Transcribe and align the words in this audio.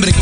grita 0.00 0.21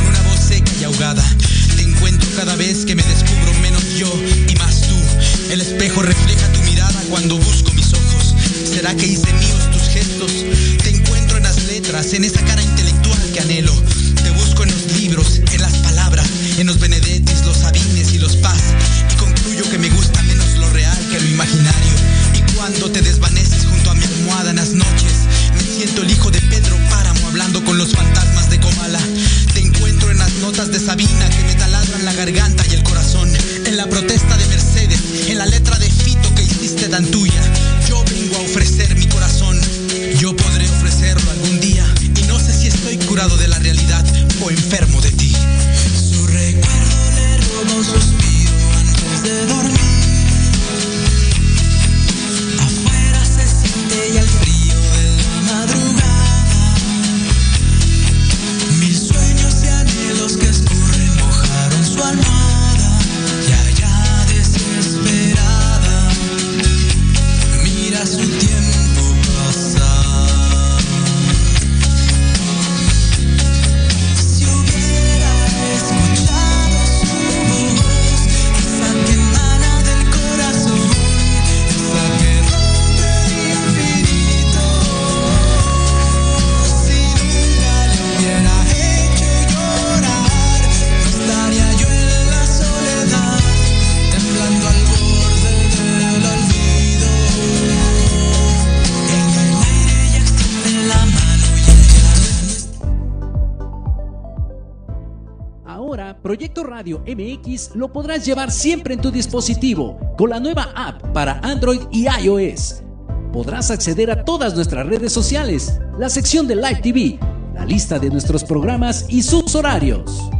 Proyecto 106.30 106.62
Radio 106.62 107.02
MX 107.08 107.74
lo 107.74 107.92
podrás 107.92 108.24
llevar 108.24 108.52
siempre 108.52 108.94
en 108.94 109.00
tu 109.00 109.10
dispositivo 109.10 109.98
con 110.16 110.30
la 110.30 110.38
nueva 110.38 110.70
app 110.76 111.02
para 111.12 111.40
Android 111.40 111.80
y 111.90 112.06
iOS. 112.06 112.84
Podrás 113.32 113.72
acceder 113.72 114.12
a 114.12 114.24
todas 114.24 114.54
nuestras 114.54 114.86
redes 114.86 115.12
sociales, 115.12 115.80
la 115.98 116.08
sección 116.08 116.46
de 116.46 116.54
Live 116.54 116.82
TV, 116.84 117.18
la 117.52 117.64
lista 117.64 117.98
de 117.98 118.10
nuestros 118.10 118.44
programas 118.44 119.06
y 119.08 119.24
sus 119.24 119.56
horarios. 119.56 120.30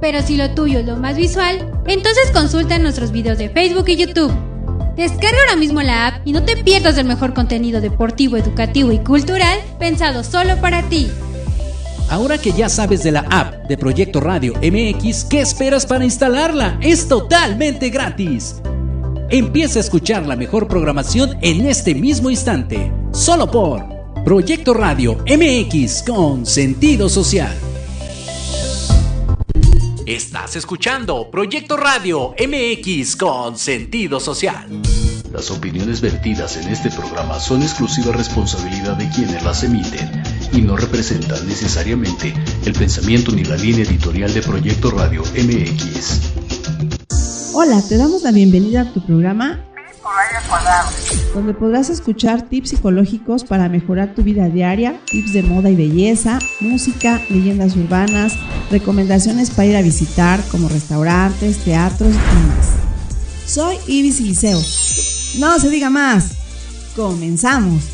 Pero 0.00 0.20
si 0.20 0.36
lo 0.36 0.52
tuyo 0.52 0.80
es 0.80 0.86
lo 0.86 0.96
más 0.96 1.16
visual, 1.16 1.72
entonces 1.86 2.32
consulta 2.32 2.80
nuestros 2.80 3.12
videos 3.12 3.38
de 3.38 3.50
Facebook 3.50 3.88
y 3.90 3.94
YouTube. 3.94 4.34
Descarga 4.96 5.38
ahora 5.42 5.60
mismo 5.60 5.80
la 5.80 6.08
app 6.08 6.26
y 6.26 6.32
no 6.32 6.42
te 6.42 6.56
pierdas 6.56 6.98
el 6.98 7.06
mejor 7.06 7.34
contenido 7.34 7.80
deportivo, 7.80 8.36
educativo 8.36 8.90
y 8.90 8.98
cultural 8.98 9.60
pensado 9.78 10.24
solo 10.24 10.56
para 10.60 10.82
ti. 10.88 11.08
Ahora 12.10 12.38
que 12.38 12.52
ya 12.52 12.68
sabes 12.68 13.02
de 13.02 13.12
la 13.12 13.20
app 13.30 13.66
de 13.66 13.78
Proyecto 13.78 14.20
Radio 14.20 14.54
MX, 14.56 15.24
¿qué 15.24 15.40
esperas 15.40 15.86
para 15.86 16.04
instalarla? 16.04 16.78
Es 16.82 17.08
totalmente 17.08 17.88
gratis. 17.88 18.56
Empieza 19.30 19.78
a 19.78 19.82
escuchar 19.82 20.26
la 20.26 20.36
mejor 20.36 20.68
programación 20.68 21.38
en 21.40 21.66
este 21.66 21.94
mismo 21.94 22.30
instante, 22.30 22.92
solo 23.12 23.50
por 23.50 23.84
Proyecto 24.24 24.74
Radio 24.74 25.18
MX 25.26 26.02
con 26.02 26.46
sentido 26.46 27.08
social. 27.08 27.54
Estás 30.06 30.56
escuchando 30.56 31.30
Proyecto 31.30 31.78
Radio 31.78 32.34
MX 32.38 33.16
con 33.16 33.56
sentido 33.56 34.20
social. 34.20 34.66
Las 35.32 35.50
opiniones 35.50 36.00
vertidas 36.02 36.58
en 36.58 36.68
este 36.68 36.90
programa 36.90 37.40
son 37.40 37.62
exclusiva 37.62 38.12
responsabilidad 38.12 38.96
de 38.96 39.08
quienes 39.08 39.42
las 39.42 39.64
emiten 39.64 40.23
y 40.54 40.62
no 40.62 40.76
representan 40.76 41.46
necesariamente 41.48 42.32
el 42.64 42.72
pensamiento 42.74 43.32
ni 43.32 43.44
la 43.44 43.56
línea 43.56 43.84
editorial 43.84 44.32
de 44.32 44.40
Proyecto 44.40 44.90
Radio 44.90 45.22
MX. 45.22 46.20
Hola, 47.52 47.82
te 47.88 47.96
damos 47.96 48.22
la 48.22 48.30
bienvenida 48.30 48.82
a 48.82 48.92
tu 48.92 49.04
programa 49.04 49.64
donde 51.34 51.54
podrás 51.54 51.90
escuchar 51.90 52.48
tips 52.48 52.70
psicológicos 52.70 53.42
para 53.42 53.68
mejorar 53.68 54.14
tu 54.14 54.22
vida 54.22 54.48
diaria, 54.48 55.00
tips 55.06 55.32
de 55.32 55.42
moda 55.42 55.70
y 55.70 55.76
belleza, 55.76 56.38
música, 56.60 57.20
leyendas 57.28 57.74
urbanas, 57.76 58.34
recomendaciones 58.70 59.50
para 59.50 59.66
ir 59.66 59.76
a 59.76 59.82
visitar 59.82 60.40
como 60.50 60.68
restaurantes, 60.68 61.58
teatros 61.58 62.14
y 62.14 62.48
más. 62.48 63.50
Soy 63.50 63.76
Ibis 63.88 64.20
Liceo. 64.20 64.60
No 65.38 65.58
se 65.58 65.70
diga 65.70 65.90
más. 65.90 66.36
Comenzamos. 66.94 67.93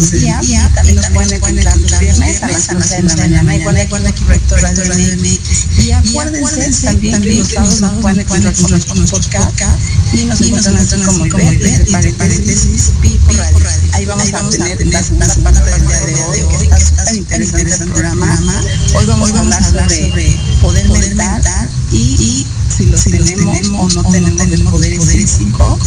del 0.00 0.20
día. 0.20 0.70
También 0.74 0.96
nos 0.96 1.06
pueden 1.10 1.32
encontrar 1.32 1.76
los 1.76 1.98
viernes 1.98 2.42
a 2.42 2.48
las 2.48 2.68
11 2.68 2.96
de 2.96 3.02
la 3.02 3.14
mañana, 3.14 3.54
igual 3.54 4.06
aquí 4.06 4.24
por 4.24 4.58
el 4.58 4.88
Radio 4.88 5.16
MX. 5.16 5.78
Y 5.78 5.92
acuérdense 5.92 6.84
también 6.84 7.22
que 7.22 7.34
los 7.34 7.48
sábados 7.48 7.80
nos 7.80 7.92
pueden 8.00 8.20
encontrar 8.20 8.54
con 8.54 8.70
nuestro 8.70 8.94
podcast 8.94 9.80
y 10.12 10.24
nos 10.24 10.40
encuentran 10.40 10.76
así 10.76 10.96
como 11.02 11.24
entre 11.24 12.12
paréntesis, 12.16 12.92
Radio. 13.36 13.58
Ahí 13.92 14.04
vamos 14.06 14.32
a 14.32 14.50
tener 14.50 14.86
la 14.86 15.02
segunda 15.02 15.34
parte 15.42 15.70
del 15.70 15.86
día 15.86 16.00
de 16.00 16.44
hoy, 16.44 16.58
que 16.58 16.64
está 16.64 16.78
súper 16.78 17.42
interesante 17.42 17.84
el 17.84 17.90
programa. 17.90 18.62
Hoy 18.94 19.06
vamos 19.06 19.32
a 19.32 19.40
hablar 19.40 19.62
sobre 19.64 20.40
poder 20.60 20.88
mental 20.88 21.68
y, 21.92 21.96
y 21.96 22.46
si 22.78 22.86
lo 22.86 22.98
tenemos 22.98 23.58
o 23.76 23.88
no 23.88 24.10
tenemos 24.10 24.46
el 24.46 24.62
poder 24.64 25.00
físico. 25.00 25.78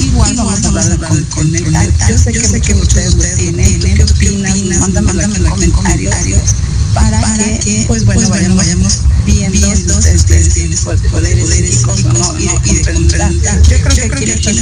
Igual 0.00 0.34
vamos 0.36 0.62
a 0.64 0.68
hablar 0.68 0.98
con, 0.98 1.24
con 1.24 1.50
mental. 1.50 1.92
Yo 2.08 2.18
sé 2.18 2.32
que, 2.32 2.60
que 2.60 2.74
ustedes 2.82 3.14
lo 3.14 3.24
tienen. 3.36 3.80
¿Qué 3.80 4.04
opinan? 4.04 4.80
Mándamelo 4.80 5.22
en 5.22 5.70
comentarios 5.70 6.54
para, 6.94 7.20
que, 7.60 7.84
pues 7.86 8.04
bueno, 8.04 8.28
vayamos, 8.28 8.66
vayamos 8.66 9.02
viendo 9.24 10.02
si 10.02 10.14
ustedes 10.14 10.54
tienen 10.54 10.78
poderes 11.10 11.48
psíquicos 11.48 12.04
o 12.04 12.12
no, 12.12 12.38
y, 12.38 12.50
y 12.64 12.82
de. 12.82 13.40
Yo 13.68 13.80
creo 13.82 13.94
que 13.94 14.02
aquí 14.02 14.26
le 14.26 14.34
están 14.34 14.56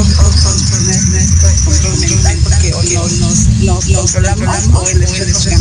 un 0.00 0.06
poco 0.14 0.30
control 1.64 1.98
mental 1.98 2.38
porque 2.42 2.74
hoy 2.74 2.96
nos, 3.20 3.48
nos 3.60 3.84
controlamos 3.84 4.68
o 4.74 4.88
el 4.88 5.00
de. 5.00 5.06
Entonces, 5.06 5.60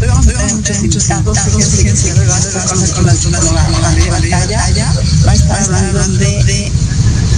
vamos 0.00 0.26
a 0.26 0.30
tener 0.30 0.54
muchos 0.54 0.76
invitados. 0.82 1.38
Fíjense 1.38 2.14
que 2.14 2.24
va 2.26 2.36
a 2.36 2.38
estar 2.38 2.66
con 2.66 3.06
las 3.06 3.20
de. 3.22 4.10
Va 5.26 5.32
a 5.32 5.34
estar 5.34 5.84
hablando 5.84 6.18
de 6.18 6.72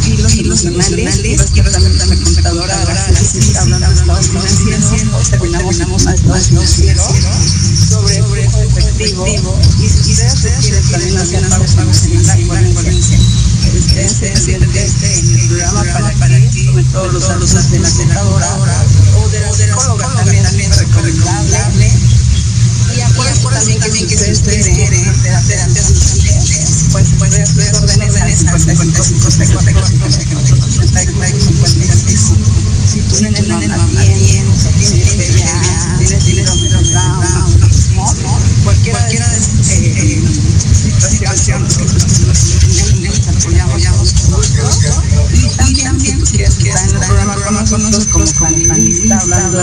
hilos 0.06 0.37
emocionales 0.37 1.20
y 1.25 1.37
también 1.37 1.99
la 1.99 2.17
computadora 2.17 2.81
ahora 2.81 3.06
sí 3.14 3.38
está 3.38 3.62
hablando 3.62 3.88
de 3.88 3.94
estados 3.94 4.29
financieros 4.29 5.31
terminamos 5.31 5.81
a 6.06 6.14
estados 6.14 6.49
financieros 6.49 7.06
sobre 7.88 8.17
el 8.17 8.25
flujo 8.25 8.62
efectivo 8.62 9.26
y 9.79 9.88
si 9.88 10.12
ustedes 10.12 10.55
quieren 10.61 10.91
también 10.91 11.19
hacer 11.19 11.49
pagos 11.75 12.05
en 12.05 12.26
la 12.26 12.32
acuérdense 12.32 13.19
este 14.05 15.19
en 15.19 15.41
el 15.41 15.49
programa 15.49 15.85
para 16.19 16.50
ti 16.50 16.67
sobre 16.67 16.85
todo 16.85 17.08
los 17.12 17.29
alumnos 17.29 17.70
de 17.70 17.79
la 17.79 17.88
o 18.25 19.29
de 19.29 19.41
la 19.41 19.53
psicóloga 19.53 20.14
también 20.14 20.46
es 20.46 20.79
recomendable 20.79 21.93
y 22.96 23.00
acuérdense 23.00 23.75
también 23.75 24.06
que 24.08 24.17
si 24.17 24.32
ustedes 24.32 24.69
quieren 24.69 25.08
hacer 25.08 25.58
antes 25.61 26.69
pues 26.90 27.08
pueden 27.19 27.46
Si 32.90 33.00
tú 33.02 33.16
tienes 33.16 33.46
una 33.46 33.58
bien, 33.58 34.46
tienes 34.78 35.14
peleas, 35.14 35.98
tienes 35.98 36.25
de 36.26 36.44
cualquiera 38.64 39.28
de 39.28 39.37
estas 39.37 39.60
situaciones 41.10 41.76
que 43.22 43.31
apoyamos. 43.31 44.14
Y 45.69 45.82
también 45.82 46.20
quieres 46.22 46.58
estar 46.58 46.88
en 46.88 46.96
el 46.96 47.00
programa 47.06 47.64
con 47.66 47.82
nosotros 47.82 48.32
como 48.34 48.56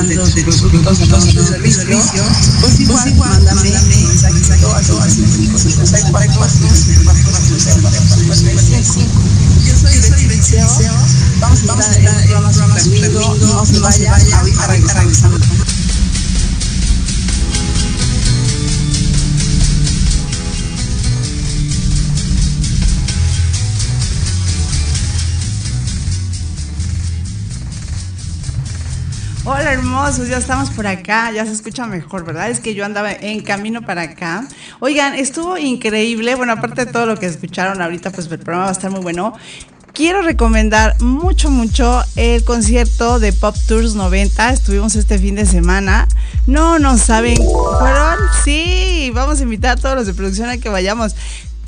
de 0.06 0.16
tus 0.16 0.62
productos 0.62 1.00
de 1.00 1.08
tu 1.34 1.44
servicio, 1.44 2.24
pues 2.62 2.80
igual 2.80 3.16
mándame 3.16 3.72
mensajito 3.72 4.76
a 4.76 4.82
tu 4.82 5.02
54 5.02 6.40
Yo 9.66 9.76
soy 9.76 9.98
Betty 10.00 10.28
Liceo, 10.28 10.68
vamos 11.40 11.60
a 11.60 11.62
estar 11.62 11.98
en 11.98 12.08
el 12.08 12.26
programa 12.28 12.78
Lindo, 12.86 13.38
no 13.38 13.66
se 13.66 13.80
vaya, 13.80 14.16
ahorita 14.38 14.68
regresamos. 14.68 15.67
Hola 29.50 29.72
hermosos, 29.72 30.28
ya 30.28 30.40
estamos 30.40 30.72
por 30.72 30.88
acá, 30.88 31.32
ya 31.32 31.46
se 31.46 31.54
escucha 31.54 31.88
mejor, 31.88 32.26
¿verdad? 32.26 32.50
Es 32.50 32.60
que 32.60 32.74
yo 32.74 32.84
andaba 32.84 33.14
en 33.14 33.40
camino 33.40 33.82
para 33.82 34.02
acá. 34.02 34.46
Oigan, 34.82 35.14
estuvo 35.14 35.58
increíble, 35.58 36.36
bueno, 36.36 36.52
aparte 36.52 36.84
de 36.84 36.92
todo 36.92 37.06
lo 37.06 37.18
que 37.18 37.28
escucharon 37.28 37.82
ahorita, 37.82 38.12
pues 38.12 38.30
el 38.30 38.40
programa 38.40 38.66
va 38.66 38.70
a 38.72 38.74
estar 38.74 38.92
muy 38.92 39.00
bueno. 39.00 39.34
Quiero 39.94 40.22
recomendar 40.22 41.02
mucho, 41.02 41.50
mucho 41.50 42.04
el 42.18 42.44
concierto 42.44 43.20
de 43.20 43.32
Pop 43.32 43.56
Tours 43.70 43.96
90. 43.96 44.50
Estuvimos 44.50 44.98
este 44.98 45.18
fin 45.18 45.36
de 45.36 45.46
semana. 45.46 46.10
No, 46.46 46.78
no 46.78 46.98
saben. 46.98 47.38
¿Fueron? 47.38 48.20
Sí, 48.44 49.12
vamos 49.16 49.40
a 49.40 49.44
invitar 49.44 49.78
a 49.78 49.82
todos 49.82 49.96
los 49.96 50.08
de 50.08 50.14
producción 50.14 50.50
a 50.50 50.58
que 50.58 50.68
vayamos. 50.68 51.16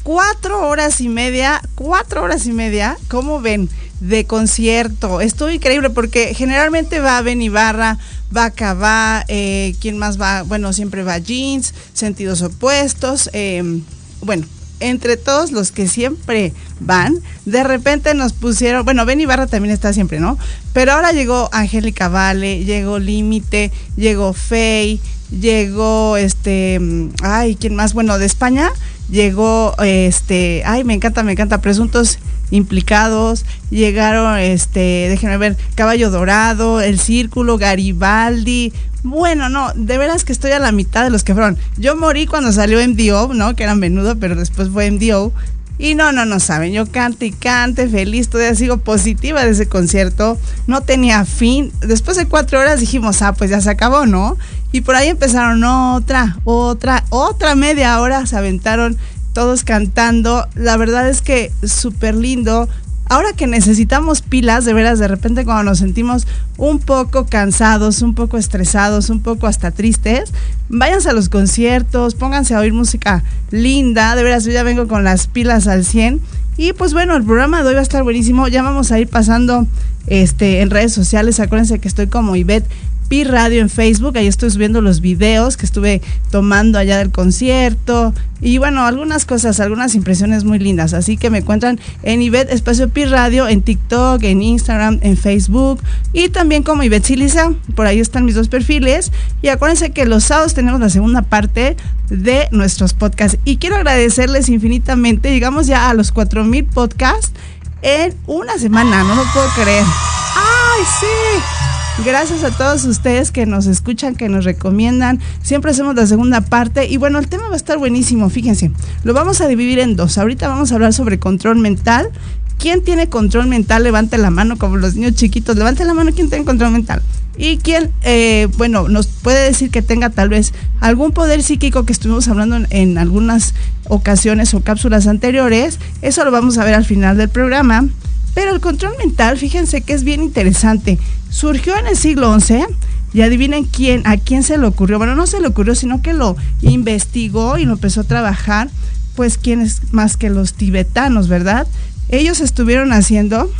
Cuatro 0.09 0.67
horas 0.67 1.01
y 1.01 1.07
media, 1.07 1.61
cuatro 1.75 2.23
horas 2.23 2.47
y 2.47 2.51
media, 2.51 2.97
¿cómo 3.09 3.41
ven? 3.41 3.69
De 3.99 4.25
concierto. 4.25 5.21
Estuvo 5.21 5.51
increíble 5.51 5.91
porque 5.91 6.33
generalmente 6.33 6.99
va 6.99 7.21
Ben 7.21 7.43
Ibarra, 7.43 7.99
va 8.35 8.49
Cabá, 8.49 9.23
eh, 9.27 9.75
¿quién 9.79 9.99
más 9.99 10.19
va? 10.19 10.41
Bueno, 10.41 10.73
siempre 10.73 11.03
va 11.03 11.19
Jeans, 11.19 11.75
Sentidos 11.93 12.41
Opuestos. 12.41 13.29
eh, 13.33 13.83
bueno, 14.21 14.47
entre 14.79 15.15
todos 15.15 15.51
los 15.51 15.71
que 15.71 15.87
siempre 15.87 16.53
van, 16.79 17.19
de 17.45 17.63
repente 17.63 18.15
nos 18.15 18.33
pusieron, 18.33 18.85
bueno, 18.85 19.05
Ben 19.05 19.21
Ibarra 19.21 19.45
también 19.45 19.71
está 19.71 19.93
siempre, 19.93 20.19
¿no? 20.19 20.39
Pero 20.73 20.93
ahora 20.93 21.11
llegó 21.11 21.49
Angélica 21.51 22.09
Vale, 22.09 22.65
llegó 22.65 22.97
Límite, 22.97 23.71
llegó 23.95 24.33
Fey, 24.33 24.99
llegó 25.29 26.17
este, 26.17 26.79
mm, 26.79 27.09
ay, 27.21 27.55
¿quién 27.57 27.75
más? 27.75 27.93
Bueno, 27.93 28.17
de 28.17 28.25
España 28.25 28.71
llegó 29.09 29.75
este, 29.79 30.63
ay, 30.65 30.83
me 30.83 30.93
encanta, 30.93 31.23
me 31.23 31.33
encanta, 31.33 31.61
presuntos 31.61 32.19
implicados, 32.51 33.45
llegaron 33.69 34.39
este, 34.39 35.07
déjenme 35.09 35.37
ver, 35.37 35.57
Caballo 35.75 36.09
Dorado, 36.09 36.81
El 36.81 36.99
Círculo, 36.99 37.57
Garibaldi, 37.57 38.73
bueno, 39.03 39.47
no, 39.47 39.71
de 39.75 39.97
veras 39.97 40.25
que 40.25 40.33
estoy 40.33 40.51
a 40.51 40.59
la 40.59 40.71
mitad 40.71 41.03
de 41.03 41.09
los 41.09 41.23
que 41.23 41.33
fueron. 41.33 41.57
Yo 41.77 41.95
morí 41.95 42.25
cuando 42.25 42.51
salió 42.51 42.85
MDO, 42.85 43.33
¿no? 43.33 43.55
Que 43.55 43.63
eran 43.63 43.79
menudo, 43.79 44.17
pero 44.17 44.35
después 44.35 44.69
fue 44.69 44.91
MDO. 44.91 45.31
Y 45.81 45.95
no, 45.95 46.11
no, 46.11 46.25
no 46.25 46.41
saben, 46.41 46.73
yo 46.73 46.85
cante 46.91 47.27
y 47.27 47.31
cante, 47.31 47.87
feliz, 47.87 48.27
todavía 48.27 48.53
sigo 48.53 48.79
positiva 48.79 49.45
de 49.45 49.51
ese 49.51 49.69
concierto. 49.69 50.37
No 50.67 50.81
tenía 50.81 51.23
fin. 51.23 51.71
Después 51.79 52.17
de 52.17 52.27
cuatro 52.27 52.59
horas 52.59 52.81
dijimos, 52.81 53.21
ah, 53.21 53.31
pues 53.31 53.49
ya 53.49 53.61
se 53.61 53.69
acabó, 53.69 54.05
¿no? 54.05 54.37
Y 54.73 54.81
por 54.81 54.95
ahí 54.95 55.07
empezaron 55.07 55.63
otra, 55.63 56.37
otra, 56.43 57.05
otra 57.09 57.55
media 57.55 58.01
hora, 58.01 58.25
se 58.25 58.35
aventaron 58.35 58.97
todos 59.31 59.63
cantando. 59.63 60.45
La 60.53 60.75
verdad 60.75 61.07
es 61.07 61.21
que 61.21 61.53
súper 61.63 62.13
lindo. 62.13 62.67
Ahora 63.09 63.33
que 63.33 63.47
necesitamos 63.47 64.21
pilas, 64.21 64.65
de 64.65 64.73
veras, 64.73 64.99
de 64.99 65.07
repente 65.07 65.43
cuando 65.43 65.63
nos 65.63 65.79
sentimos 65.79 66.27
un 66.57 66.77
poco 66.77 67.25
cansados, 67.25 68.03
un 68.03 68.13
poco 68.13 68.37
estresados, 68.37 69.09
un 69.09 69.21
poco 69.21 69.47
hasta 69.47 69.71
tristes, 69.71 70.31
váyanse 70.69 71.09
a 71.09 71.13
los 71.13 71.27
conciertos, 71.27 72.13
pónganse 72.13 72.53
a 72.53 72.59
oír 72.59 72.71
música 72.71 73.23
linda, 73.49 74.15
de 74.15 74.21
veras, 74.21 74.45
yo 74.45 74.51
ya 74.51 74.61
vengo 74.61 74.87
con 74.87 75.03
las 75.03 75.25
pilas 75.25 75.65
al 75.65 75.85
100. 75.85 76.21
Y 76.57 76.73
pues 76.73 76.93
bueno, 76.93 77.15
el 77.15 77.23
programa 77.23 77.63
de 77.63 77.69
hoy 77.69 77.73
va 77.73 77.79
a 77.79 77.83
estar 77.83 78.03
buenísimo, 78.03 78.47
ya 78.47 78.61
vamos 78.61 78.91
a 78.91 78.99
ir 78.99 79.07
pasando 79.07 79.65
este, 80.05 80.61
en 80.61 80.69
redes 80.69 80.93
sociales, 80.93 81.39
acuérdense 81.39 81.79
que 81.79 81.87
estoy 81.87 82.07
como 82.07 82.35
Ivette 82.35 82.69
Pi 83.09 83.23
Radio 83.23 83.61
en 83.61 83.69
Facebook, 83.69 84.17
ahí 84.17 84.27
estoy 84.27 84.51
subiendo 84.51 84.81
los 84.81 85.01
videos 85.01 85.57
que 85.57 85.65
estuve 85.65 86.01
tomando 86.29 86.77
allá 86.77 86.99
del 86.99 87.11
concierto. 87.11 88.13
Y 88.39 88.59
bueno, 88.59 88.85
algunas 88.85 89.25
cosas, 89.25 89.59
algunas 89.59 89.95
impresiones 89.95 90.43
muy 90.43 90.59
lindas, 90.59 90.93
así 90.93 91.17
que 91.17 91.31
me 91.31 91.39
encuentran 91.39 91.79
en 92.03 92.21
Ivette 92.21 92.53
Espacio 92.53 92.87
Pi 92.87 93.05
Radio, 93.05 93.47
en 93.47 93.63
TikTok, 93.63 94.23
en 94.23 94.43
Instagram, 94.43 94.99
en 95.01 95.17
Facebook. 95.17 95.81
Y 96.13 96.29
también 96.29 96.61
como 96.61 96.83
Ivette 96.83 97.05
Siliza, 97.05 97.51
por 97.75 97.87
ahí 97.87 97.99
están 97.99 98.25
mis 98.25 98.35
dos 98.35 98.47
perfiles. 98.47 99.11
Y 99.41 99.47
acuérdense 99.47 99.89
que 99.89 100.05
los 100.05 100.25
sábados 100.25 100.53
tenemos 100.53 100.79
la 100.79 100.89
segunda 100.89 101.23
parte 101.23 101.75
de 102.09 102.47
nuestros 102.51 102.93
podcasts. 102.93 103.39
Y 103.43 103.57
quiero 103.57 103.75
agradecerles 103.75 104.49
infinitamente, 104.49 105.31
llegamos 105.31 105.65
ya 105.65 105.89
a 105.89 105.95
los 105.95 106.11
4000 106.11 106.63
podcasts 106.65 107.33
en 107.81 108.13
una 108.27 108.57
semana, 108.59 109.03
no 109.03 109.15
lo 109.15 109.23
puedo 109.33 109.47
creer. 109.55 109.83
¡Ay, 109.83 110.83
sí! 110.99 111.78
Gracias 112.05 112.45
a 112.45 112.51
todos 112.51 112.85
ustedes 112.85 113.31
que 113.31 113.45
nos 113.45 113.67
escuchan, 113.67 114.15
que 114.15 114.29
nos 114.29 114.45
recomiendan. 114.45 115.19
Siempre 115.41 115.71
hacemos 115.71 115.95
la 115.95 116.07
segunda 116.07 116.39
parte. 116.41 116.87
Y 116.87 116.95
bueno, 116.95 117.19
el 117.19 117.27
tema 117.27 117.47
va 117.49 117.53
a 117.53 117.57
estar 117.57 117.77
buenísimo, 117.77 118.29
fíjense. 118.29 118.71
Lo 119.03 119.13
vamos 119.13 119.41
a 119.41 119.47
dividir 119.47 119.79
en 119.79 119.97
dos. 119.97 120.17
Ahorita 120.17 120.47
vamos 120.47 120.71
a 120.71 120.75
hablar 120.75 120.93
sobre 120.93 121.19
control 121.19 121.57
mental. 121.57 122.09
¿Quién 122.57 122.83
tiene 122.83 123.09
control 123.09 123.47
mental? 123.47 123.83
Levante 123.83 124.17
la 124.17 124.29
mano, 124.29 124.57
como 124.57 124.77
los 124.77 124.95
niños 124.95 125.15
chiquitos. 125.15 125.57
Levante 125.57 125.83
la 125.83 125.93
mano, 125.93 126.11
¿quién 126.15 126.29
tiene 126.29 126.45
control 126.45 126.71
mental? 126.71 127.01
Y 127.37 127.57
quién, 127.57 127.91
eh, 128.03 128.47
bueno, 128.57 128.87
nos 128.87 129.07
puede 129.07 129.43
decir 129.43 129.69
que 129.69 129.81
tenga 129.81 130.09
tal 130.09 130.29
vez 130.29 130.53
algún 130.79 131.11
poder 131.11 131.43
psíquico 131.43 131.85
que 131.85 131.93
estuvimos 131.93 132.27
hablando 132.27 132.59
en 132.69 132.97
algunas 132.97 133.53
ocasiones 133.87 134.53
o 134.53 134.61
cápsulas 134.61 135.05
anteriores. 135.07 135.79
Eso 136.01 136.23
lo 136.23 136.31
vamos 136.31 136.57
a 136.57 136.65
ver 136.65 136.75
al 136.75 136.85
final 136.85 137.17
del 137.17 137.29
programa. 137.29 137.87
Pero 138.33 138.53
el 138.53 138.61
control 138.61 138.93
mental, 138.97 139.37
fíjense 139.37 139.81
que 139.81 139.93
es 139.93 140.03
bien 140.03 140.23
interesante. 140.23 140.97
Surgió 141.29 141.77
en 141.77 141.87
el 141.87 141.97
siglo 141.97 142.39
XI 142.39 142.65
y 143.13 143.21
adivinen 143.21 143.65
quién, 143.65 144.05
a 144.05 144.17
quién 144.17 144.43
se 144.43 144.57
le 144.57 144.67
ocurrió. 144.67 144.97
Bueno, 144.97 145.15
no 145.15 145.27
se 145.27 145.39
le 145.39 145.47
ocurrió, 145.47 145.75
sino 145.75 146.01
que 146.01 146.13
lo 146.13 146.35
investigó 146.61 147.57
y 147.57 147.65
lo 147.65 147.73
empezó 147.73 148.01
a 148.01 148.05
trabajar. 148.05 148.69
Pues 149.15 149.37
quién 149.37 149.61
es 149.61 149.81
más 149.91 150.15
que 150.15 150.29
los 150.29 150.53
tibetanos, 150.53 151.27
¿verdad? 151.27 151.67
Ellos 152.09 152.39
estuvieron 152.39 152.93
haciendo, 152.93 153.51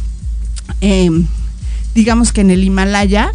eh, 0.81 1.09
digamos 1.93 2.31
que 2.31 2.41
en 2.41 2.51
el 2.51 2.63
Himalaya, 2.63 3.31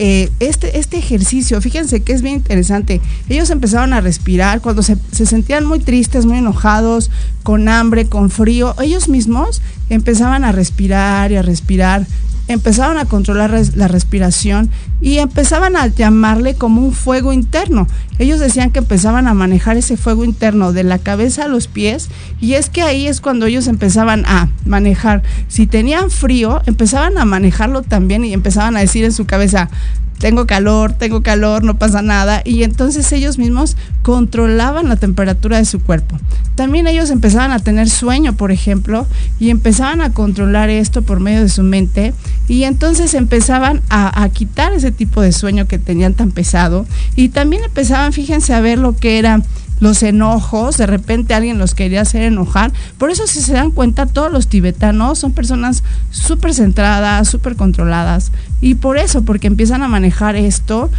eh, 0.00 0.30
este, 0.38 0.78
este 0.78 0.96
ejercicio, 0.96 1.60
fíjense 1.60 2.02
que 2.02 2.12
es 2.12 2.22
bien 2.22 2.36
interesante. 2.36 3.00
Ellos 3.28 3.50
empezaron 3.50 3.92
a 3.92 4.00
respirar 4.00 4.60
cuando 4.60 4.84
se, 4.84 4.96
se, 5.10 5.26
sentían 5.26 5.66
muy 5.66 5.80
tristes, 5.80 6.24
muy 6.24 6.38
enojados, 6.38 7.10
con 7.42 7.68
hambre, 7.68 8.06
con 8.06 8.30
frío. 8.30 8.76
Ellos 8.80 9.08
mismos 9.08 9.60
empezaban 9.90 10.44
a 10.44 10.52
respirar 10.52 11.32
y 11.32 11.36
a 11.36 11.42
respirar. 11.42 12.06
Empezaban 12.48 12.98
a 12.98 13.04
controlar 13.04 13.54
la 13.74 13.88
respiración 13.88 14.70
y 15.00 15.18
empezaban 15.18 15.76
a 15.76 15.86
llamarle 15.86 16.54
como 16.54 16.82
un 16.82 16.92
fuego 16.92 17.32
interno. 17.32 17.86
Ellos 18.18 18.40
decían 18.40 18.70
que 18.70 18.80
empezaban 18.80 19.28
a 19.28 19.34
manejar 19.34 19.76
ese 19.76 19.96
fuego 19.96 20.24
interno 20.24 20.72
de 20.72 20.82
la 20.82 20.98
cabeza 20.98 21.44
a 21.44 21.48
los 21.48 21.68
pies 21.68 22.08
y 22.40 22.54
es 22.54 22.70
que 22.70 22.82
ahí 22.82 23.06
es 23.06 23.20
cuando 23.20 23.46
ellos 23.46 23.66
empezaban 23.66 24.24
a 24.26 24.48
manejar. 24.64 25.22
Si 25.46 25.66
tenían 25.66 26.10
frío, 26.10 26.62
empezaban 26.66 27.18
a 27.18 27.24
manejarlo 27.24 27.82
también 27.82 28.24
y 28.24 28.32
empezaban 28.32 28.76
a 28.76 28.80
decir 28.80 29.04
en 29.04 29.12
su 29.12 29.26
cabeza, 29.26 29.68
tengo 30.18 30.46
calor, 30.46 30.92
tengo 30.92 31.22
calor, 31.22 31.64
no 31.64 31.78
pasa 31.78 32.02
nada. 32.02 32.42
Y 32.44 32.62
entonces 32.62 33.10
ellos 33.12 33.38
mismos 33.38 33.76
controlaban 34.02 34.88
la 34.88 34.96
temperatura 34.96 35.58
de 35.58 35.64
su 35.64 35.80
cuerpo. 35.80 36.18
También 36.54 36.86
ellos 36.86 37.10
empezaban 37.10 37.52
a 37.52 37.60
tener 37.60 37.88
sueño, 37.88 38.34
por 38.34 38.50
ejemplo, 38.50 39.06
y 39.38 39.50
empezaban 39.50 40.00
a 40.00 40.12
controlar 40.12 40.70
esto 40.70 41.02
por 41.02 41.20
medio 41.20 41.42
de 41.42 41.48
su 41.48 41.62
mente. 41.62 42.14
Y 42.48 42.64
entonces 42.64 43.14
empezaban 43.14 43.80
a, 43.90 44.28
quitar 44.30 44.72
ese 44.72 44.90
tipo 44.90 45.20
de 45.20 45.32
sueño 45.32 45.66
que 45.66 45.78
tenían 45.78 46.14
tan 46.14 46.32
pesado. 46.32 46.86
Y 47.14 47.28
también 47.28 47.64
empezaban, 47.64 48.12
fíjense, 48.12 48.54
a 48.54 48.60
ver 48.60 48.78
lo 48.78 48.96
que 48.96 49.18
era 49.18 49.42
los 49.80 50.02
enojos, 50.02 50.76
de 50.76 50.86
repente 50.86 51.34
alguien 51.34 51.58
los 51.58 51.74
quería 51.74 52.02
hacer 52.02 52.22
enojar. 52.22 52.72
Por 52.98 53.10
eso 53.10 53.26
si 53.26 53.40
se 53.40 53.52
dan 53.52 53.70
cuenta, 53.70 54.06
todos 54.06 54.32
los 54.32 54.48
tibetanos 54.48 55.18
son 55.18 55.32
personas 55.32 55.82
súper 56.10 56.54
centradas, 56.54 57.28
súper 57.28 57.56
controladas. 57.56 58.32
Y 58.60 58.76
por 58.76 58.98
eso, 58.98 59.22
porque 59.22 59.46
empiezan 59.46 59.82
a 59.82 59.88
manejar 59.88 60.36
esto 60.36 60.90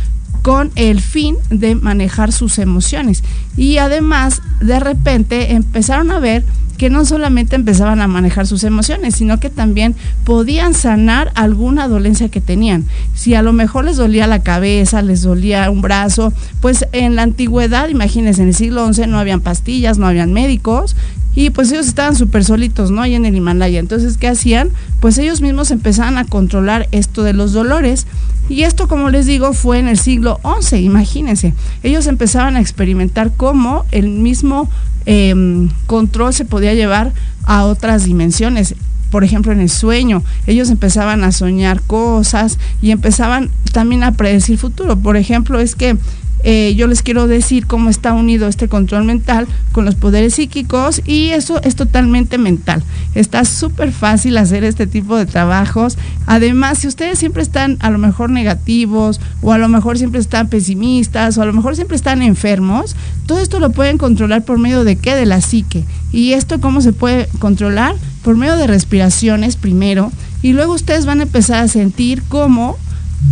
con 0.41 0.71
el 0.75 1.01
fin 1.01 1.36
de 1.50 1.75
manejar 1.75 2.31
sus 2.31 2.59
emociones. 2.59 3.24
Y 3.57 3.77
además, 3.77 4.41
de 4.62 4.79
repente, 4.79 5.53
empezaron 5.53 6.12
a 6.12 6.19
ver 6.19 6.45
que 6.79 6.89
no 6.89 7.03
solamente 7.03 7.57
empezaban 7.57 8.00
a 8.00 8.07
manejar 8.07 8.48
sus 8.48 8.63
emociones, 8.63 9.15
sino 9.15 9.38
que 9.38 9.50
también 9.50 9.95
podían 10.24 10.74
sanar 10.74 11.29
alguna 11.36 11.89
dolencia 11.89 12.29
que 12.29 12.39
tenían. 12.39 12.86
Si 13.13 13.36
a 13.36 13.41
lo 13.41 13.51
mejor 13.51 13.83
les 13.83 13.98
dolía 13.98 14.27
la 14.27 14.43
cabeza, 14.43 15.01
les 15.01 15.21
dolía 15.21 15.69
un 15.69 15.81
brazo, 15.81 16.31
pues 16.62 16.88
en 16.93 17.17
la 17.17 17.24
antigüedad, 17.24 17.89
imagínense, 17.89 18.41
en 18.43 18.48
el 18.48 18.55
siglo 18.55 18.91
XI 18.91 19.07
no 19.07 19.19
habían 19.19 19.41
pastillas, 19.41 19.98
no 19.98 20.07
habían 20.07 20.31
médicos, 20.31 20.95
y 21.36 21.50
pues 21.50 21.69
ellos 21.71 21.88
estaban 21.88 22.15
súper 22.15 22.45
solitos, 22.45 22.91
¿no? 22.91 23.01
Ahí 23.01 23.13
en 23.13 23.25
el 23.25 23.36
Himalaya. 23.36 23.79
Entonces, 23.79 24.17
¿qué 24.17 24.29
hacían? 24.29 24.69
Pues 25.00 25.17
ellos 25.17 25.41
mismos 25.41 25.71
empezaban 25.71 26.17
a 26.17 26.25
controlar 26.25 26.88
esto 26.91 27.24
de 27.24 27.33
los 27.33 27.51
dolores. 27.51 28.07
Y 28.48 28.63
esto, 28.63 28.88
como 28.88 29.09
les 29.09 29.25
digo, 29.25 29.53
fue 29.53 29.79
en 29.79 29.88
el 29.88 30.00
siglo 30.00 30.39
XI, 30.62 30.77
imagínense. 30.77 31.53
Ellos 31.83 32.07
empezaban 32.07 32.55
a 32.55 32.62
experimentar 32.62 33.31
cómo 33.36 33.86
el 33.91 34.09
mismo 34.09 34.69
em, 35.12 35.70
control 35.88 36.34
se 36.34 36.46
podía 36.46 36.75
llevar 36.75 37.13
a 37.46 37.66
otras 37.66 38.04
dimensiones 38.04 38.75
por 39.10 39.24
ejemplo, 39.24 39.51
en 39.51 39.60
el 39.60 39.72
sueño. 39.72 40.24
Ellos 40.46 40.70
empezaban 40.70 41.24
a 41.24 41.32
soñar 41.32 41.82
cosas 41.82 42.60
y 42.80 42.92
empezaban 42.92 43.50
también 43.72 44.04
a 44.04 44.12
predecir 44.12 44.60
futuro. 44.60 44.98
Por 44.98 45.18
ejemplo, 45.18 45.60
es 45.60 45.74
que 45.74 45.98
eh, 46.43 46.74
yo 46.75 46.88
les 46.88 47.01
quiero 47.01 47.27
decir 47.27 47.67
cómo 47.67 47.89
está 47.89 48.13
unido 48.13 48.48
este 48.48 48.67
control 48.67 49.03
mental 49.03 49.48
con 49.72 49.86
los 49.86 49.96
poderes 49.96 50.36
psíquicos 50.36 51.01
y 51.05 51.29
eso 51.29 51.62
es 51.63 51.75
totalmente 51.75 52.38
mental. 52.38 52.84
Está 53.13 53.43
súper 53.46 53.91
fácil 53.91 54.38
hacer 54.38 54.63
este 54.63 54.88
tipo 54.88 55.17
de 55.17 55.25
trabajos. 55.25 55.98
Además, 56.25 56.79
si 56.79 56.88
ustedes 56.88 57.19
siempre 57.19 57.43
están 57.43 57.77
a 57.81 57.89
lo 57.89 57.98
mejor 57.98 58.29
negativos 58.29 59.19
o 59.41 59.51
a 59.51 59.58
lo 59.58 59.67
mejor 59.67 59.98
siempre 59.98 60.19
están 60.19 60.48
pesimistas 60.48 61.38
o 61.38 61.41
a 61.41 61.46
lo 61.46 61.53
mejor 61.53 61.75
siempre 61.75 61.98
están 61.98 62.22
enfermos, 62.22 62.96
todo 63.25 63.39
esto 63.39 63.60
lo 63.60 63.72
pueden 63.72 63.98
controlar 63.98 64.46
por 64.46 64.60
medio 64.60 64.84
de 64.84 64.96
qué? 64.96 65.15
De 65.15 65.25
la 65.25 65.41
psique. 65.41 65.84
¿Y 66.12 66.34
esto 66.34 66.62
cómo 66.62 66.81
se 66.81 66.93
puede 66.93 67.27
controlar? 67.39 67.96
Por 68.24 68.38
medio 68.38 68.55
de 68.55 68.67
respiraciones 68.67 69.55
primero 69.55 70.12
y 70.41 70.53
luego 70.53 70.74
ustedes 70.74 71.05
van 71.05 71.19
a 71.19 71.24
empezar 71.24 71.63
a 71.63 71.67
sentir 71.67 72.24
cómo 72.27 72.77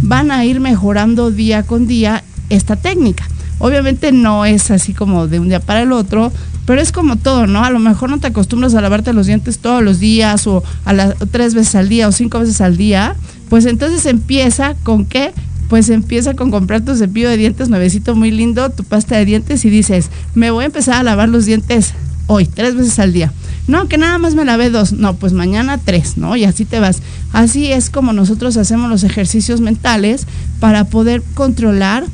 van 0.01 0.31
a 0.31 0.43
ir 0.43 0.59
mejorando 0.59 1.31
día 1.31 1.63
con 1.63 1.87
día 1.87 2.23
esta 2.49 2.75
técnica. 2.75 3.27
Obviamente 3.59 4.11
no 4.11 4.45
es 4.45 4.69
así 4.71 4.93
como 4.93 5.27
de 5.27 5.39
un 5.39 5.49
día 5.49 5.59
para 5.59 5.81
el 5.81 5.91
otro, 5.91 6.31
pero 6.65 6.81
es 6.81 6.91
como 6.91 7.15
todo, 7.15 7.47
¿no? 7.47 7.63
A 7.63 7.69
lo 7.69 7.79
mejor 7.79 8.09
no 8.09 8.19
te 8.19 8.27
acostumbras 8.27 8.75
a 8.75 8.81
lavarte 8.81 9.13
los 9.13 9.25
dientes 9.25 9.59
todos 9.59 9.81
los 9.81 9.99
días 9.99 10.45
o 10.47 10.63
a 10.85 10.93
las 10.93 11.15
tres 11.31 11.53
veces 11.53 11.75
al 11.75 11.89
día 11.89 12.07
o 12.07 12.11
cinco 12.11 12.39
veces 12.39 12.61
al 12.61 12.77
día, 12.77 13.15
pues 13.49 13.65
entonces 13.65 14.05
empieza 14.05 14.75
con 14.83 15.05
qué? 15.05 15.33
Pues 15.69 15.89
empieza 15.89 16.33
con 16.35 16.51
comprar 16.51 16.81
tu 16.81 16.95
cepillo 16.95 17.29
de 17.29 17.37
dientes 17.37 17.69
nuevecito 17.69 18.15
muy 18.15 18.31
lindo, 18.31 18.69
tu 18.69 18.83
pasta 18.83 19.17
de 19.17 19.25
dientes 19.25 19.65
y 19.65 19.69
dices, 19.69 20.09
me 20.35 20.51
voy 20.51 20.63
a 20.63 20.67
empezar 20.67 20.95
a 20.95 21.03
lavar 21.03 21.29
los 21.29 21.45
dientes 21.45 21.93
hoy, 22.27 22.45
tres 22.45 22.75
veces 22.75 22.99
al 22.99 23.13
día. 23.13 23.33
No, 23.67 23.87
que 23.89 23.97
nada 23.97 24.17
más 24.17 24.33
me 24.35 24.45
lavé 24.45 24.69
dos. 24.69 24.93
No, 24.93 25.15
pues 25.15 25.33
mañana 25.33 25.77
tres, 25.77 26.17
¿no? 26.17 26.35
Y 26.37 26.45
así 26.45 26.63
te 26.63 26.79
vas. 26.79 27.01
Así 27.33 27.71
es 27.71 27.89
como 27.89 28.13
nosotros 28.13 28.55
hacemos 28.55 28.89
los 28.89 29.03
ejercicios 29.03 29.59
mentales 29.59 30.25
para 30.59 30.85
poder 30.85 31.21
controlar 31.33 32.05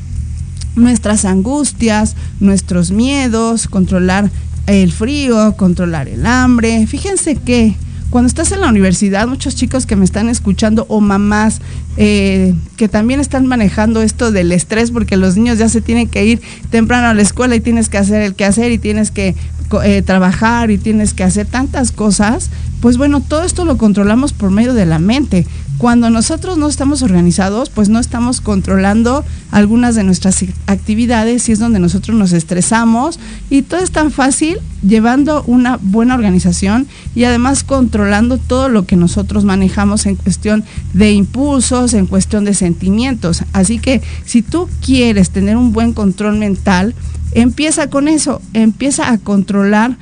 nuestras 0.76 1.26
angustias, 1.26 2.16
nuestros 2.40 2.92
miedos, 2.92 3.68
controlar 3.68 4.30
el 4.68 4.92
frío, 4.92 5.56
controlar 5.58 6.08
el 6.08 6.26
hambre. 6.26 6.88
Fíjense 6.88 7.36
que 7.36 7.76
cuando 8.10 8.28
estás 8.28 8.52
en 8.52 8.62
la 8.62 8.70
universidad, 8.70 9.28
muchos 9.28 9.56
chicos 9.56 9.88
que 9.88 9.96
me 9.96 10.06
están 10.06 10.30
escuchando 10.30 10.86
o 10.88 11.02
mamás 11.02 11.62
eh, 11.98 12.54
que 12.78 12.88
también 12.88 13.20
están 13.20 13.48
manejando 13.48 14.04
esto 14.04 14.32
del 14.32 14.52
estrés 14.52 14.92
porque 14.92 15.18
los 15.18 15.36
niños 15.36 15.58
ya 15.58 15.68
se 15.68 15.82
tienen 15.82 16.08
que 16.08 16.24
ir 16.24 16.42
temprano 16.70 17.08
a 17.08 17.14
la 17.16 17.24
escuela 17.24 17.56
y 17.56 17.60
tienes 17.60 17.90
que 17.90 17.98
hacer 17.98 18.22
el 18.22 18.36
que 18.36 18.46
hacer 18.46 18.72
y 18.72 18.78
tienes 18.78 19.10
que 19.10 19.36
eh, 19.84 20.04
trabajar 20.04 20.70
y 20.70 20.78
tienes 20.78 21.16
que 21.16 21.24
hacer 21.24 21.48
tantas 21.48 21.92
cosas, 21.92 22.52
pues 22.82 22.98
bueno, 22.98 23.22
todo 23.22 23.44
esto 23.44 23.66
lo 23.66 23.78
controlamos 23.78 24.32
por 24.32 24.52
medio 24.52 24.76
de 24.76 24.86
la 24.86 25.00
mente. 25.00 25.48
Cuando 25.84 26.10
nosotros 26.10 26.58
no 26.58 26.70
estamos 26.70 27.02
organizados, 27.02 27.70
pues 27.70 27.90
no 27.90 28.00
estamos 28.00 28.40
controlando 28.40 29.26
algunas 29.52 29.96
de 29.96 30.06
nuestras 30.06 30.46
actividades 30.66 31.50
y 31.50 31.52
es 31.52 31.60
donde 31.60 31.80
nosotros 31.80 32.18
nos 32.18 32.32
estresamos 32.32 33.20
y 33.50 33.64
todo 33.64 33.82
es 33.82 33.92
tan 33.92 34.10
fácil 34.10 34.60
llevando 34.82 35.44
una 35.46 35.78
buena 35.82 36.16
organización 36.16 36.88
y 37.16 37.26
además 37.26 37.66
controlando 37.66 38.38
todo 38.38 38.70
lo 38.70 38.86
que 38.86 38.96
nosotros 38.96 39.44
manejamos 39.44 40.06
en 40.06 40.16
cuestión 40.16 40.64
de 40.94 41.12
impulsos, 41.12 41.94
en 41.94 42.06
cuestión 42.06 42.46
de 42.46 42.54
sentimientos. 42.54 43.44
Así 43.52 43.78
que 43.78 44.02
si 44.24 44.42
tú 44.42 44.70
quieres 44.82 45.32
tener 45.32 45.58
un 45.58 45.74
buen 45.74 45.92
control 45.92 46.38
mental, 46.38 46.96
empieza 47.34 47.90
con 47.90 48.08
eso, 48.08 48.42
empieza 48.54 49.12
a 49.12 49.18
controlar 49.18 49.98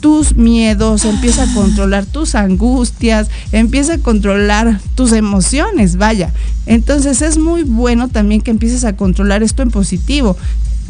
tus 0.00 0.36
miedos, 0.36 1.04
empieza 1.04 1.44
a 1.44 1.54
controlar 1.54 2.06
tus 2.06 2.34
angustias, 2.34 3.28
empieza 3.52 3.94
a 3.94 3.98
controlar 3.98 4.80
tus 4.94 5.12
emociones, 5.12 5.96
vaya. 5.96 6.32
Entonces 6.66 7.22
es 7.22 7.38
muy 7.38 7.62
bueno 7.62 8.08
también 8.08 8.40
que 8.40 8.50
empieces 8.50 8.84
a 8.84 8.96
controlar 8.96 9.42
esto 9.42 9.62
en 9.62 9.70
positivo. 9.70 10.36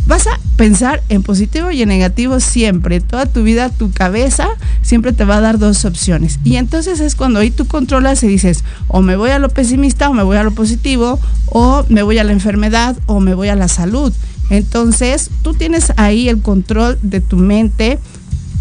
Vas 0.06 0.26
a 0.26 0.40
pensar 0.56 1.02
en 1.08 1.22
positivo 1.22 1.70
y 1.70 1.82
en 1.82 1.88
negativo 1.88 2.40
siempre. 2.40 3.00
Toda 3.00 3.26
tu 3.26 3.42
vida, 3.42 3.68
tu 3.68 3.92
cabeza 3.92 4.48
siempre 4.82 5.12
te 5.12 5.24
va 5.24 5.36
a 5.36 5.40
dar 5.40 5.58
dos 5.58 5.84
opciones. 5.84 6.40
Y 6.42 6.56
entonces 6.56 7.00
es 7.00 7.14
cuando 7.14 7.38
ahí 7.38 7.50
tú 7.50 7.66
controlas 7.66 8.22
y 8.22 8.28
dices, 8.28 8.64
o 8.88 9.02
me 9.02 9.16
voy 9.16 9.30
a 9.30 9.38
lo 9.38 9.50
pesimista 9.50 10.08
o 10.08 10.14
me 10.14 10.22
voy 10.22 10.38
a 10.38 10.42
lo 10.42 10.52
positivo, 10.52 11.20
o 11.46 11.84
me 11.88 12.02
voy 12.02 12.18
a 12.18 12.24
la 12.24 12.32
enfermedad 12.32 12.96
o 13.06 13.20
me 13.20 13.34
voy 13.34 13.48
a 13.48 13.56
la 13.56 13.68
salud. 13.68 14.12
Entonces 14.48 15.30
tú 15.42 15.54
tienes 15.54 15.92
ahí 15.96 16.28
el 16.28 16.40
control 16.42 16.98
de 17.02 17.20
tu 17.20 17.36
mente 17.36 17.98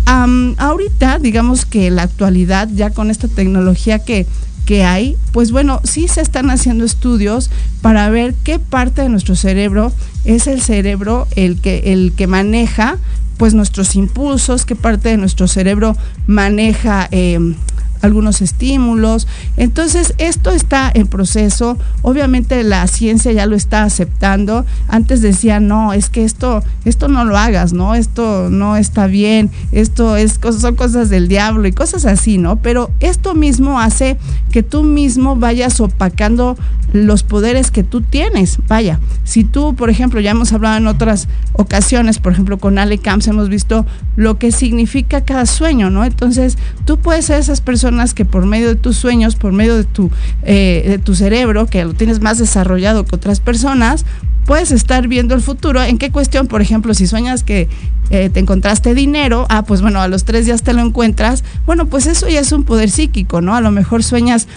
ahorita, 0.09 1.19
digamos 1.19 1.65
que 1.65 1.91
la 1.91 2.03
actualidad, 2.03 2.67
ya 2.73 2.89
con 2.89 3.11
esta 3.11 3.27
tecnología 3.27 3.99
que, 3.99 4.25
que 4.65 4.83
hay, 4.83 5.17
pues 5.31 5.51
bueno, 5.51 5.81
sí 5.83 6.07
se 6.07 6.21
están 6.21 6.49
haciendo 6.49 6.83
estudios 6.85 7.49
para 7.81 8.09
ver 8.09 8.33
qué 8.43 8.59
parte 8.59 9.01
de 9.01 9.09
nuestro 9.09 9.35
cerebro 9.35 9.91
es 10.25 10.47
el 10.47 10.61
cerebro 10.61 11.27
el 11.35 11.61
que, 11.61 11.93
el 11.93 12.13
que 12.15 12.27
maneja 12.27 12.97
pues 13.37 13.53
nuestros 13.53 13.95
impulsos, 13.95 14.65
qué 14.65 14.75
parte 14.75 15.09
de 15.09 15.17
nuestro 15.17 15.47
cerebro 15.47 15.95
maneja 16.27 17.07
em, 17.11 17.55
algunos 18.01 18.41
estímulos. 18.41 19.27
Entonces, 19.57 20.13
esto 20.17 20.51
está 20.51 20.91
en 20.93 21.07
proceso. 21.07 21.77
Obviamente 22.01 22.63
la 22.63 22.87
ciencia 22.87 23.31
ya 23.31 23.45
lo 23.45 23.55
está 23.55 23.83
aceptando. 23.83 24.65
Antes 24.87 25.21
decía, 25.21 25.59
no, 25.59 25.93
es 25.93 26.09
que 26.09 26.23
esto, 26.23 26.63
esto 26.85 27.07
no 27.07 27.25
lo 27.25 27.37
hagas, 27.37 27.73
¿no? 27.73 27.95
Esto 27.95 28.49
no 28.49 28.77
está 28.77 29.07
bien, 29.07 29.51
esto 29.71 30.15
es, 30.15 30.39
son 30.59 30.75
cosas 30.75 31.09
del 31.09 31.27
diablo 31.27 31.67
y 31.67 31.71
cosas 31.71 32.05
así, 32.05 32.37
¿no? 32.37 32.57
Pero 32.57 32.91
esto 32.99 33.33
mismo 33.33 33.79
hace 33.79 34.17
que 34.51 34.63
tú 34.63 34.83
mismo 34.83 35.35
vayas 35.35 35.79
opacando 35.79 36.57
los 36.93 37.23
poderes 37.23 37.69
que 37.69 37.83
tú 37.83 38.01
tienes. 38.01 38.57
Vaya, 38.67 38.99
si 39.23 39.43
tú, 39.43 39.75
por 39.75 39.89
ejemplo, 39.89 40.19
ya 40.19 40.31
hemos 40.31 40.53
hablado 40.53 40.77
en 40.77 40.87
otras 40.87 41.27
ocasiones, 41.53 42.19
por 42.19 42.31
ejemplo, 42.31 42.57
con 42.57 42.79
Ale 42.79 42.97
Camps 42.97 43.27
hemos 43.27 43.49
visto 43.49 43.85
lo 44.15 44.39
que 44.39 44.51
significa 44.51 45.21
cada 45.21 45.45
sueño, 45.45 45.89
¿no? 45.89 46.03
Entonces, 46.03 46.57
tú 46.85 46.97
puedes 46.97 47.25
ser 47.25 47.39
esas 47.39 47.61
personas 47.61 47.88
que 48.13 48.25
por 48.25 48.45
medio 48.45 48.67
de 48.67 48.75
tus 48.75 48.97
sueños, 48.97 49.35
por 49.35 49.51
medio 49.51 49.75
de 49.75 49.83
tu, 49.83 50.11
eh, 50.43 50.85
de 50.87 50.97
tu 50.99 51.15
cerebro, 51.15 51.65
que 51.65 51.83
lo 51.83 51.93
tienes 51.93 52.21
más 52.21 52.37
desarrollado 52.37 53.05
que 53.05 53.15
otras 53.15 53.39
personas, 53.39 54.05
puedes 54.45 54.71
estar 54.71 55.07
viendo 55.07 55.35
el 55.35 55.41
futuro. 55.41 55.83
¿En 55.83 55.97
qué 55.97 56.11
cuestión? 56.11 56.47
Por 56.47 56.61
ejemplo, 56.61 56.93
si 56.93 57.07
sueñas 57.07 57.43
que 57.43 57.67
eh, 58.09 58.29
te 58.29 58.39
encontraste 58.39 58.93
dinero, 58.93 59.45
ah, 59.49 59.63
pues 59.63 59.81
bueno, 59.81 60.01
a 60.01 60.07
los 60.07 60.23
tres 60.23 60.45
días 60.45 60.63
te 60.63 60.73
lo 60.73 60.81
encuentras. 60.81 61.43
Bueno, 61.65 61.85
pues 61.87 62.07
eso 62.07 62.27
ya 62.27 62.39
es 62.39 62.51
un 62.51 62.63
poder 62.63 62.89
psíquico, 62.89 63.41
¿no? 63.41 63.55
A 63.55 63.61
lo 63.61 63.71
mejor 63.71 64.03
sueñas 64.03 64.47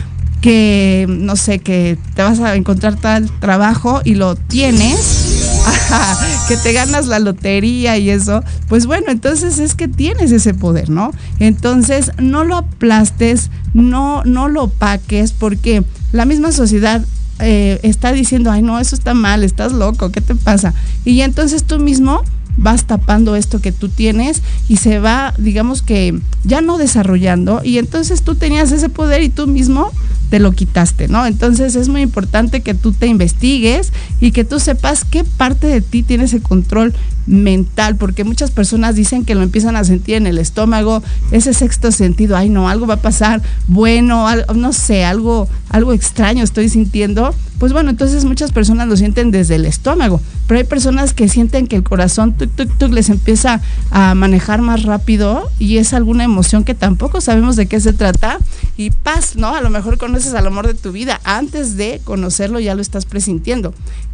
que, 0.40 1.06
no 1.08 1.36
sé, 1.36 1.58
que 1.58 1.96
te 2.14 2.22
vas 2.22 2.40
a 2.40 2.56
encontrar 2.56 2.96
tal 2.96 3.30
trabajo 3.40 4.02
y 4.04 4.14
lo 4.14 4.34
tienes, 4.34 5.41
que 6.48 6.56
te 6.56 6.72
ganas 6.72 7.06
la 7.06 7.18
lotería 7.18 7.98
y 7.98 8.10
eso, 8.10 8.42
pues 8.68 8.86
bueno, 8.86 9.06
entonces 9.10 9.58
es 9.58 9.74
que 9.74 9.88
tienes 9.88 10.32
ese 10.32 10.54
poder, 10.54 10.90
¿no? 10.90 11.12
Entonces 11.38 12.12
no 12.18 12.44
lo 12.44 12.56
aplastes, 12.56 13.50
no, 13.74 14.22
no 14.24 14.48
lo 14.48 14.68
paques, 14.68 15.32
porque 15.32 15.84
la 16.12 16.24
misma 16.24 16.52
sociedad 16.52 17.04
eh, 17.38 17.80
está 17.82 18.12
diciendo, 18.12 18.50
ay 18.50 18.62
no, 18.62 18.78
eso 18.78 18.94
está 18.94 19.14
mal, 19.14 19.44
estás 19.44 19.72
loco, 19.72 20.10
¿qué 20.10 20.20
te 20.20 20.34
pasa? 20.34 20.74
Y 21.04 21.22
entonces 21.22 21.64
tú 21.64 21.78
mismo 21.78 22.22
vas 22.56 22.86
tapando 22.86 23.36
esto 23.36 23.60
que 23.60 23.72
tú 23.72 23.88
tienes 23.88 24.42
y 24.68 24.76
se 24.76 24.98
va, 24.98 25.34
digamos 25.38 25.82
que 25.82 26.18
ya 26.44 26.60
no 26.60 26.78
desarrollando 26.78 27.60
y 27.64 27.78
entonces 27.78 28.22
tú 28.22 28.34
tenías 28.34 28.72
ese 28.72 28.88
poder 28.88 29.22
y 29.22 29.28
tú 29.28 29.46
mismo 29.46 29.90
te 30.30 30.38
lo 30.38 30.52
quitaste, 30.52 31.08
¿no? 31.08 31.26
Entonces 31.26 31.76
es 31.76 31.88
muy 31.88 32.00
importante 32.00 32.62
que 32.62 32.72
tú 32.72 32.92
te 32.92 33.06
investigues 33.06 33.92
y 34.20 34.32
que 34.32 34.44
tú 34.44 34.60
sepas 34.60 35.04
qué 35.04 35.24
parte 35.24 35.66
de 35.66 35.82
ti 35.82 36.02
tiene 36.02 36.24
ese 36.24 36.40
control 36.40 36.94
mental, 37.26 37.96
porque 37.96 38.24
muchas 38.24 38.50
personas 38.50 38.96
dicen 38.96 39.24
que 39.24 39.34
lo 39.34 39.42
empiezan 39.42 39.76
a 39.76 39.84
sentir 39.84 40.16
en 40.16 40.26
el 40.26 40.38
estómago, 40.38 41.02
ese 41.30 41.52
sexto 41.54 41.92
sentido, 41.92 42.36
ay 42.36 42.48
no, 42.48 42.68
algo 42.68 42.86
va 42.86 42.94
a 42.94 43.02
pasar, 43.02 43.42
bueno, 43.68 44.26
no 44.54 44.72
sé, 44.72 45.04
algo, 45.04 45.48
algo 45.68 45.92
extraño 45.92 46.42
estoy 46.42 46.68
sintiendo, 46.68 47.34
pues 47.62 47.72
bueno, 47.72 47.90
entonces 47.90 48.24
muchas 48.24 48.50
personas 48.50 48.88
lo 48.88 48.96
sienten 48.96 49.30
desde 49.30 49.54
el 49.54 49.66
estómago, 49.66 50.20
pero 50.48 50.58
hay 50.58 50.64
personas 50.64 51.14
que 51.14 51.28
sienten 51.28 51.68
que 51.68 51.76
el 51.76 51.84
corazón 51.84 52.36
tuk, 52.36 52.50
tuk, 52.56 52.76
tuk, 52.76 52.92
les 52.92 53.08
empieza 53.08 53.60
a 53.92 54.16
manejar 54.16 54.60
más 54.60 54.82
rápido 54.82 55.48
y 55.60 55.76
es 55.76 55.92
alguna 55.92 56.24
emoción 56.24 56.64
que 56.64 56.74
tampoco 56.74 57.20
sabemos 57.20 57.54
de 57.54 57.66
qué 57.66 57.78
se 57.78 57.92
trata 57.92 58.40
y 58.76 58.90
paz, 58.90 59.36
¿no? 59.36 59.54
A 59.54 59.60
lo 59.60 59.70
mejor 59.70 59.96
conoces 59.96 60.34
al 60.34 60.48
amor 60.48 60.66
de 60.66 60.74
tu 60.74 60.90
vida, 60.90 61.20
antes 61.22 61.76
de 61.76 62.00
conocerlo 62.02 62.58
ya 62.58 62.74
lo 62.74 62.82
estás 62.82 63.06
presintiendo. 63.06 63.72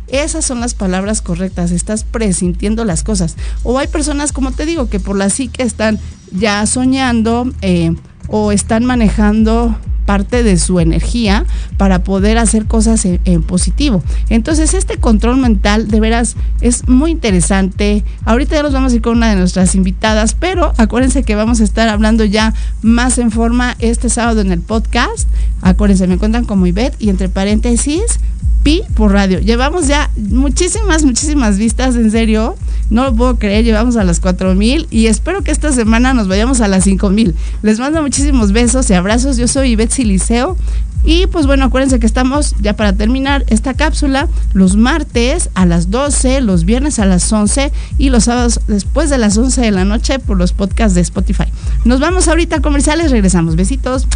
Esas 0.08 0.44
son 0.44 0.60
las 0.60 0.74
palabras 0.74 1.22
correctas, 1.22 1.70
estás 1.70 2.04
presintiendo 2.04 2.84
las 2.84 3.02
cosas. 3.02 3.34
O 3.62 3.78
hay 3.78 3.86
personas, 3.86 4.32
como 4.32 4.52
te 4.52 4.66
digo, 4.66 4.90
que 4.90 5.00
por 5.00 5.16
la 5.16 5.30
psique 5.30 5.62
están 5.62 5.98
ya 6.32 6.66
soñando 6.66 7.50
eh, 7.62 7.96
o 8.26 8.52
están 8.52 8.84
manejando 8.84 9.74
parte 10.08 10.42
de 10.42 10.56
su 10.56 10.80
energía 10.80 11.44
para 11.76 12.02
poder 12.02 12.38
hacer 12.38 12.64
cosas 12.64 13.04
en, 13.04 13.42
positivo. 13.42 14.02
Entonces, 14.30 14.72
este 14.72 14.96
control 14.96 15.36
mental 15.36 15.88
de 15.88 16.00
veras 16.00 16.34
es 16.62 16.88
muy 16.88 17.10
interesante. 17.10 18.06
Ahorita 18.24 18.56
ya 18.56 18.62
nos 18.62 18.72
vamos 18.72 18.92
a 18.94 18.96
ir 18.96 19.02
con 19.02 19.18
una 19.18 19.28
de 19.28 19.36
nuestras 19.36 19.74
invitadas, 19.74 20.32
pero 20.32 20.72
acuérdense 20.78 21.24
que 21.24 21.34
vamos 21.34 21.60
a 21.60 21.64
estar 21.64 21.90
hablando 21.90 22.24
ya 22.24 22.54
más 22.80 23.18
en 23.18 23.30
forma 23.30 23.76
este 23.80 24.08
sábado 24.08 24.40
en 24.40 24.50
el 24.50 24.60
podcast. 24.60 25.28
Acuérdense, 25.60 26.06
me 26.06 26.14
encuentran 26.14 26.46
como 26.46 26.66
Ivette 26.66 26.96
y 26.98 27.10
entre 27.10 27.28
paréntesis, 27.28 28.18
Pi 28.62 28.82
por 28.94 29.12
radio. 29.12 29.38
Llevamos 29.40 29.86
ya 29.86 30.10
muchísimas, 30.16 31.04
muchísimas 31.04 31.58
vistas, 31.58 31.96
en 31.96 32.10
serio. 32.10 32.56
No 32.90 33.04
lo 33.04 33.14
puedo 33.14 33.38
creer, 33.38 33.64
llevamos 33.64 33.96
a 33.96 34.04
las 34.04 34.18
4000 34.20 34.86
y 34.90 35.06
espero 35.06 35.42
que 35.42 35.50
esta 35.50 35.72
semana 35.72 36.14
nos 36.14 36.26
vayamos 36.26 36.60
a 36.60 36.68
las 36.68 36.84
5000. 36.84 37.34
Les 37.62 37.78
mando 37.78 38.00
muchísimos 38.02 38.52
besos 38.52 38.88
y 38.90 38.94
abrazos. 38.94 39.36
Yo 39.36 39.46
soy 39.46 39.72
Ivette 39.72 39.92
Siliceo. 39.98 40.56
Y 41.04 41.26
pues 41.26 41.46
bueno, 41.46 41.64
acuérdense 41.64 41.98
que 41.98 42.06
estamos 42.06 42.54
ya 42.60 42.74
para 42.74 42.92
terminar 42.92 43.44
esta 43.48 43.74
cápsula 43.74 44.28
los 44.52 44.76
martes 44.76 45.50
a 45.54 45.66
las 45.66 45.90
12, 45.90 46.40
los 46.40 46.64
viernes 46.64 46.98
a 46.98 47.04
las 47.04 47.32
11 47.32 47.72
y 47.98 48.10
los 48.10 48.24
sábados 48.24 48.60
después 48.68 49.10
de 49.10 49.18
las 49.18 49.36
11 49.36 49.60
de 49.60 49.70
la 49.72 49.84
noche 49.84 50.18
por 50.18 50.36
los 50.36 50.52
podcasts 50.52 50.94
de 50.94 51.00
Spotify. 51.00 51.46
Nos 51.84 51.98
vamos 51.98 52.28
ahorita 52.28 52.56
a 52.56 52.60
comerciales, 52.60 53.10
regresamos. 53.10 53.56
Besitos. 53.56 54.06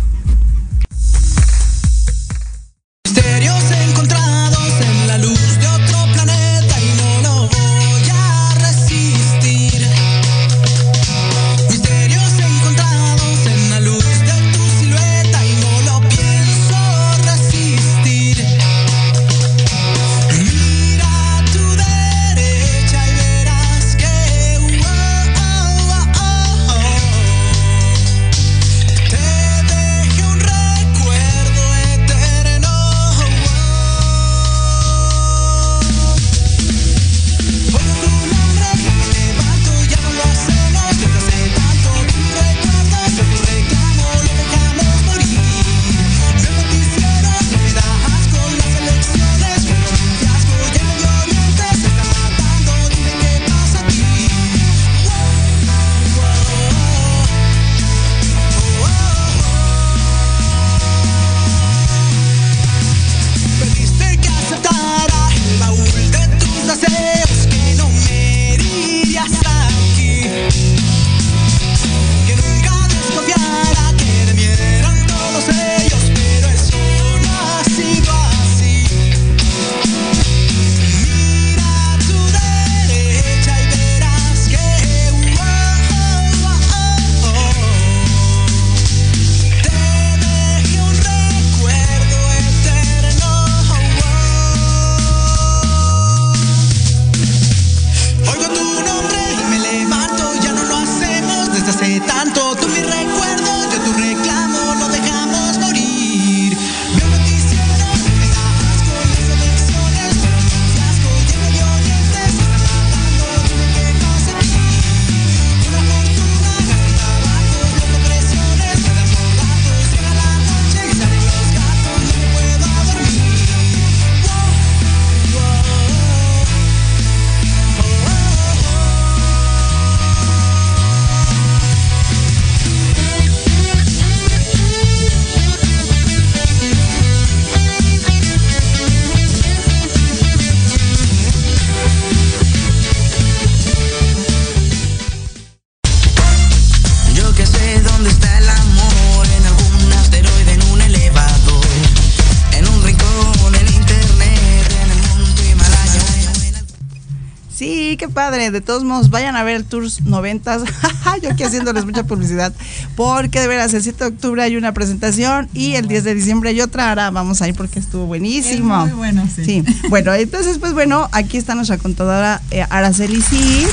Qué 158.02 158.08
padre. 158.08 158.50
De 158.50 158.60
todos 158.60 158.82
modos, 158.82 159.10
vayan 159.10 159.36
a 159.36 159.44
ver 159.44 159.54
el 159.54 159.64
Tours 159.64 160.02
90. 160.02 160.58
Yo 161.22 161.30
aquí 161.30 161.44
haciéndoles 161.44 161.84
mucha 161.84 162.02
publicidad. 162.02 162.52
Porque 162.96 163.38
de 163.40 163.46
veras, 163.46 163.72
el 163.74 163.82
7 163.82 164.02
de 164.02 164.10
octubre 164.10 164.42
hay 164.42 164.56
una 164.56 164.74
presentación 164.74 165.48
y 165.54 165.74
el 165.74 165.86
10 165.86 166.02
de 166.02 166.14
diciembre 166.16 166.50
hay 166.50 166.60
otra. 166.60 166.88
Ahora 166.88 167.12
vamos 167.12 167.42
a 167.42 167.48
ir 167.48 167.54
porque 167.54 167.78
estuvo 167.78 168.06
buenísimo. 168.06 168.86
Es 168.86 168.90
muy 168.90 168.98
bueno, 168.98 169.28
sí. 169.32 169.44
Sí, 169.44 169.64
bueno, 169.88 170.12
entonces, 170.14 170.58
pues 170.58 170.72
bueno, 170.72 171.08
aquí 171.12 171.36
está 171.36 171.54
nuestra 171.54 171.78
contadora 171.78 172.42
eh, 172.50 172.66
Araceli 172.70 173.22
sí. 173.22 173.66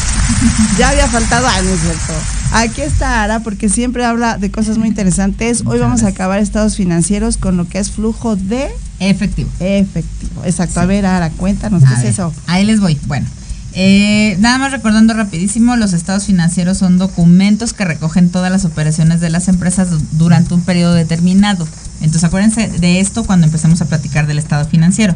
Ya 0.77 0.89
había 0.89 1.07
faltado, 1.07 1.47
ah, 1.47 1.61
no 1.63 1.69
es 1.69 1.81
cierto. 1.81 2.13
Aquí 2.51 2.81
está 2.81 3.23
Ara 3.23 3.39
porque 3.39 3.67
siempre 3.67 4.05
habla 4.05 4.37
de 4.37 4.51
cosas 4.51 4.77
muy 4.77 4.89
interesantes. 4.89 5.63
Hoy 5.65 5.79
vamos 5.79 6.03
a 6.03 6.09
acabar 6.09 6.39
estados 6.39 6.75
financieros 6.75 7.37
con 7.37 7.57
lo 7.57 7.67
que 7.67 7.79
es 7.79 7.89
flujo 7.89 8.35
de 8.35 8.69
Efectivo. 8.99 9.49
efectivo. 9.59 10.43
Exacto. 10.45 10.79
A 10.81 10.85
ver, 10.85 11.07
Ara, 11.07 11.31
cuéntanos, 11.31 11.83
¿qué 11.83 11.93
es 11.95 12.13
eso? 12.13 12.31
Ahí 12.45 12.65
les 12.65 12.79
voy. 12.79 12.99
Bueno, 13.07 13.25
eh, 13.73 14.35
nada 14.39 14.57
más 14.57 14.71
recordando 14.71 15.13
rapidísimo, 15.13 15.75
los 15.75 15.93
estados 15.93 16.25
financieros 16.25 16.77
son 16.79 16.97
documentos 16.97 17.73
que 17.73 17.85
recogen 17.85 18.29
todas 18.29 18.51
las 18.51 18.65
operaciones 18.65 19.21
de 19.21 19.29
las 19.29 19.47
empresas 19.47 19.91
du- 19.91 20.01
durante 20.13 20.53
un 20.53 20.61
periodo 20.61 20.93
determinado. 20.93 21.67
Entonces 22.01 22.23
acuérdense 22.23 22.67
de 22.67 22.99
esto 22.99 23.23
cuando 23.25 23.45
empecemos 23.45 23.81
a 23.81 23.85
platicar 23.85 24.25
del 24.27 24.39
estado 24.39 24.65
financiero. 24.65 25.15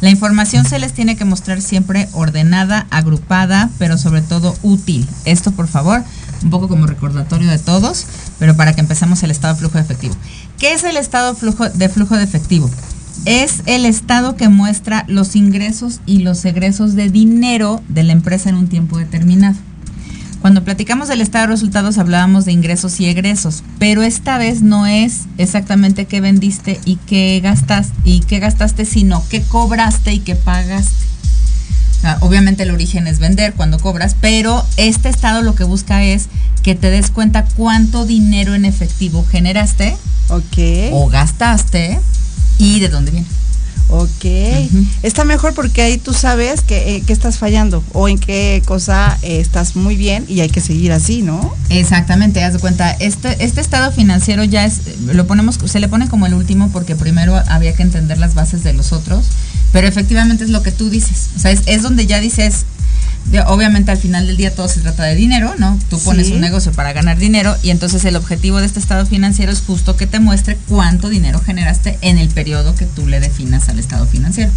La 0.00 0.10
información 0.10 0.66
se 0.66 0.78
les 0.78 0.92
tiene 0.92 1.16
que 1.16 1.24
mostrar 1.24 1.62
siempre 1.62 2.08
ordenada, 2.12 2.86
agrupada, 2.90 3.70
pero 3.78 3.96
sobre 3.96 4.20
todo 4.20 4.54
útil. 4.62 5.08
Esto, 5.24 5.52
por 5.52 5.68
favor, 5.68 6.02
un 6.42 6.50
poco 6.50 6.68
como 6.68 6.86
recordatorio 6.86 7.48
de 7.48 7.58
todos, 7.58 8.04
pero 8.38 8.54
para 8.56 8.74
que 8.74 8.80
empecemos 8.80 9.22
el 9.22 9.30
estado 9.30 9.54
de 9.54 9.60
flujo 9.60 9.78
de 9.78 9.84
efectivo. 9.84 10.14
¿Qué 10.58 10.72
es 10.74 10.82
el 10.84 10.96
estado 10.98 11.34
flujo 11.34 11.68
de 11.70 11.88
flujo 11.88 12.16
de 12.16 12.24
efectivo? 12.24 12.68
Es 13.24 13.62
el 13.66 13.86
estado 13.86 14.36
que 14.36 14.48
muestra 14.48 15.04
los 15.08 15.36
ingresos 15.36 16.00
y 16.04 16.18
los 16.18 16.44
egresos 16.44 16.94
de 16.94 17.08
dinero 17.08 17.82
de 17.88 18.02
la 18.02 18.12
empresa 18.12 18.50
en 18.50 18.56
un 18.56 18.68
tiempo 18.68 18.98
determinado. 18.98 19.56
Cuando 20.44 20.62
platicamos 20.62 21.08
del 21.08 21.22
estado 21.22 21.46
de 21.46 21.52
resultados 21.52 21.96
hablábamos 21.96 22.44
de 22.44 22.52
ingresos 22.52 23.00
y 23.00 23.06
egresos, 23.06 23.62
pero 23.78 24.02
esta 24.02 24.36
vez 24.36 24.60
no 24.60 24.84
es 24.86 25.22
exactamente 25.38 26.04
qué 26.04 26.20
vendiste 26.20 26.78
y 26.84 26.96
qué 26.96 27.40
gastas 27.42 27.88
y 28.04 28.20
qué 28.20 28.40
gastaste, 28.40 28.84
sino 28.84 29.24
qué 29.30 29.40
cobraste 29.40 30.12
y 30.12 30.18
qué 30.18 30.34
pagaste. 30.36 31.06
obviamente 32.20 32.64
el 32.64 32.72
origen 32.72 33.06
es 33.06 33.20
vender 33.20 33.54
cuando 33.54 33.78
cobras, 33.78 34.16
pero 34.20 34.66
este 34.76 35.08
estado 35.08 35.40
lo 35.40 35.54
que 35.54 35.64
busca 35.64 36.04
es 36.04 36.28
que 36.62 36.74
te 36.74 36.90
des 36.90 37.10
cuenta 37.10 37.46
cuánto 37.56 38.04
dinero 38.04 38.54
en 38.54 38.66
efectivo 38.66 39.24
generaste 39.24 39.96
o 40.92 41.08
gastaste 41.08 42.00
y 42.58 42.80
de 42.80 42.88
dónde 42.88 43.10
viene. 43.10 43.26
Ok, 43.88 44.24
está 45.02 45.24
mejor 45.24 45.52
porque 45.52 45.82
ahí 45.82 45.98
tú 45.98 46.14
sabes 46.14 46.62
que, 46.62 46.96
eh, 46.96 47.02
estás 47.06 47.36
fallando 47.36 47.84
o 47.92 48.08
en 48.08 48.18
qué 48.18 48.62
cosa 48.64 49.18
eh, 49.22 49.40
estás 49.40 49.76
muy 49.76 49.94
bien 49.94 50.24
y 50.26 50.40
hay 50.40 50.48
que 50.48 50.62
seguir 50.62 50.90
así, 50.90 51.20
¿no? 51.20 51.54
Exactamente, 51.68 52.42
haz 52.42 52.54
de 52.54 52.60
cuenta, 52.60 52.92
este, 52.92 53.44
este 53.44 53.60
estado 53.60 53.92
financiero 53.92 54.42
ya 54.42 54.64
es, 54.64 54.80
lo 55.04 55.26
ponemos, 55.26 55.58
se 55.66 55.80
le 55.80 55.88
pone 55.88 56.08
como 56.08 56.26
el 56.26 56.34
último 56.34 56.70
porque 56.72 56.96
primero 56.96 57.40
había 57.46 57.74
que 57.74 57.82
entender 57.82 58.16
las 58.16 58.34
bases 58.34 58.64
de 58.64 58.72
los 58.72 58.92
otros, 58.92 59.26
pero 59.70 59.86
efectivamente 59.86 60.44
es 60.44 60.50
lo 60.50 60.62
que 60.62 60.72
tú 60.72 60.88
dices, 60.88 61.28
o 61.36 61.38
sea, 61.38 61.50
es, 61.50 61.60
es 61.66 61.82
donde 61.82 62.06
ya 62.06 62.20
dices, 62.20 62.64
obviamente 63.46 63.90
al 63.90 63.98
final 63.98 64.26
del 64.26 64.36
día 64.36 64.54
todo 64.54 64.68
se 64.68 64.80
trata 64.80 65.04
de 65.04 65.14
dinero, 65.14 65.54
¿no? 65.58 65.78
Tú 65.90 65.98
pones 66.00 66.30
un 66.30 66.40
negocio 66.40 66.72
para 66.72 66.92
ganar 66.92 67.18
dinero 67.18 67.56
y 67.62 67.70
entonces 67.70 68.04
el 68.04 68.16
objetivo 68.16 68.58
de 68.60 68.66
este 68.66 68.78
estado 68.78 69.06
financiero 69.06 69.50
es 69.50 69.60
justo 69.60 69.96
que 69.96 70.06
te 70.06 70.20
muestre 70.20 70.56
cuánto 70.68 71.08
dinero 71.08 71.40
generaste 71.40 71.98
en 72.00 72.18
el 72.18 72.28
periodo 72.28 72.74
que 72.74 72.86
tú 72.86 73.06
le 73.06 73.20
definas 73.20 73.68
al 73.68 73.78
estado 73.78 74.06
financiero. 74.06 74.52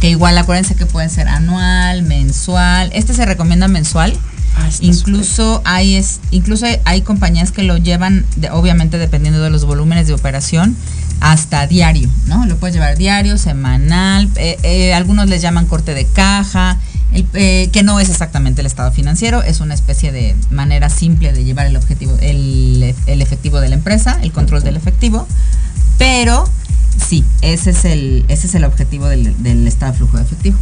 Que 0.00 0.10
igual 0.10 0.36
acuérdense 0.38 0.74
que 0.74 0.86
puede 0.86 1.08
ser 1.08 1.28
anual, 1.28 2.02
mensual. 2.02 2.90
Este 2.92 3.14
se 3.14 3.24
recomienda 3.24 3.68
mensual. 3.68 4.16
Ah, 4.56 4.68
incluso 4.80 5.62
hay 5.64 5.96
es, 5.96 6.20
incluso 6.30 6.66
hay, 6.84 7.02
compañías 7.02 7.52
que 7.52 7.62
lo 7.62 7.78
llevan, 7.78 8.26
obviamente 8.50 8.98
dependiendo 8.98 9.42
de 9.42 9.48
los 9.48 9.64
volúmenes 9.64 10.06
de 10.06 10.12
operación, 10.12 10.76
hasta 11.22 11.68
diario, 11.68 12.10
¿no? 12.26 12.46
Lo 12.46 12.56
puedes 12.56 12.74
llevar 12.74 12.98
diario, 12.98 13.38
semanal, 13.38 14.28
eh, 14.34 14.58
eh, 14.64 14.92
algunos 14.92 15.28
les 15.28 15.40
llaman 15.40 15.66
corte 15.66 15.94
de 15.94 16.04
caja, 16.04 16.78
eh, 17.12 17.70
que 17.72 17.84
no 17.84 18.00
es 18.00 18.10
exactamente 18.10 18.60
el 18.60 18.66
estado 18.66 18.90
financiero, 18.90 19.40
es 19.40 19.60
una 19.60 19.74
especie 19.74 20.10
de 20.10 20.34
manera 20.50 20.88
simple 20.88 21.32
de 21.32 21.44
llevar 21.44 21.66
el 21.66 21.76
objetivo, 21.76 22.16
el, 22.20 22.82
efectivo 23.06 23.60
de 23.60 23.68
la 23.68 23.76
empresa, 23.76 24.18
el 24.20 24.32
control 24.32 24.64
del 24.64 24.76
efectivo, 24.76 25.28
pero 25.96 26.44
sí, 26.96 27.24
ese 27.42 27.70
es 27.70 27.84
el, 27.84 28.24
ese 28.28 28.46
es 28.46 28.54
el 28.54 28.64
objetivo 28.64 29.06
del, 29.06 29.42
del 29.42 29.66
estado 29.66 29.92
de 29.92 29.98
flujo 29.98 30.16
de 30.16 30.22
efectivo. 30.24 30.58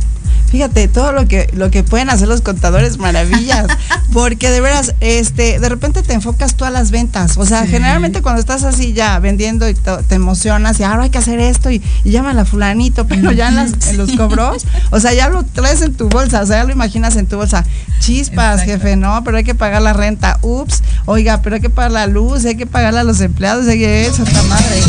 Fíjate, 0.50 0.88
todo 0.88 1.12
lo 1.12 1.28
que, 1.28 1.48
lo 1.52 1.70
que 1.70 1.84
pueden 1.84 2.10
hacer 2.10 2.26
los 2.26 2.40
contadores, 2.40 2.98
maravillas. 2.98 3.66
Porque 4.12 4.50
de 4.50 4.60
veras, 4.60 4.94
este, 4.98 5.60
de 5.60 5.68
repente 5.68 6.02
te 6.02 6.12
enfocas 6.12 6.56
tú 6.56 6.64
a 6.64 6.70
las 6.70 6.90
ventas. 6.90 7.36
O 7.36 7.46
sea, 7.46 7.66
generalmente 7.66 8.20
cuando 8.20 8.40
estás 8.40 8.64
así 8.64 8.92
ya 8.92 9.20
vendiendo 9.20 9.68
y 9.68 9.74
te, 9.74 10.14
emocionas 10.16 10.80
y 10.80 10.82
ahora 10.82 11.04
hay 11.04 11.10
que 11.10 11.18
hacer 11.18 11.38
esto 11.38 11.70
y, 11.70 11.80
y 12.02 12.10
llaman 12.10 12.36
a 12.40 12.44
fulanito, 12.44 13.06
pero 13.06 13.30
ya 13.30 13.48
en, 13.48 13.56
las, 13.56 13.88
en, 13.88 13.96
los 13.96 14.10
cobros, 14.16 14.66
o 14.90 14.98
sea, 14.98 15.12
ya 15.12 15.28
lo 15.28 15.44
traes 15.44 15.82
en 15.82 15.94
tu 15.94 16.08
bolsa, 16.08 16.42
o 16.42 16.46
sea, 16.46 16.58
ya 16.58 16.64
lo 16.64 16.72
imaginas 16.72 17.14
en 17.14 17.26
tu 17.26 17.36
bolsa. 17.36 17.64
Chispas, 18.00 18.62
jefe, 18.62 18.96
no, 18.96 19.22
pero 19.22 19.36
hay 19.36 19.44
que 19.44 19.54
pagar 19.54 19.82
la 19.82 19.92
renta. 19.92 20.40
Ups, 20.42 20.82
oiga, 21.06 21.42
pero 21.42 21.56
hay 21.56 21.62
que 21.62 21.70
pagar 21.70 21.92
la 21.92 22.06
luz, 22.08 22.44
hay 22.44 22.56
que 22.56 22.66
pagarle 22.66 23.00
a 23.00 23.04
los 23.04 23.20
empleados, 23.20 23.68
hay 23.68 23.78
que 23.78 24.06
eso, 24.06 24.24
madre. 24.48 24.82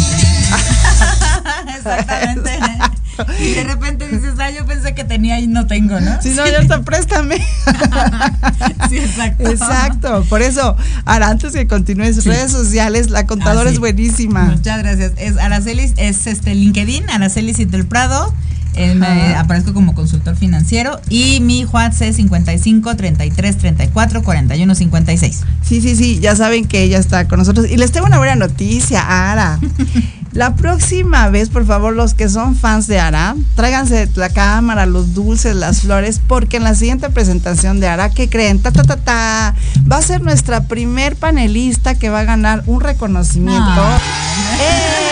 Exactamente. 1.77 2.59
Y 3.39 3.53
de 3.53 3.63
repente 3.63 4.07
dices, 4.07 4.33
ah, 4.39 4.49
yo 4.49 4.65
pensé 4.65 4.95
que 4.95 5.03
tenía 5.03 5.39
y 5.39 5.47
no 5.47 5.67
tengo, 5.67 5.99
¿no? 5.99 6.21
Si 6.21 6.29
no, 6.29 6.45
ya 6.47 6.65
te 6.65 6.77
préstame. 6.79 7.37
sí, 8.89 8.97
exacto. 8.97 9.49
Exacto. 9.49 10.25
Por 10.29 10.41
eso, 10.41 10.75
ahora, 11.05 11.29
antes 11.29 11.53
que 11.53 11.67
continúes 11.67 12.25
redes 12.25 12.51
sociales, 12.51 13.09
la 13.09 13.27
contadora 13.27 13.69
ah, 13.69 13.73
es 13.73 13.79
buenísima. 13.79 14.43
Muchas 14.45 14.79
gracias. 14.79 15.13
Es 15.17 15.37
Aracelis, 15.37 15.93
es 15.97 16.25
este 16.27 16.55
LinkedIn, 16.55 17.09
Aracelis 17.09 17.57
del 17.69 17.85
Prado. 17.85 18.33
Eh, 18.75 18.95
me 18.95 19.35
aparezco 19.35 19.73
como 19.73 19.93
consultor 19.93 20.35
financiero 20.35 20.99
y 21.09 21.41
mi 21.41 21.65
WhatsApp 21.65 22.09
es 22.09 22.15
55 22.15 22.95
33 22.95 23.57
34 23.57 24.23
41 24.23 24.75
56. 24.75 25.41
Sí, 25.61 25.81
sí, 25.81 25.95
sí, 25.95 26.19
ya 26.19 26.35
saben 26.35 26.65
que 26.65 26.83
ella 26.83 26.99
está 26.99 27.27
con 27.27 27.39
nosotros. 27.39 27.69
Y 27.69 27.77
les 27.77 27.91
tengo 27.91 28.07
una 28.07 28.17
buena 28.17 28.35
noticia, 28.35 29.31
Ara. 29.31 29.59
La 30.33 30.55
próxima 30.55 31.29
vez, 31.29 31.49
por 31.49 31.65
favor, 31.65 31.93
los 31.93 32.13
que 32.13 32.29
son 32.29 32.55
fans 32.55 32.87
de 32.87 33.01
Ara, 33.01 33.35
tráiganse 33.55 34.09
la 34.15 34.29
cámara, 34.29 34.85
los 34.85 35.13
dulces, 35.13 35.57
las 35.57 35.81
flores, 35.81 36.21
porque 36.25 36.55
en 36.55 36.63
la 36.63 36.73
siguiente 36.73 37.09
presentación 37.09 37.81
de 37.81 37.89
Ara, 37.89 38.09
¿qué 38.09 38.29
creen? 38.29 38.61
Ta, 38.61 38.71
ta, 38.71 38.83
ta, 38.83 38.95
ta, 38.95 39.55
va 39.91 39.97
a 39.97 40.01
ser 40.01 40.21
nuestra 40.21 40.67
primer 40.67 41.17
panelista 41.17 41.95
que 41.95 42.09
va 42.09 42.21
a 42.21 42.23
ganar 42.23 42.63
un 42.65 42.79
reconocimiento. 42.79 43.61
Ah. 43.65 43.99
Eh, 44.61 45.10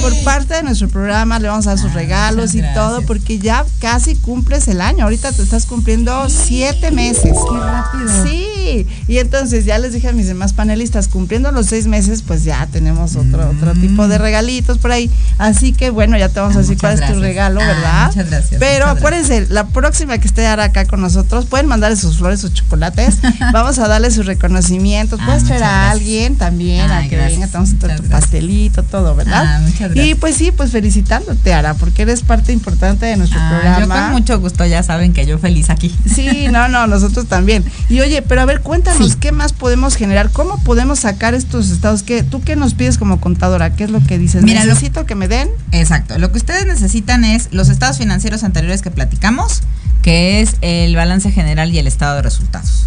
por 0.00 0.24
parte 0.24 0.54
de 0.54 0.62
nuestro 0.62 0.88
programa 0.88 1.38
le 1.38 1.48
vamos 1.48 1.66
a 1.66 1.70
dar 1.70 1.78
sus 1.78 1.90
ah, 1.90 1.94
regalos 1.94 2.54
y 2.54 2.62
todo, 2.74 3.02
porque 3.02 3.38
ya 3.38 3.64
casi 3.80 4.14
cumples 4.16 4.68
el 4.68 4.80
año. 4.80 5.04
Ahorita 5.04 5.32
te 5.32 5.42
estás 5.42 5.66
cumpliendo 5.66 6.28
siete 6.28 6.90
meses. 6.90 7.32
Qué 7.32 7.58
rápido. 7.58 8.24
Sí, 8.24 8.86
y 9.08 9.18
entonces 9.18 9.64
ya 9.64 9.78
les 9.78 9.92
dije 9.92 10.08
a 10.08 10.12
mis 10.12 10.26
demás 10.26 10.52
panelistas, 10.52 11.08
cumpliendo 11.08 11.50
los 11.52 11.66
seis 11.66 11.86
meses, 11.86 12.22
pues 12.22 12.44
ya 12.44 12.66
tenemos 12.70 13.16
otro, 13.16 13.50
otro 13.50 13.72
tipo 13.74 14.08
de 14.08 14.18
regalito 14.18 14.76
por 14.76 14.92
ahí. 14.92 15.10
Así 15.38 15.72
que 15.72 15.90
bueno, 15.90 16.16
ya 16.16 16.28
te 16.28 16.40
vamos 16.40 16.56
a 16.56 16.60
decir 16.60 16.78
cuál 16.78 16.94
es 16.94 17.12
tu 17.12 17.18
regalo, 17.20 17.60
ah, 17.60 17.66
¿verdad? 17.66 18.06
muchas 18.08 18.30
gracias. 18.30 18.60
Pero 18.60 18.86
acuérdense, 18.86 19.46
la 19.48 19.66
próxima 19.68 20.18
que 20.18 20.26
esté 20.26 20.46
ahora 20.46 20.64
acá 20.64 20.84
con 20.86 21.00
nosotros, 21.00 21.46
pueden 21.46 21.66
mandarle 21.66 21.96
sus 21.96 22.18
flores, 22.18 22.40
sus 22.40 22.52
chocolates. 22.52 23.18
vamos 23.52 23.78
a 23.78 23.88
darle 23.88 24.10
sus 24.10 24.26
reconocimientos. 24.26 25.18
Ah, 25.20 25.26
Puedes 25.26 25.44
traer 25.44 25.62
a 25.62 25.90
alguien 25.90 26.36
también 26.36 26.90
a 26.90 27.08
que 27.08 27.16
venga, 27.16 27.46
te 27.46 27.52
vamos 27.52 27.72
a 27.72 27.96
tu 27.96 28.02
pastelito, 28.04 28.82
todo, 28.82 29.14
¿verdad? 29.14 29.44
Ah, 29.46 29.60
muchas 29.82 29.94
gracias. 29.94 30.16
Y 30.16 30.20
pues 30.20 30.36
sí, 30.36 30.52
pues 30.52 30.70
felicitándote, 30.70 31.54
Ara, 31.54 31.74
porque 31.74 32.02
eres 32.02 32.22
parte 32.22 32.52
importante 32.52 33.06
de 33.06 33.16
nuestro 33.16 33.40
programa. 33.48 33.80
Yo 33.80 33.88
con 33.88 34.12
mucho 34.12 34.40
gusto, 34.40 34.64
ya 34.66 34.82
saben 34.82 35.12
que 35.12 35.26
yo 35.26 35.38
feliz 35.38 35.70
aquí. 35.70 35.94
Sí, 36.12 36.46
no, 36.50 36.68
no, 36.68 36.86
nosotros 36.86 37.26
también. 37.26 37.64
Y 37.88 38.00
oye, 38.00 38.22
pero 38.22 38.42
a 38.42 38.44
ver, 38.44 38.60
cuéntanos, 38.60 39.16
¿qué 39.16 39.32
más 39.32 39.52
podemos 39.52 39.96
generar? 39.96 40.30
¿Cómo 40.30 40.62
podemos 40.62 41.00
sacar 41.00 41.34
estos 41.34 41.70
estados? 41.70 42.02
¿Qué, 42.02 42.22
¿Tú 42.22 42.42
qué 42.42 42.56
nos 42.56 42.74
pides 42.74 42.98
como 42.98 43.20
contadora? 43.20 43.74
¿Qué 43.74 43.84
es 43.84 43.90
lo 43.90 44.04
que 44.04 44.18
dices? 44.18 44.42
Mira, 44.42 44.64
necesito 44.64 45.06
que 45.06 45.14
me 45.14 45.28
den. 45.28 45.48
Exacto. 45.72 46.18
Lo 46.18 46.32
que 46.32 46.38
ustedes 46.38 46.66
necesitan 46.66 47.24
es 47.24 47.48
los 47.52 47.68
estados 47.68 47.98
financieros 47.98 48.44
anteriores 48.44 48.82
que 48.82 48.90
platicamos, 48.90 49.62
que 50.02 50.40
es 50.40 50.56
el 50.60 50.94
balance 50.96 51.30
general 51.30 51.72
y 51.72 51.78
el 51.78 51.86
estado 51.86 52.16
de 52.16 52.22
resultados. 52.22 52.86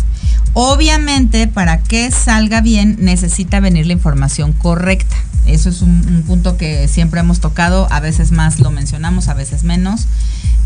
Obviamente, 0.53 1.47
para 1.47 1.83
que 1.83 2.11
salga 2.11 2.61
bien, 2.61 2.95
necesita 2.99 3.59
venir 3.59 3.87
la 3.87 3.93
información 3.93 4.53
correcta. 4.53 5.15
Eso 5.45 5.69
es 5.69 5.81
un, 5.81 6.23
punto 6.25 6.57
que 6.57 6.87
siempre 6.87 7.19
hemos 7.19 7.39
tocado, 7.39 7.87
a 7.91 7.99
veces 7.99 8.31
más 8.31 8.59
lo 8.59 8.71
mencionamos, 8.71 9.27
a 9.27 9.33
veces 9.33 9.63
menos 9.63 10.07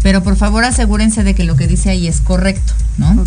pero 0.02 0.24
por 0.24 0.38
favor 0.38 0.64
asegúrense 0.64 1.24
de 1.24 1.36
que 1.36 1.44
lo 1.44 1.56
que 1.56 1.68
dice 1.68 1.90
ahí 1.90 2.08
es 2.08 2.22
correcto, 2.22 2.74
¿no? 2.98 3.26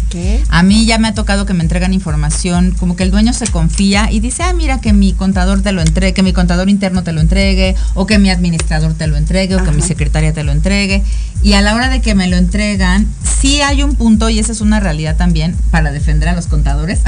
A 0.49 0.63
mí 0.63 0.87
ya 0.87 0.99
me 0.99 1.09
ha 1.09 1.15
tocado 1.15 1.45
que 1.45 1.53
me 1.53 1.63
entregan 1.63 1.93
información, 1.93 2.75
como 2.79 2.97
que 2.97 3.03
el 3.03 3.11
dueño 3.11 3.33
se 3.33 3.47
confía 3.47 4.11
y 4.11 4.21
dice, 4.21 4.43
ah, 4.43 4.55
mira 4.55 4.81
que 4.81 4.93
mi 4.93 5.13
contador 5.13 5.61
te 5.61 5.73
lo 5.73 5.83
entregue, 5.83 6.15
que 6.15 6.23
mi 6.23 6.33
contador 6.33 6.71
interno 6.71 7.03
te 7.03 7.13
lo 7.13 7.21
entregue, 7.21 7.77
o 7.95 8.07
que 8.07 8.19
mi 8.19 8.31
administrador 8.31 8.95
te 8.95 9.07
lo 9.07 9.17
entregue, 9.17 9.57
o 9.57 9.65
que 9.65 9.71
mi 9.73 9.83
secretaria 9.83 10.33
te 10.33 10.45
lo 10.45 10.53
entregue. 10.53 11.03
Y 11.43 11.55
a 11.55 11.61
la 11.61 11.75
hora 11.75 11.89
de 11.89 12.01
que 12.01 12.15
me 12.15 12.27
lo 12.29 12.37
entregan, 12.37 13.07
sí 13.41 13.61
hay 13.61 13.83
un 13.83 13.95
punto, 13.95 14.31
y 14.31 14.39
esa 14.39 14.53
es 14.53 14.61
una 14.61 14.81
realidad 14.81 15.17
también, 15.17 15.57
para 15.71 15.93
defender 15.93 16.31
a 16.31 16.35
los 16.35 16.47
contadores, 16.47 17.01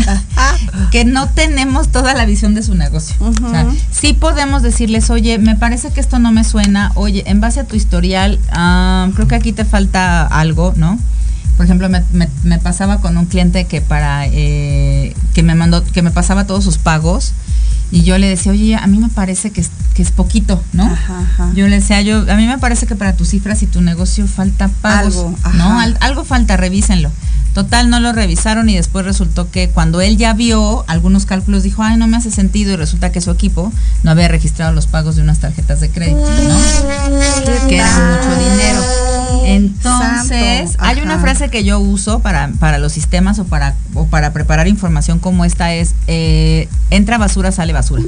que 0.90 1.04
no 1.06 1.30
tenemos 1.30 1.88
toda 1.88 2.12
la 2.12 2.26
visión 2.26 2.54
de 2.54 2.62
su 2.62 2.74
negocio. 2.74 3.16
o 3.20 3.50
sea, 3.50 3.66
sí 3.90 4.12
podemos 4.34 4.62
decirles, 4.62 5.10
oye, 5.10 5.38
me 5.38 5.54
parece 5.54 5.90
que 5.90 6.00
esto 6.00 6.18
no 6.18 6.32
me 6.32 6.42
suena, 6.42 6.90
oye, 6.96 7.22
en 7.26 7.40
base 7.40 7.60
a 7.60 7.64
tu 7.64 7.76
historial, 7.76 8.40
ah, 8.50 9.08
creo 9.14 9.28
que 9.28 9.36
aquí 9.36 9.52
te 9.52 9.64
falta 9.64 10.26
algo, 10.26 10.74
¿no? 10.76 10.98
Por 11.56 11.64
ejemplo, 11.64 11.88
me, 11.88 12.58
pasaba 12.58 13.00
con 13.00 13.16
un 13.16 13.26
cliente 13.26 13.66
que 13.66 13.80
para 13.80 14.26
eh, 14.26 15.14
que 15.34 15.44
me 15.44 15.54
mandó, 15.54 15.84
que 15.84 16.02
me 16.02 16.10
pasaba 16.10 16.48
todos 16.48 16.64
sus 16.64 16.78
pagos 16.78 17.32
y 17.92 18.02
yo 18.02 18.18
le 18.18 18.28
decía, 18.28 18.50
oye, 18.50 18.74
a 18.74 18.88
mí 18.88 18.98
me 18.98 19.08
parece 19.08 19.52
que 19.52 19.60
es, 19.60 19.70
que 19.94 20.02
es 20.02 20.10
poquito, 20.10 20.60
¿no? 20.72 20.92
Yo 21.54 21.68
le 21.68 21.76
decía, 21.76 22.02
yo, 22.02 22.28
a 22.28 22.34
mí 22.34 22.48
me 22.48 22.58
parece 22.58 22.88
que 22.88 22.96
para 22.96 23.14
tus 23.14 23.28
cifras 23.28 23.62
y 23.62 23.68
tu 23.68 23.82
negocio 23.82 24.26
falta 24.26 24.68
pagos, 24.82 25.16
algo, 25.16 25.38
¿no? 25.54 25.78
algo 26.00 26.24
falta, 26.24 26.56
revísenlo. 26.56 27.12
Total, 27.54 27.88
no 27.88 28.00
lo 28.00 28.12
revisaron 28.12 28.68
y 28.68 28.74
después 28.74 29.04
resultó 29.04 29.48
que 29.48 29.70
cuando 29.70 30.00
él 30.00 30.16
ya 30.16 30.34
vio 30.34 30.84
algunos 30.88 31.24
cálculos 31.24 31.62
dijo, 31.62 31.84
ay, 31.84 31.96
no 31.96 32.08
me 32.08 32.16
hace 32.16 32.32
sentido 32.32 32.72
y 32.72 32.76
resulta 32.76 33.12
que 33.12 33.20
su 33.20 33.30
equipo 33.30 33.72
no 34.02 34.10
había 34.10 34.26
registrado 34.26 34.72
los 34.72 34.88
pagos 34.88 35.14
de 35.14 35.22
unas 35.22 35.38
tarjetas 35.38 35.80
de 35.80 35.88
crédito, 35.88 36.18
¿no? 36.18 37.68
Que 37.68 37.76
era 37.76 37.86
mucho 37.86 38.50
dinero. 38.50 38.80
Entonces, 39.44 40.74
hay 40.78 41.00
una 41.00 41.20
frase 41.20 41.48
que 41.48 41.62
yo 41.62 41.78
uso 41.78 42.18
para, 42.18 42.48
para 42.58 42.78
los 42.78 42.92
sistemas 42.92 43.38
o 43.38 43.44
para, 43.44 43.74
o 43.94 44.06
para 44.06 44.32
preparar 44.32 44.66
información 44.66 45.20
como 45.20 45.44
esta 45.44 45.74
es, 45.74 45.94
eh, 46.08 46.68
entra 46.90 47.18
basura, 47.18 47.52
sale 47.52 47.72
basura. 47.72 48.02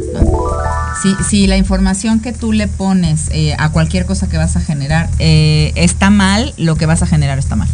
Si, 1.02 1.14
si, 1.28 1.46
la 1.46 1.56
información 1.56 2.18
que 2.18 2.32
tú 2.32 2.52
le 2.52 2.66
pones 2.66 3.28
eh, 3.30 3.54
a 3.58 3.68
cualquier 3.68 4.06
cosa 4.06 4.28
que 4.28 4.38
vas 4.38 4.56
a 4.56 4.60
generar 4.60 5.08
eh, 5.20 5.72
está 5.76 6.10
mal, 6.10 6.52
lo 6.56 6.74
que 6.74 6.86
vas 6.86 7.02
a 7.02 7.06
generar 7.06 7.38
está 7.38 7.54
mal. 7.54 7.68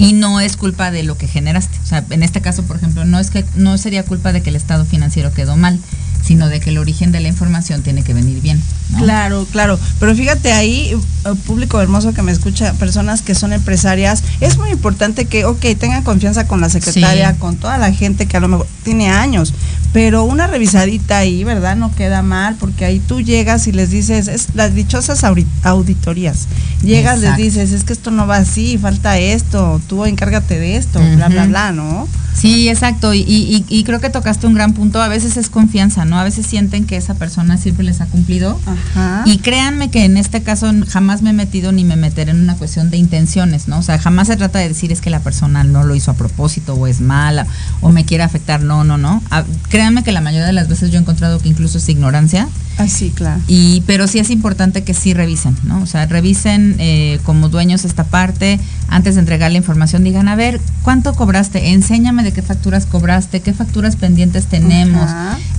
Y 0.00 0.14
no 0.14 0.40
es 0.40 0.56
culpa 0.56 0.90
de 0.90 1.02
lo 1.02 1.18
que 1.18 1.28
generaste. 1.28 1.78
O 1.82 1.86
sea, 1.86 2.02
en 2.08 2.22
este 2.22 2.40
caso, 2.40 2.62
por 2.62 2.76
ejemplo, 2.76 3.04
no 3.04 3.18
es 3.18 3.28
que 3.28 3.44
no 3.54 3.76
sería 3.76 4.02
culpa 4.02 4.32
de 4.32 4.42
que 4.42 4.48
el 4.48 4.56
estado 4.56 4.86
financiero 4.86 5.30
quedó 5.34 5.58
mal, 5.58 5.78
sino 6.22 6.48
de 6.48 6.60
que 6.60 6.70
el 6.70 6.78
origen 6.78 7.12
de 7.12 7.20
la 7.20 7.28
información 7.28 7.82
tiene 7.82 8.02
que 8.02 8.14
venir 8.14 8.40
bien. 8.40 8.60
Claro, 8.98 9.46
claro. 9.50 9.78
Pero 9.98 10.14
fíjate 10.14 10.52
ahí, 10.52 10.90
eh, 11.24 11.34
público 11.46 11.80
hermoso 11.80 12.12
que 12.12 12.22
me 12.22 12.32
escucha, 12.32 12.72
personas 12.74 13.22
que 13.22 13.34
son 13.34 13.52
empresarias, 13.52 14.22
es 14.40 14.58
muy 14.58 14.70
importante 14.70 15.26
que, 15.26 15.44
ok, 15.44 15.60
tengan 15.78 16.02
confianza 16.02 16.46
con 16.46 16.60
la 16.60 16.68
secretaria, 16.68 17.36
con 17.38 17.56
toda 17.56 17.78
la 17.78 17.92
gente 17.92 18.26
que 18.26 18.36
a 18.36 18.40
lo 18.40 18.48
mejor 18.48 18.66
tiene 18.82 19.10
años, 19.10 19.54
pero 19.92 20.24
una 20.24 20.46
revisadita 20.46 21.18
ahí, 21.18 21.44
¿verdad? 21.44 21.76
No 21.76 21.94
queda 21.94 22.22
mal, 22.22 22.56
porque 22.56 22.84
ahí 22.84 23.00
tú 23.00 23.20
llegas 23.20 23.66
y 23.66 23.72
les 23.72 23.90
dices, 23.90 24.28
es 24.28 24.48
las 24.54 24.74
dichosas 24.74 25.24
auditorías. 25.62 26.46
Llegas, 26.82 27.20
les 27.20 27.36
dices, 27.36 27.72
es 27.72 27.84
que 27.84 27.92
esto 27.92 28.10
no 28.10 28.26
va 28.26 28.36
así, 28.36 28.78
falta 28.78 29.18
esto, 29.18 29.80
tú 29.88 30.04
encárgate 30.04 30.58
de 30.58 30.76
esto, 30.76 31.00
bla, 31.16 31.28
bla, 31.28 31.46
bla, 31.46 31.72
¿no? 31.72 32.08
Sí, 32.34 32.68
exacto. 32.68 33.12
Y, 33.12 33.64
y, 33.68 33.84
creo 33.84 34.00
que 34.00 34.08
tocaste 34.08 34.46
un 34.46 34.54
gran 34.54 34.72
punto. 34.72 35.02
A 35.02 35.08
veces 35.08 35.36
es 35.36 35.50
confianza, 35.50 36.04
¿no? 36.04 36.09
A 36.18 36.24
veces 36.24 36.46
sienten 36.46 36.86
que 36.86 36.96
esa 36.96 37.14
persona 37.14 37.56
siempre 37.56 37.84
les 37.84 38.00
ha 38.00 38.06
cumplido. 38.06 38.58
Ajá. 38.66 39.22
Y 39.26 39.38
créanme 39.38 39.90
que 39.90 40.04
en 40.04 40.16
este 40.16 40.42
caso 40.42 40.70
jamás 40.88 41.22
me 41.22 41.30
he 41.30 41.32
metido 41.32 41.72
ni 41.72 41.84
me 41.84 41.96
meteré 41.96 42.30
en 42.30 42.40
una 42.40 42.56
cuestión 42.56 42.90
de 42.90 42.96
intenciones, 42.96 43.68
¿no? 43.68 43.78
O 43.78 43.82
sea, 43.82 43.98
jamás 43.98 44.28
se 44.28 44.36
trata 44.36 44.58
de 44.58 44.68
decir 44.68 44.92
es 44.92 45.00
que 45.00 45.10
la 45.10 45.20
persona 45.20 45.64
no 45.64 45.84
lo 45.84 45.94
hizo 45.94 46.10
a 46.10 46.14
propósito 46.14 46.74
o 46.74 46.86
es 46.86 47.00
mala 47.00 47.46
o 47.80 47.90
me 47.90 48.04
quiere 48.04 48.24
afectar. 48.24 48.62
No, 48.62 48.84
no, 48.84 48.98
no. 48.98 49.22
créanme 49.68 50.02
que 50.02 50.12
la 50.12 50.20
mayoría 50.20 50.46
de 50.46 50.52
las 50.52 50.68
veces 50.68 50.90
yo 50.90 50.98
he 50.98 51.00
encontrado 51.00 51.38
que 51.38 51.48
incluso 51.48 51.78
es 51.78 51.88
ignorancia. 51.88 52.48
Ah, 52.78 52.88
sí, 52.88 53.10
claro. 53.10 53.40
Y, 53.46 53.82
pero 53.86 54.06
sí 54.06 54.18
es 54.18 54.30
importante 54.30 54.84
que 54.84 54.94
sí 54.94 55.12
revisen, 55.12 55.54
¿no? 55.64 55.82
O 55.82 55.86
sea, 55.86 56.06
revisen 56.06 56.76
eh, 56.78 57.20
como 57.24 57.50
dueños 57.50 57.84
esta 57.84 58.04
parte. 58.04 58.58
Antes 58.88 59.14
de 59.14 59.20
entregar 59.20 59.52
la 59.52 59.58
información, 59.58 60.02
digan, 60.02 60.28
a 60.28 60.34
ver, 60.34 60.60
¿cuánto 60.82 61.14
cobraste? 61.14 61.72
Enséñame 61.72 62.24
de 62.24 62.32
qué 62.32 62.42
facturas 62.42 62.86
cobraste, 62.86 63.40
qué 63.40 63.52
facturas 63.52 63.96
pendientes 63.96 64.46
tenemos. 64.46 65.10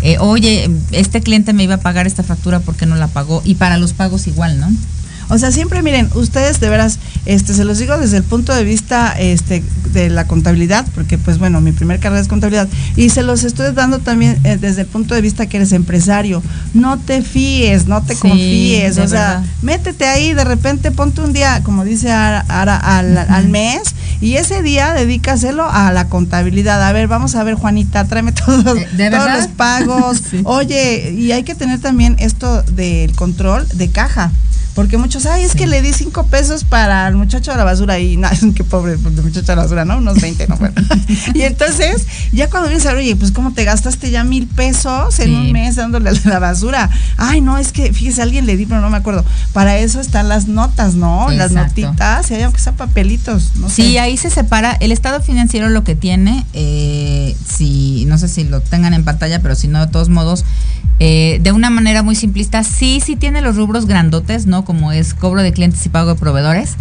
Eh, 0.01 0.17
oye, 0.19 0.40
este 0.91 1.21
cliente 1.21 1.53
me 1.53 1.63
iba 1.63 1.75
a 1.75 1.81
pagar 1.81 2.07
esta 2.07 2.23
factura 2.23 2.59
porque 2.59 2.85
no 2.85 2.95
la 2.95 3.07
pagó. 3.07 3.41
Y 3.45 3.55
para 3.55 3.77
los 3.77 3.93
pagos 3.93 4.27
igual, 4.27 4.59
¿no? 4.59 4.69
O 5.31 5.37
sea, 5.37 5.49
siempre 5.49 5.81
miren, 5.81 6.09
ustedes 6.13 6.59
de 6.59 6.69
veras, 6.69 6.99
este, 7.25 7.53
se 7.53 7.63
los 7.63 7.77
digo 7.77 7.97
desde 7.97 8.17
el 8.17 8.23
punto 8.23 8.53
de 8.53 8.65
vista 8.65 9.15
este, 9.17 9.63
de 9.93 10.09
la 10.09 10.27
contabilidad, 10.27 10.85
porque 10.93 11.17
pues 11.17 11.37
bueno, 11.37 11.61
mi 11.61 11.71
primer 11.71 12.01
carrera 12.01 12.21
es 12.21 12.27
contabilidad, 12.27 12.67
y 12.97 13.11
se 13.11 13.23
los 13.23 13.45
estoy 13.45 13.73
dando 13.73 13.99
también 13.99 14.37
eh, 14.43 14.57
desde 14.59 14.81
el 14.81 14.87
punto 14.87 15.15
de 15.15 15.21
vista 15.21 15.45
que 15.45 15.55
eres 15.55 15.71
empresario. 15.71 16.43
No 16.73 16.99
te 16.99 17.21
fíes, 17.21 17.87
no 17.87 18.03
te 18.03 18.15
confíes, 18.15 18.97
o 18.97 19.07
sea, 19.07 19.41
métete 19.61 20.05
ahí, 20.05 20.33
de 20.33 20.43
repente 20.43 20.91
ponte 20.91 21.21
un 21.21 21.31
día, 21.31 21.61
como 21.63 21.85
dice 21.85 22.11
Ara, 22.11 22.41
al, 22.75 23.47
mes, 23.47 23.95
y 24.19 24.35
ese 24.35 24.61
día 24.61 24.93
dedícaselo 24.93 25.65
a 25.69 25.93
la 25.93 26.09
contabilidad. 26.09 26.83
A 26.83 26.91
ver, 26.91 27.07
vamos 27.07 27.35
a 27.35 27.43
ver, 27.45 27.55
Juanita, 27.55 28.03
tráeme 28.03 28.33
todos, 28.33 28.63
todos 29.11 29.31
los 29.33 29.47
pagos. 29.55 30.23
Oye, 30.43 31.15
y 31.17 31.31
hay 31.31 31.43
que 31.43 31.55
tener 31.55 31.79
también 31.79 32.17
esto 32.19 32.63
del 32.63 33.13
control 33.13 33.65
de 33.73 33.89
caja. 33.89 34.31
Porque 34.75 34.97
muchos, 34.97 35.25
ay, 35.25 35.43
es 35.43 35.53
que 35.53 35.67
le 35.67 35.81
di 35.81 35.91
cinco 35.91 36.27
pesos 36.27 36.63
para 36.63 37.07
el 37.07 37.15
muchacho 37.15 37.51
de 37.51 37.57
la 37.57 37.63
basura 37.63 37.99
y 37.99 38.17
nada, 38.17 38.37
qué 38.55 38.63
pobre 38.63 38.93
el 38.93 38.99
muchacho 38.99 39.41
de 39.41 39.55
la 39.55 39.63
basura, 39.63 39.85
¿no? 39.85 39.97
Unos 39.97 40.21
20, 40.21 40.47
¿no? 40.47 40.57
y 41.33 41.41
entonces, 41.41 42.05
ya 42.31 42.49
cuando 42.49 42.69
vienes 42.69 42.85
a 42.85 42.89
ver, 42.89 42.99
oye, 42.99 43.15
pues 43.15 43.31
cómo 43.31 43.53
te 43.53 43.65
gastaste 43.65 44.11
ya 44.11 44.23
mil 44.23 44.47
pesos 44.47 45.19
en 45.19 45.35
un 45.35 45.51
mes 45.51 45.75
dándole 45.75 46.09
a 46.09 46.13
la 46.25 46.39
basura. 46.39 46.89
Ay, 47.17 47.41
no, 47.41 47.57
es 47.57 47.71
que, 47.71 47.91
fíjese, 47.91 48.21
alguien 48.21 48.45
le 48.45 48.55
di, 48.55 48.65
pero 48.65 48.81
no 48.81 48.89
me 48.89 48.97
acuerdo. 48.97 49.25
Para 49.53 49.77
eso 49.77 49.99
están 49.99 50.29
las 50.29 50.47
notas, 50.47 50.95
¿no? 50.95 51.29
Las 51.31 51.51
notitas, 51.51 52.31
y 52.31 52.35
hay 52.35 52.43
aunque 52.43 52.59
sean 52.59 52.75
papelitos, 52.75 53.51
no 53.55 53.69
Sí, 53.69 53.97
ahí 53.97 54.17
se 54.17 54.29
separa. 54.29 54.73
El 54.79 54.91
estado 54.91 55.21
financiero 55.21 55.69
lo 55.69 55.83
que 55.83 55.95
tiene, 55.95 56.45
eh, 56.53 57.35
si, 57.45 58.05
no 58.05 58.17
sé 58.17 58.27
si 58.27 58.43
lo 58.43 58.61
tengan 58.61 58.93
en 58.93 59.03
pantalla, 59.03 59.41
pero 59.41 59.55
si 59.55 59.67
no, 59.67 59.85
de 59.85 59.91
todos 59.91 60.09
modos, 60.09 60.45
eh, 61.03 61.39
de 61.41 61.51
una 61.51 61.71
manera 61.71 62.03
muy 62.03 62.15
simplista, 62.15 62.63
sí, 62.63 63.01
sí 63.03 63.15
tiene 63.15 63.41
los 63.41 63.55
rubros 63.55 63.87
grandotes, 63.87 64.45
¿no? 64.45 64.60
Como 64.65 64.91
es 64.91 65.13
cobro 65.13 65.41
de 65.41 65.51
clientes 65.53 65.85
y 65.85 65.89
pago 65.89 66.13
de 66.13 66.19
proveedores. 66.19 66.75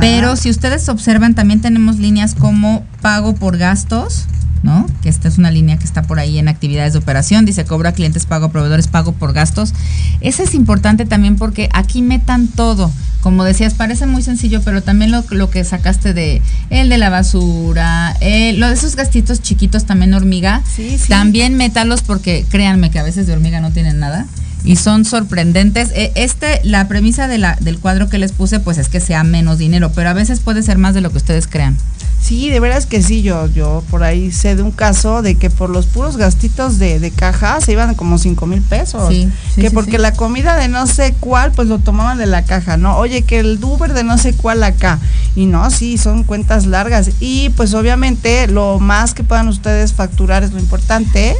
Pero 0.00 0.36
si 0.36 0.50
ustedes 0.50 0.88
observan, 0.88 1.34
también 1.34 1.60
tenemos 1.60 1.98
líneas 1.98 2.34
como 2.34 2.84
pago 3.00 3.34
por 3.34 3.58
gastos, 3.58 4.26
¿no? 4.62 4.86
Que 5.02 5.08
esta 5.08 5.28
es 5.28 5.38
una 5.38 5.50
línea 5.50 5.78
que 5.78 5.84
está 5.84 6.02
por 6.02 6.18
ahí 6.18 6.38
en 6.38 6.48
actividades 6.48 6.92
de 6.92 6.98
operación, 6.98 7.44
dice 7.44 7.64
cobra 7.64 7.92
clientes, 7.92 8.26
pago 8.26 8.50
proveedores, 8.50 8.88
pago 8.88 9.12
por 9.12 9.32
gastos. 9.32 9.72
Ese 10.20 10.42
es 10.44 10.54
importante 10.54 11.06
también 11.06 11.36
porque 11.36 11.68
aquí 11.72 12.02
metan 12.02 12.48
todo. 12.48 12.90
Como 13.20 13.44
decías, 13.44 13.74
parece 13.74 14.06
muy 14.06 14.22
sencillo, 14.22 14.62
pero 14.64 14.82
también 14.82 15.10
lo, 15.10 15.24
lo 15.30 15.50
que 15.50 15.64
sacaste 15.64 16.14
de 16.14 16.40
el 16.70 16.88
de 16.88 16.98
la 16.98 17.10
basura, 17.10 18.16
lo 18.20 18.68
de 18.68 18.74
esos 18.74 18.94
gastitos 18.96 19.42
chiquitos 19.42 19.84
también 19.86 20.14
hormiga, 20.14 20.62
también 21.08 21.56
métalos 21.56 22.02
porque 22.02 22.44
créanme 22.48 22.90
que 22.90 22.98
a 22.98 23.02
veces 23.02 23.26
de 23.26 23.32
hormiga 23.32 23.60
no 23.60 23.72
tienen 23.72 23.98
nada 23.98 24.26
y 24.64 24.76
son 24.76 25.04
sorprendentes. 25.04 25.90
E, 25.94 26.12
este, 26.14 26.60
la 26.64 26.88
premisa 26.88 27.28
del 27.28 27.78
cuadro 27.78 28.08
que 28.08 28.18
les 28.18 28.32
puse, 28.32 28.60
pues 28.60 28.78
es 28.78 28.88
que 28.88 29.00
sea 29.00 29.24
menos 29.24 29.58
dinero, 29.58 29.92
pero 29.94 30.10
a 30.10 30.14
veces 30.14 30.40
puede 30.40 30.62
ser 30.62 30.78
más 30.78 30.94
de 30.94 31.00
lo 31.00 31.10
que 31.10 31.18
ustedes 31.18 31.46
crean. 31.46 31.76
Sí, 32.20 32.50
de 32.50 32.60
veras 32.60 32.86
que 32.86 33.02
sí, 33.02 33.22
yo, 33.22 33.46
yo 33.46 33.82
por 33.90 34.02
ahí 34.02 34.32
sé 34.32 34.56
de 34.56 34.62
un 34.62 34.72
caso 34.72 35.22
de 35.22 35.36
que 35.36 35.50
por 35.50 35.70
los 35.70 35.86
puros 35.86 36.16
gastitos 36.16 36.78
de, 36.78 36.98
de 36.98 37.10
caja 37.10 37.60
se 37.60 37.72
iban 37.72 37.94
como 37.94 38.18
cinco 38.18 38.46
mil 38.46 38.60
pesos. 38.60 39.08
que 39.54 39.70
porque 39.70 39.98
la 39.98 40.12
comida 40.12 40.56
de 40.56 40.68
no 40.68 40.86
sé 40.86 41.14
cuál, 41.20 41.52
pues 41.52 41.68
lo 41.68 41.78
tomaban 41.78 42.18
de 42.18 42.26
la 42.26 42.44
caja, 42.44 42.76
¿no? 42.76 42.96
Oye, 42.96 43.22
que 43.22 43.38
el 43.38 43.58
Uber 43.62 43.94
de 43.94 44.04
no 44.04 44.18
sé 44.18 44.34
cuál 44.34 44.62
acá. 44.62 44.98
Y 45.36 45.46
no, 45.46 45.70
sí, 45.70 45.96
son 45.96 46.24
cuentas 46.24 46.66
largas. 46.66 47.10
Y 47.20 47.50
pues 47.50 47.72
obviamente 47.74 48.48
lo 48.48 48.80
más 48.80 49.14
que 49.14 49.22
puedan 49.24 49.48
ustedes 49.48 49.92
facturar 49.92 50.42
es 50.42 50.52
lo 50.52 50.58
importante. 50.58 51.36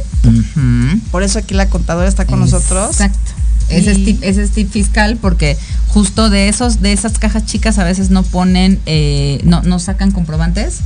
Por 1.11 1.23
eso 1.23 1.39
aquí 1.39 1.53
la 1.53 1.67
contadora 1.67 2.07
está 2.07 2.25
con 2.25 2.39
nosotros. 2.39 2.91
Exacto. 2.91 3.31
Ese 3.69 3.91
es, 3.91 4.03
tip, 4.03 4.23
ese 4.23 4.43
es 4.43 4.51
tip 4.51 4.69
fiscal 4.69 5.17
porque 5.17 5.57
justo 5.87 6.29
de 6.29 6.49
esos 6.49 6.81
de 6.81 6.91
esas 6.93 7.19
cajas 7.19 7.45
chicas 7.45 7.77
a 7.77 7.83
veces 7.83 8.09
no 8.09 8.23
ponen, 8.23 8.79
eh, 8.85 9.41
no, 9.43 9.61
no 9.63 9.79
sacan 9.79 10.11
comprobantes 10.11 10.79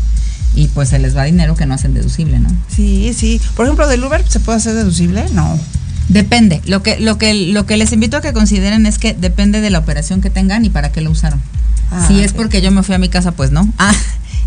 y 0.56 0.68
pues 0.68 0.90
se 0.90 1.00
les 1.00 1.16
va 1.16 1.24
dinero 1.24 1.56
que 1.56 1.66
no 1.66 1.74
hacen 1.74 1.94
deducible, 1.94 2.40
¿no? 2.40 2.50
Sí, 2.70 3.14
sí. 3.16 3.42
Por 3.56 3.66
ejemplo, 3.66 3.88
del 3.88 4.04
Uber 4.04 4.24
se 4.28 4.40
puede 4.40 4.58
hacer 4.58 4.76
deducible, 4.76 5.26
no. 5.34 5.60
Depende. 6.10 6.62
Lo 6.66 6.84
que, 6.84 7.00
lo 7.00 7.18
que, 7.18 7.34
lo 7.34 7.66
que 7.66 7.78
les 7.78 7.92
invito 7.92 8.18
a 8.18 8.22
que 8.22 8.34
consideren 8.34 8.86
es 8.86 8.98
que 8.98 9.14
depende 9.14 9.62
de 9.62 9.70
la 9.70 9.80
operación 9.80 10.22
que 10.22 10.30
tengan 10.30 10.66
y 10.66 10.70
para 10.70 10.92
qué 10.92 11.02
lo 11.02 11.10
usaron. 11.10 11.42
Ah, 11.92 12.06
si 12.08 12.22
es 12.22 12.34
porque 12.34 12.62
yo 12.62 12.72
me 12.72 12.84
fui 12.84 12.96
a 12.96 12.98
mi 12.98 13.10
casa, 13.10 13.32
pues 13.32 13.52
no. 13.52 13.72
Ah, 13.78 13.96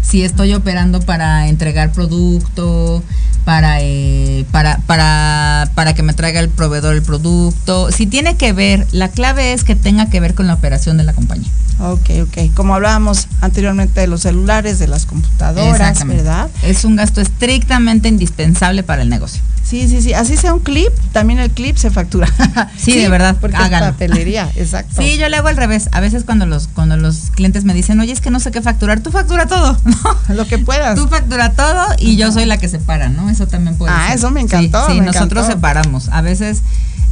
si 0.08 0.22
estoy 0.22 0.54
operando 0.54 1.00
para 1.00 1.48
entregar 1.48 1.92
producto, 1.92 3.02
para, 3.44 3.80
eh, 3.80 4.44
para, 4.50 4.78
para, 4.86 5.70
para 5.74 5.94
que 5.94 6.02
me 6.02 6.12
traiga 6.12 6.40
el 6.40 6.48
proveedor 6.48 6.94
el 6.94 7.02
producto. 7.02 7.90
Si 7.90 8.06
tiene 8.06 8.36
que 8.36 8.52
ver, 8.52 8.86
la 8.92 9.08
clave 9.08 9.52
es 9.52 9.64
que 9.64 9.74
tenga 9.74 10.08
que 10.10 10.20
ver 10.20 10.34
con 10.34 10.46
la 10.46 10.54
operación 10.54 10.96
de 10.96 11.04
la 11.04 11.12
compañía. 11.12 11.50
Ok, 11.78 12.10
ok. 12.22 12.54
Como 12.54 12.74
hablábamos 12.74 13.28
anteriormente 13.40 14.00
de 14.00 14.06
los 14.06 14.22
celulares, 14.22 14.78
de 14.78 14.88
las 14.88 15.06
computadoras, 15.06 16.06
¿verdad? 16.06 16.48
Es 16.62 16.84
un 16.84 16.96
gasto 16.96 17.20
estrictamente 17.20 18.08
indispensable 18.08 18.82
para 18.82 19.02
el 19.02 19.08
negocio. 19.08 19.42
Sí, 19.66 19.88
sí, 19.88 20.00
sí. 20.00 20.14
Así 20.14 20.37
sea 20.37 20.55
un 20.55 20.61
clip, 20.61 20.92
también 21.12 21.40
el 21.40 21.50
clip 21.50 21.76
se 21.76 21.90
factura. 21.90 22.29
sí, 22.76 22.96
de 22.96 23.09
verdad. 23.09 23.37
Porque 23.40 23.57
es 23.57 23.68
papelería, 23.68 24.48
exacto. 24.57 25.02
Sí, 25.02 25.18
yo 25.18 25.29
le 25.29 25.37
hago 25.37 25.48
al 25.48 25.57
revés. 25.57 25.88
A 25.92 26.00
veces 26.00 26.22
cuando 26.24 26.46
los 26.46 26.68
cuando 26.68 26.96
los 26.96 27.31
clientes 27.35 27.64
me 27.64 27.74
dicen, 27.74 27.98
oye, 27.98 28.12
es 28.12 28.20
que 28.20 28.31
no 28.31 28.38
sé 28.38 28.52
qué 28.52 28.62
facturar, 28.62 29.00
tú 29.00 29.11
factura 29.11 29.46
todo, 29.46 29.76
¿no? 29.85 30.35
Lo 30.35 30.46
que 30.46 30.59
puedas. 30.59 30.96
Tú 30.96 31.09
factura 31.09 31.52
todo 31.52 31.85
y 31.98 32.16
yo 32.16 32.31
soy 32.31 32.44
la 32.44 32.59
que 32.59 32.68
separa, 32.68 33.09
¿no? 33.09 33.29
Eso 33.29 33.48
también 33.48 33.76
puede 33.76 33.92
ah, 33.92 34.12
eso 34.14 34.31
me 34.31 34.40
encantó. 34.40 34.87
Sí, 34.88 35.00
nosotros 35.00 35.46
separamos. 35.46 36.09
A 36.11 36.20
veces 36.20 36.62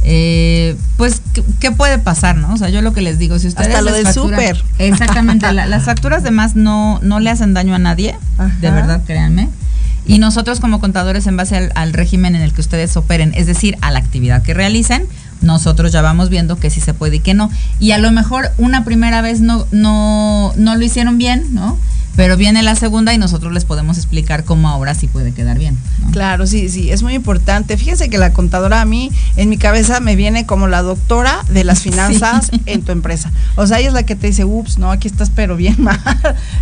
eh, 0.07 0.77
pues, 0.97 1.21
¿qué, 1.59 1.71
puede 1.71 1.97
pasar, 1.97 2.37
no? 2.37 2.53
O 2.53 2.57
sea, 2.57 2.69
yo 2.69 2.83
lo 2.83 2.93
que 2.93 3.01
les 3.01 3.17
digo, 3.17 3.39
si 3.39 3.47
ustedes. 3.47 3.69
Hasta 3.69 3.81
lo 3.81 3.91
del 3.91 4.13
súper. 4.13 4.63
Exactamente, 4.77 5.51
las 5.51 5.83
facturas 5.83 6.23
de 6.23 6.31
más 6.31 6.55
no, 6.55 6.99
no 7.01 7.19
le 7.19 7.31
hacen 7.31 7.53
daño 7.53 7.73
a 7.73 7.79
nadie, 7.79 8.15
de 8.61 8.71
verdad, 8.71 9.01
créanme. 9.05 9.49
Y 10.05 10.19
nosotros 10.19 10.59
como 10.59 10.79
contadores, 10.79 11.27
en 11.27 11.37
base 11.37 11.71
al, 11.73 11.93
régimen 11.93 12.35
en 12.35 12.41
el 12.41 12.53
que 12.53 12.61
ustedes 12.61 12.95
operen, 12.95 13.33
es 13.35 13.47
decir, 13.47 13.77
a 13.81 13.91
la 13.91 13.99
actividad 13.99 14.43
que 14.43 14.53
realicen, 14.53 15.07
nosotros 15.41 15.91
ya 15.91 16.01
vamos 16.01 16.29
viendo 16.29 16.57
que 16.57 16.69
sí 16.69 16.79
se 16.79 16.93
puede 16.93 17.17
y 17.17 17.19
que 17.19 17.33
no. 17.33 17.49
Y 17.79 17.91
a 17.91 17.97
lo 17.97 18.11
mejor 18.11 18.49
una 18.57 18.85
primera 18.85 19.21
vez 19.21 19.41
no, 19.41 19.65
no, 19.71 20.53
no 20.57 20.75
lo 20.75 20.83
hicieron 20.83 21.17
bien, 21.17 21.53
¿no? 21.53 21.77
Pero 22.15 22.37
viene 22.37 22.63
la 22.63 22.75
segunda 22.75 23.13
y 23.13 23.17
nosotros 23.17 23.53
les 23.53 23.65
podemos 23.65 23.97
explicar 23.97 24.43
cómo 24.43 24.69
ahora 24.69 24.95
sí 24.95 25.07
puede 25.07 25.33
quedar 25.33 25.57
bien. 25.57 25.77
Claro, 26.11 26.47
sí, 26.47 26.69
sí, 26.69 26.91
es 26.91 27.03
muy 27.03 27.13
importante. 27.13 27.77
Fíjense 27.77 28.09
que 28.09 28.17
la 28.17 28.31
contadora 28.31 28.81
a 28.81 28.85
mí, 28.85 29.11
en 29.35 29.49
mi 29.49 29.57
cabeza, 29.57 29.99
me 29.99 30.15
viene 30.15 30.45
como 30.45 30.67
la 30.67 30.81
doctora 30.81 31.43
de 31.49 31.63
las 31.63 31.79
finanzas 31.83 32.51
en 32.65 32.83
tu 32.83 32.91
empresa. 32.91 33.31
O 33.55 33.67
sea, 33.67 33.79
ella 33.79 33.89
es 33.89 33.93
la 33.93 34.03
que 34.03 34.15
te 34.15 34.27
dice, 34.27 34.45
ups, 34.45 34.77
no, 34.77 34.91
aquí 34.91 35.07
estás 35.07 35.29
pero 35.29 35.55
bien 35.55 35.75
mal. 35.81 35.99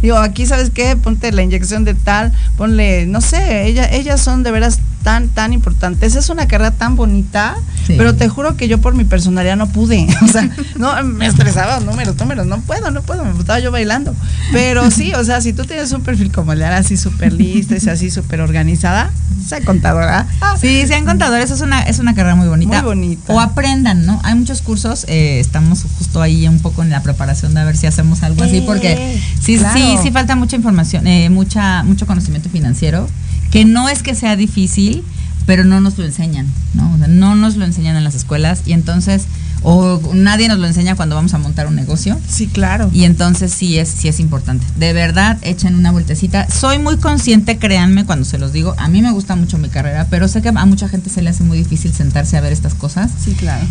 Digo, 0.01 0.17
aquí, 0.17 0.45
¿sabes 0.45 0.69
qué? 0.69 0.95
Ponte 0.95 1.31
la 1.31 1.43
inyección 1.43 1.83
de 1.83 1.93
tal, 1.93 2.31
ponle, 2.57 3.05
no 3.05 3.21
sé, 3.21 3.67
ella, 3.67 3.91
ellas 3.91 4.21
son 4.21 4.43
de 4.43 4.51
veras 4.51 4.79
tan, 5.03 5.27
tan 5.29 5.53
importantes. 5.53 6.15
Es 6.15 6.29
una 6.29 6.47
carrera 6.47 6.71
tan 6.71 6.95
bonita, 6.95 7.55
Sí. 7.85 7.95
pero 7.97 8.15
te 8.15 8.29
juro 8.29 8.55
que 8.55 8.69
yo 8.69 8.79
por 8.79 8.95
mi 8.95 9.03
personalidad 9.03 9.57
no 9.57 9.67
pude. 9.67 10.07
O 10.23 10.27
sea, 10.27 10.49
no, 10.77 11.03
me 11.03 11.27
estresaba, 11.27 11.79
números, 11.81 12.15
números, 12.17 12.47
no 12.47 12.61
puedo, 12.61 12.89
no 12.91 13.01
puedo, 13.01 13.23
me 13.25 13.31
estaba 13.37 13.59
yo 13.59 13.71
bailando. 13.71 14.15
Pero 14.53 14.89
sí, 14.97 15.13
o 15.13 15.23
sea, 15.23 15.41
si 15.41 15.51
tú 15.53 15.65
tienes 15.65 15.91
un 15.91 16.01
perfil 16.01 16.31
como 16.31 16.53
el 16.53 16.59
de 16.59 16.65
así 16.65 16.95
súper 16.97 17.33
lista, 17.33 17.75
y 17.81 17.89
así 17.89 18.09
súper 18.19 18.39
organizada, 18.41 19.11
sea 19.45 19.59
contadora. 19.61 20.25
ah, 20.41 20.55
Sí, 20.59 20.87
sean 20.87 21.03
contadores, 21.05 21.51
es 21.51 21.59
una, 21.61 21.81
es 21.83 21.99
una 21.99 22.15
carrera 22.15 22.35
muy 22.35 22.47
bonita. 22.47 22.81
Muy 22.81 22.87
bonita. 22.95 23.33
O 23.33 23.39
aprendan, 23.41 24.05
¿no? 24.05 24.19
Hay 24.23 24.35
muchos 24.35 24.61
cursos, 24.61 25.05
eh, 25.09 25.39
estamos 25.41 25.83
justo 25.97 26.21
ahí 26.21 26.47
un 26.47 26.59
poco 26.59 26.81
en 26.83 26.89
la 26.89 27.03
preparación 27.03 27.53
de 27.53 27.59
a 27.59 27.65
ver 27.65 27.75
si 27.75 27.85
hacemos 27.87 28.23
algo 28.23 28.43
así, 28.43 28.57
Eh, 28.57 28.63
porque 28.65 29.21
sí, 29.41 29.57
claro. 29.57 29.77
sí, 29.77 29.97
sí 30.01 30.11
falta 30.11 30.35
mucha 30.37 30.55
información, 30.55 31.05
eh, 31.07 31.29
mucha, 31.29 31.83
mucho 31.83 32.07
conocimiento 32.07 32.49
financiero, 32.49 33.09
que 33.53 33.65
no 33.65 33.87
es 33.87 34.01
que 34.01 34.15
sea 34.15 34.35
difícil, 34.35 35.03
pero 35.45 35.63
no 35.63 35.79
nos 35.79 35.99
lo 35.99 36.05
enseñan, 36.05 36.47
¿no? 36.73 36.91
O 36.91 36.97
sea, 36.97 37.07
no 37.07 37.35
nos 37.35 37.55
lo 37.55 37.65
enseñan 37.65 37.95
en 37.95 38.03
las 38.03 38.15
escuelas 38.15 38.63
y 38.65 38.73
entonces, 38.73 39.25
o 39.61 40.01
nadie 40.11 40.47
nos 40.47 40.57
lo 40.57 40.65
enseña 40.65 40.95
cuando 40.95 41.13
vamos 41.13 41.35
a 41.35 41.37
montar 41.37 41.67
un 41.67 41.75
negocio. 41.75 42.19
Sí, 42.27 42.47
claro. 42.47 42.89
Y 42.91 43.03
entonces 43.03 43.53
sí 43.53 43.77
es, 43.77 43.89
sí 43.89 44.07
es 44.07 44.19
importante. 44.19 44.65
De 44.77 44.91
verdad, 44.93 45.37
echen 45.43 45.75
una 45.75 45.91
vueltecita. 45.91 46.49
Soy 46.49 46.79
muy 46.79 46.97
consciente, 46.97 47.59
créanme, 47.59 48.05
cuando 48.05 48.25
se 48.25 48.39
los 48.39 48.53
digo. 48.53 48.73
A 48.79 48.87
mí 48.87 49.03
me 49.03 49.11
gusta 49.11 49.35
mucho 49.35 49.59
mi 49.59 49.69
carrera, 49.69 50.07
pero 50.09 50.27
sé 50.27 50.41
que 50.41 50.49
a 50.49 50.65
mucha 50.65 50.89
gente 50.89 51.11
se 51.11 51.21
le 51.21 51.29
hace 51.29 51.43
muy 51.43 51.59
difícil 51.59 51.93
sentarse 51.93 52.37
a 52.37 52.41
ver 52.41 52.53
estas 52.53 52.73
cosas. 52.73 53.11
Sí, 53.23 53.33
claro. 53.33 53.67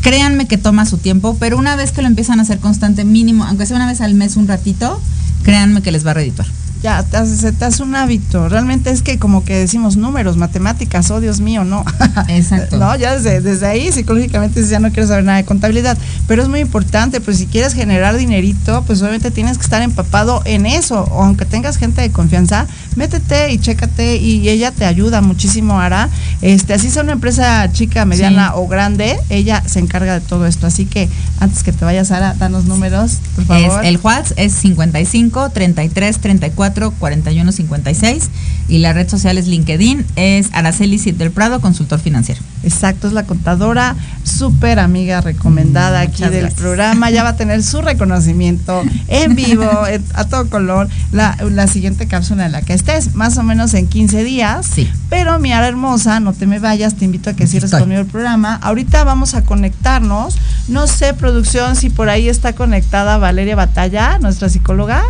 Créanme 0.00 0.46
que 0.46 0.56
toma 0.56 0.86
su 0.86 0.96
tiempo, 0.96 1.36
pero 1.38 1.58
una 1.58 1.76
vez 1.76 1.92
que 1.92 2.00
lo 2.00 2.08
empiezan 2.08 2.38
a 2.38 2.44
hacer 2.44 2.60
constante, 2.60 3.04
mínimo, 3.04 3.44
aunque 3.44 3.66
sea 3.66 3.76
una 3.76 3.88
vez 3.88 4.00
al 4.00 4.14
mes, 4.14 4.36
un 4.36 4.48
ratito, 4.48 5.02
créanme 5.42 5.82
que 5.82 5.92
les 5.92 6.06
va 6.06 6.12
a 6.12 6.14
redituar. 6.14 6.48
Ya, 6.82 7.02
te 7.02 7.16
hace- 7.16 7.36
se 7.36 7.52
te 7.52 7.64
hace 7.64 7.82
un 7.82 7.96
hábito. 7.96 8.48
Realmente 8.48 8.90
es 8.90 9.02
que 9.02 9.18
como 9.18 9.44
que 9.44 9.54
decimos 9.56 9.96
números, 9.96 10.36
matemáticas, 10.36 11.10
oh 11.10 11.20
Dios 11.20 11.40
mío, 11.40 11.64
no. 11.64 11.84
Exacto. 12.28 12.76
No, 12.78 12.94
ya 12.96 13.16
desde, 13.16 13.40
desde 13.40 13.66
ahí 13.66 13.90
psicológicamente 13.90 14.64
ya 14.64 14.78
no 14.78 14.88
quieres 14.90 15.08
saber 15.08 15.24
nada 15.24 15.38
de 15.38 15.44
contabilidad. 15.44 15.98
Pero 16.28 16.42
es 16.42 16.48
muy 16.48 16.60
importante, 16.60 17.20
pues 17.20 17.38
si 17.38 17.46
quieres 17.46 17.74
generar 17.74 18.16
dinerito, 18.16 18.84
pues 18.86 19.00
obviamente 19.02 19.30
tienes 19.32 19.58
que 19.58 19.64
estar 19.64 19.82
empapado 19.82 20.40
en 20.44 20.66
eso. 20.66 21.02
O 21.10 21.24
aunque 21.24 21.44
tengas 21.46 21.78
gente 21.78 22.00
de 22.00 22.10
confianza, 22.12 22.66
métete 22.94 23.52
y 23.52 23.58
chécate 23.58 24.16
y 24.16 24.48
ella 24.48 24.70
te 24.70 24.84
ayuda 24.84 25.20
muchísimo, 25.20 25.80
Ara. 25.80 26.08
Este, 26.42 26.74
así 26.74 26.90
sea 26.90 27.02
una 27.02 27.12
empresa 27.12 27.68
chica, 27.72 28.04
mediana 28.04 28.48
Sí. 28.48 28.52
o 28.54 28.68
grande, 28.68 29.18
ella 29.30 29.62
se 29.66 29.80
encarga 29.80 30.14
de 30.14 30.20
todo 30.20 30.46
esto. 30.46 30.66
Así 30.68 30.84
que 30.86 31.08
antes 31.40 31.62
que 31.64 31.72
te 31.72 31.84
vayas, 31.84 32.12
Ara, 32.12 32.34
danos 32.38 32.66
números, 32.66 33.18
por 33.34 33.56
Es, 33.56 33.66
favor. 33.68 33.84
el 33.84 33.96
WhatsApp 34.00 34.38
es 34.38 34.52
55 34.52 35.50
33 35.50 36.18
34 36.18 36.67
41 36.98 37.52
56 37.52 38.30
y 38.68 38.78
la 38.78 38.92
red 38.92 39.08
social 39.08 39.38
es 39.38 39.46
LinkedIn, 39.46 40.04
es 40.16 40.48
Araceli 40.52 40.98
Cid 40.98 41.14
del 41.14 41.30
Prado, 41.30 41.60
consultor 41.60 41.98
financiero. 41.98 42.40
Exacto, 42.62 43.06
es 43.06 43.12
la 43.14 43.22
contadora, 43.24 43.96
súper 44.24 44.78
amiga 44.78 45.20
recomendada 45.20 46.00
aquí 46.00 46.12
Muchas 46.16 46.30
del 46.32 46.40
gracias. 46.42 46.60
programa. 46.60 47.10
Ya 47.10 47.22
va 47.22 47.30
a 47.30 47.36
tener 47.36 47.62
su 47.62 47.80
reconocimiento 47.80 48.82
en 49.06 49.34
vivo, 49.34 49.64
a 50.14 50.24
todo 50.24 50.50
color, 50.50 50.88
la, 51.12 51.36
la 51.50 51.66
siguiente 51.66 52.06
cápsula 52.08 52.46
en 52.46 52.52
la 52.52 52.62
que 52.62 52.74
estés, 52.74 53.14
más 53.14 53.38
o 53.38 53.42
menos 53.42 53.72
en 53.74 53.86
15 53.86 54.22
días. 54.24 54.66
Sí. 54.66 54.90
Pero 55.08 55.38
mi 55.38 55.52
ara 55.52 55.68
hermosa, 55.68 56.20
no 56.20 56.32
te 56.34 56.46
me 56.46 56.58
vayas, 56.58 56.94
te 56.96 57.04
invito 57.06 57.30
a 57.30 57.32
que 57.34 57.46
cierres 57.46 57.68
Estoy. 57.70 57.80
conmigo 57.80 58.00
el 58.02 58.06
programa. 58.06 58.56
Ahorita 58.56 59.04
vamos 59.04 59.34
a 59.34 59.42
conectarnos. 59.44 60.36
No 60.68 60.86
sé, 60.86 61.14
producción, 61.14 61.76
si 61.76 61.88
por 61.88 62.10
ahí 62.10 62.28
está 62.28 62.52
conectada 62.52 63.16
Valeria 63.16 63.56
Batalla, 63.56 64.18
nuestra 64.18 64.48
psicóloga. 64.50 65.02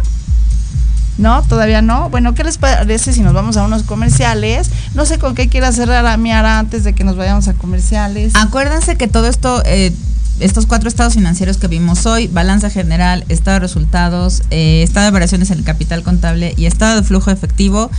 No, 1.19 1.43
todavía 1.43 1.83
no. 1.83 2.09
Bueno, 2.11 2.35
¿qué 2.35 2.45
les 2.45 2.59
parece 2.59 3.13
si 3.13 3.21
nos 3.21 3.35
vamos 3.35 3.57
a 3.57 3.65
unos 3.65 3.83
comerciales? 3.83 4.71
No 4.95 5.05
sé 5.05 5.19
con 5.19 5.35
qué 5.35 5.49
quiera 5.49 5.73
cerrar 5.73 6.07
a 6.07 6.17
mi 6.17 6.31
ara 6.33 6.59
antes 6.59 6.85
de 6.85 6.95
que 6.95 7.05
nos 7.05 7.17
vayamos 7.17 7.49
a 7.49 7.55
comerciales. 7.55 8.33
Acuérdense 8.37 8.97
que 8.97 9.09
todo 9.09 9.27
esto, 9.27 9.63
eh, 9.67 9.93
estos 10.41 10.67
cuatro 10.67 10.89
estados 10.89 11.15
financieros 11.15 11.57
que 11.57 11.69
vimos 11.69 12.07
hoy, 12.07 12.29
balanza 12.29 12.71
general, 12.71 13.25
estado 13.29 13.57
de 13.57 13.61
resultados, 13.61 14.43
eh, 14.51 14.83
estado 14.83 15.05
de 15.05 15.11
operaciones 15.11 15.51
en 15.51 15.59
el 15.59 15.65
capital 15.65 16.03
contable 16.03 16.55
y 16.57 16.67
estado 16.67 17.01
de 17.01 17.07
flujo 17.07 17.31
efectivo, 17.31 17.91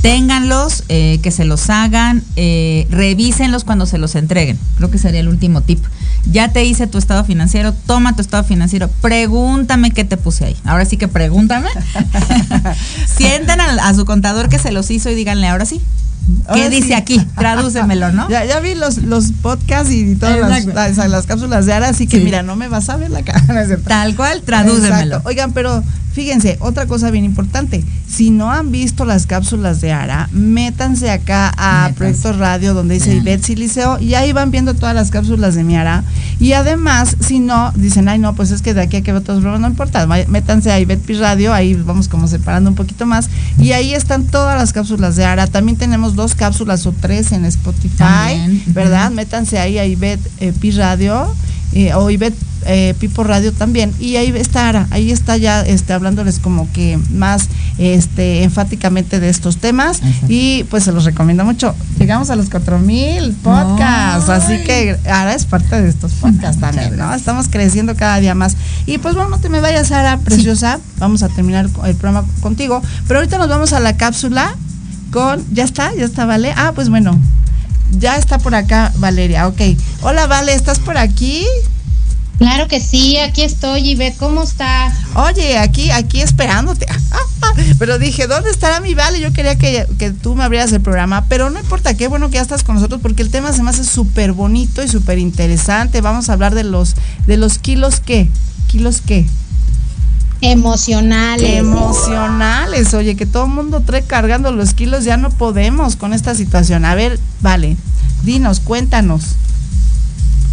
ténganlos, 0.00 0.84
eh, 0.88 1.18
que 1.22 1.30
se 1.30 1.44
los 1.44 1.70
hagan, 1.70 2.22
eh, 2.36 2.86
revísenlos 2.90 3.64
cuando 3.64 3.86
se 3.86 3.98
los 3.98 4.14
entreguen. 4.14 4.58
Creo 4.76 4.90
que 4.90 4.98
sería 4.98 5.20
el 5.20 5.28
último 5.28 5.62
tip. 5.62 5.84
Ya 6.30 6.52
te 6.52 6.64
hice 6.64 6.86
tu 6.86 6.98
estado 6.98 7.24
financiero, 7.24 7.72
toma 7.72 8.14
tu 8.14 8.22
estado 8.22 8.44
financiero, 8.44 8.88
pregúntame 9.00 9.90
qué 9.90 10.04
te 10.04 10.16
puse 10.16 10.44
ahí. 10.44 10.56
Ahora 10.64 10.84
sí 10.84 10.96
que 10.96 11.08
pregúntame. 11.08 11.68
Sientan 13.16 13.60
a 13.60 13.94
su 13.94 14.04
contador 14.04 14.48
que 14.48 14.58
se 14.58 14.72
los 14.72 14.90
hizo 14.90 15.10
y 15.10 15.14
díganle, 15.14 15.48
ahora 15.48 15.64
sí. 15.64 15.80
¿Qué 16.54 16.70
dice 16.70 16.88
sí. 16.88 16.92
aquí? 16.94 17.20
Tradúcemelo, 17.36 18.12
¿no? 18.12 18.28
Ya, 18.30 18.44
ya 18.44 18.60
vi 18.60 18.74
los, 18.74 18.98
los 18.98 19.32
podcasts 19.32 19.92
y 19.92 20.16
todas 20.16 20.38
las, 20.38 20.96
las, 20.96 21.08
las 21.10 21.26
cápsulas 21.26 21.66
de 21.66 21.72
Ara, 21.72 21.88
así 21.88 22.06
que 22.06 22.18
Sí. 22.18 22.24
mira, 22.24 22.42
no 22.42 22.56
me 22.56 22.68
vas 22.68 22.88
a 22.88 22.96
ver 22.96 23.10
la 23.10 23.22
cara. 23.22 23.44
Tal 23.86 24.14
cual, 24.16 24.42
tradúcemelo. 24.42 25.16
Exacto. 25.16 25.28
Oigan, 25.28 25.52
pero 25.52 25.82
fíjense, 26.18 26.56
otra 26.58 26.86
cosa 26.86 27.12
bien 27.12 27.24
importante. 27.24 27.84
Si 28.08 28.30
no 28.30 28.50
han 28.50 28.72
visto 28.72 29.04
las 29.04 29.26
cápsulas 29.26 29.80
de 29.80 29.92
Ara, 29.92 30.28
métanse 30.32 31.12
acá 31.12 31.54
a 31.56 31.90
Métanse. 31.90 31.94
Proyecto 31.94 32.32
Radio, 32.32 32.74
donde 32.74 32.94
dice. 32.94 33.14
Ivette 33.14 33.44
Siliceo, 33.44 34.00
y 34.00 34.14
ahí 34.14 34.32
van 34.32 34.50
viendo 34.50 34.74
todas 34.74 34.96
las 34.96 35.12
cápsulas 35.12 35.54
de 35.54 35.62
mi 35.62 35.76
Ara. 35.76 36.02
Y 36.40 36.54
además, 36.54 37.16
si 37.20 37.38
no, 37.38 37.70
dicen, 37.76 38.08
ay, 38.08 38.18
no, 38.18 38.34
pues 38.34 38.50
es 38.50 38.62
que 38.62 38.74
de 38.74 38.82
aquí 38.82 38.96
a 38.96 39.02
que 39.02 39.12
otros 39.12 39.38
programas, 39.38 39.60
no 39.60 39.68
importa. 39.68 40.08
Métanse 40.26 40.72
a 40.72 40.80
Ivette 40.80 41.08
Radio, 41.20 41.54
ahí 41.54 41.74
vamos 41.74 42.08
como 42.08 42.26
separando 42.26 42.68
un 42.68 42.74
poquito 42.74 43.06
más. 43.06 43.30
Y 43.60 43.70
ahí 43.70 43.94
están 43.94 44.24
todas 44.24 44.58
las 44.58 44.72
cápsulas 44.72 45.14
de 45.14 45.24
Ara. 45.24 45.46
También 45.46 45.78
tenemos 45.78 46.16
dos 46.16 46.34
cápsulas 46.34 46.84
o 46.86 46.92
tres 47.00 47.30
en 47.30 47.44
Spotify, 47.44 47.96
También. 47.98 48.62
¿verdad? 48.66 49.12
Métanse 49.12 49.60
ahí 49.60 49.78
a 49.78 49.86
Ivette 49.86 50.28
eh, 50.40 50.52
Pi 50.52 50.72
Radio 50.72 51.32
eh, 51.72 51.94
o 51.94 52.10
Ivette 52.10 52.36
eh, 52.66 52.94
Pipo 52.98 53.24
Radio 53.24 53.52
también 53.52 53.92
y 53.98 54.16
ahí 54.16 54.32
está 54.36 54.68
Ara, 54.68 54.88
ahí 54.90 55.12
está 55.12 55.36
ya 55.36 55.60
este 55.62 55.92
hablándoles 55.92 56.38
como 56.38 56.70
que 56.72 56.98
más 57.10 57.48
este 57.78 58.42
enfáticamente 58.42 59.20
de 59.20 59.28
estos 59.28 59.58
temas 59.58 60.02
Exacto. 60.02 60.26
y 60.28 60.64
pues 60.64 60.84
se 60.84 60.92
los 60.92 61.04
recomiendo 61.04 61.44
mucho. 61.44 61.74
Llegamos 61.98 62.30
a 62.30 62.36
los 62.36 62.50
4000 62.50 63.32
podcasts, 63.42 64.28
Ay. 64.28 64.40
así 64.40 64.64
que 64.64 64.98
Ara 65.08 65.34
es 65.34 65.44
parte 65.44 65.80
de 65.80 65.88
estos 65.88 66.12
podcasts 66.14 66.60
también, 66.60 66.96
¿no? 66.96 67.14
Estamos 67.14 67.48
creciendo 67.48 67.94
cada 67.96 68.18
día 68.18 68.34
más. 68.34 68.56
Y 68.86 68.98
pues 68.98 69.14
bueno, 69.14 69.30
no 69.30 69.38
te 69.38 69.48
me 69.48 69.60
vayas 69.60 69.92
Ara, 69.92 70.18
preciosa, 70.18 70.80
vamos 70.98 71.22
a 71.22 71.28
terminar 71.28 71.68
el 71.84 71.94
programa 71.94 72.28
contigo, 72.40 72.82
pero 73.06 73.20
ahorita 73.20 73.38
nos 73.38 73.48
vamos 73.48 73.72
a 73.72 73.80
la 73.80 73.96
cápsula 73.96 74.54
con 75.10 75.42
ya 75.52 75.64
está, 75.64 75.94
ya 75.94 76.04
está 76.04 76.26
Vale. 76.26 76.52
Ah, 76.56 76.72
pues 76.74 76.88
bueno, 76.90 77.18
ya 77.92 78.16
está 78.16 78.38
por 78.38 78.54
acá 78.54 78.92
Valeria, 78.96 79.48
ok. 79.48 79.60
Hola 80.02 80.26
Vale, 80.26 80.54
¿estás 80.54 80.78
por 80.78 80.98
aquí? 80.98 81.46
Claro 82.38 82.68
que 82.68 82.78
sí, 82.78 83.18
aquí 83.18 83.42
estoy, 83.42 83.90
Ivette, 83.90 84.16
¿cómo 84.16 84.44
estás? 84.44 84.94
Oye, 85.14 85.58
aquí, 85.58 85.90
aquí 85.90 86.20
esperándote. 86.20 86.86
Pero 87.80 87.98
dije, 87.98 88.28
¿dónde 88.28 88.50
estará 88.50 88.80
mi 88.80 88.94
Vale? 88.94 89.18
Yo 89.20 89.32
quería 89.32 89.56
que, 89.58 89.86
que 89.98 90.12
tú 90.12 90.36
me 90.36 90.44
abrieras 90.44 90.72
el 90.72 90.80
programa, 90.80 91.24
pero 91.28 91.50
no 91.50 91.58
importa, 91.58 91.94
qué 91.94 92.06
bueno 92.06 92.28
que 92.28 92.34
ya 92.34 92.42
estás 92.42 92.62
con 92.62 92.76
nosotros 92.76 93.00
porque 93.02 93.22
el 93.22 93.30
tema 93.30 93.52
se 93.52 93.62
me 93.62 93.70
hace 93.70 93.82
súper 93.84 94.32
bonito 94.32 94.84
y 94.84 94.88
súper 94.88 95.18
interesante. 95.18 96.00
Vamos 96.00 96.28
a 96.28 96.34
hablar 96.34 96.54
de 96.54 96.62
los, 96.62 96.94
de 97.26 97.36
los 97.36 97.58
kilos 97.58 98.00
qué, 98.00 98.30
kilos 98.68 99.02
qué. 99.04 99.26
Emocionales. 100.40 101.58
Emocionales, 101.58 102.94
oye, 102.94 103.16
que 103.16 103.26
todo 103.26 103.46
el 103.46 103.50
mundo 103.50 103.80
trae 103.80 104.02
cargando 104.02 104.52
los 104.52 104.72
kilos, 104.72 105.04
ya 105.04 105.16
no 105.16 105.30
podemos 105.30 105.96
con 105.96 106.12
esta 106.12 106.34
situación. 106.34 106.84
A 106.84 106.94
ver, 106.94 107.18
vale, 107.40 107.76
dinos, 108.22 108.60
cuéntanos. 108.60 109.36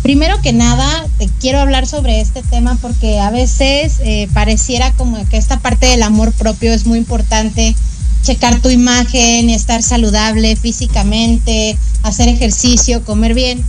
Primero 0.01 0.39
que 0.41 0.53
nada, 0.53 0.87
te 1.17 1.27
quiero 1.39 1.59
hablar 1.59 1.87
sobre 1.87 2.21
este 2.21 2.43
tema 2.43 2.77
porque 2.79 3.19
a 3.19 3.31
veces 3.31 3.95
eh, 4.01 4.27
pareciera 4.33 4.91
como 4.93 5.27
que 5.29 5.37
esta 5.37 5.59
parte 5.59 5.87
del 5.87 6.03
amor 6.03 6.31
propio 6.31 6.73
es 6.73 6.85
muy 6.85 6.99
importante. 6.99 7.75
Checar 8.21 8.59
tu 8.59 8.69
imagen, 8.69 9.49
estar 9.49 9.83
saludable 9.83 10.55
físicamente, 10.55 11.77
hacer 12.03 12.27
ejercicio, 12.27 13.03
comer 13.03 13.33
bien. 13.33 13.63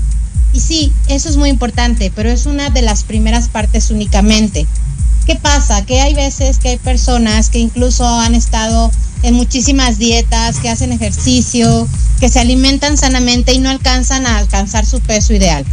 Y 0.52 0.60
sí, 0.60 0.92
eso 1.08 1.28
es 1.28 1.36
muy 1.36 1.50
importante, 1.50 2.10
pero 2.14 2.30
es 2.30 2.46
una 2.46 2.70
de 2.70 2.82
las 2.82 3.04
primeras 3.04 3.48
partes 3.48 3.90
únicamente. 3.90 4.66
¿Qué 5.26 5.34
pasa? 5.34 5.84
Que 5.84 6.00
hay 6.00 6.14
veces 6.14 6.58
que 6.58 6.70
hay 6.70 6.76
personas 6.78 7.50
que 7.50 7.58
incluso 7.58 8.06
han 8.06 8.34
estado 8.34 8.90
en 9.22 9.34
muchísimas 9.34 9.98
dietas, 9.98 10.58
que 10.58 10.68
hacen 10.68 10.92
ejercicio, 10.92 11.88
que 12.20 12.28
se 12.28 12.38
alimentan 12.38 12.96
sanamente 12.96 13.52
y 13.52 13.58
no 13.58 13.68
alcanzan 13.68 14.26
a 14.26 14.38
alcanzar 14.38 14.86
su 14.86 15.00
peso 15.00 15.34
ideal. 15.34 15.64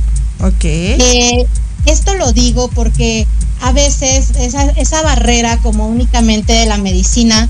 Ok. 0.41 0.63
Eh, 0.63 1.45
esto 1.85 2.15
lo 2.15 2.31
digo 2.33 2.69
porque 2.69 3.27
a 3.61 3.71
veces 3.71 4.31
esa, 4.39 4.63
esa 4.71 5.01
barrera 5.03 5.57
como 5.57 5.87
únicamente 5.87 6.53
de 6.53 6.65
la 6.65 6.77
medicina, 6.77 7.47